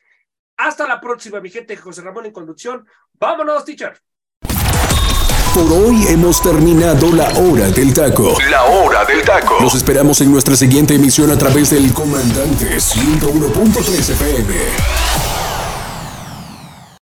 Hasta 0.57 0.87
la 0.87 1.01
próxima, 1.01 1.39
mi 1.39 1.49
gente, 1.49 1.75
José 1.75 2.01
Ramón 2.01 2.25
en 2.25 2.31
conducción. 2.31 2.87
Vámonos, 3.13 3.65
teacher. 3.65 4.01
Por 5.53 5.71
hoy 5.71 6.07
hemos 6.07 6.41
terminado 6.41 7.11
la 7.11 7.29
hora 7.37 7.69
del 7.69 7.93
taco. 7.93 8.35
La 8.49 8.63
hora 8.63 9.05
del 9.05 9.21
taco. 9.21 9.57
Los 9.61 9.75
esperamos 9.75 10.19
en 10.21 10.31
nuestra 10.31 10.55
siguiente 10.55 10.95
emisión 10.95 11.29
a 11.29 11.37
través 11.37 11.69
del 11.69 11.93
Comandante 11.93 12.77
101.3 12.77 14.09
FM. 14.09 15.12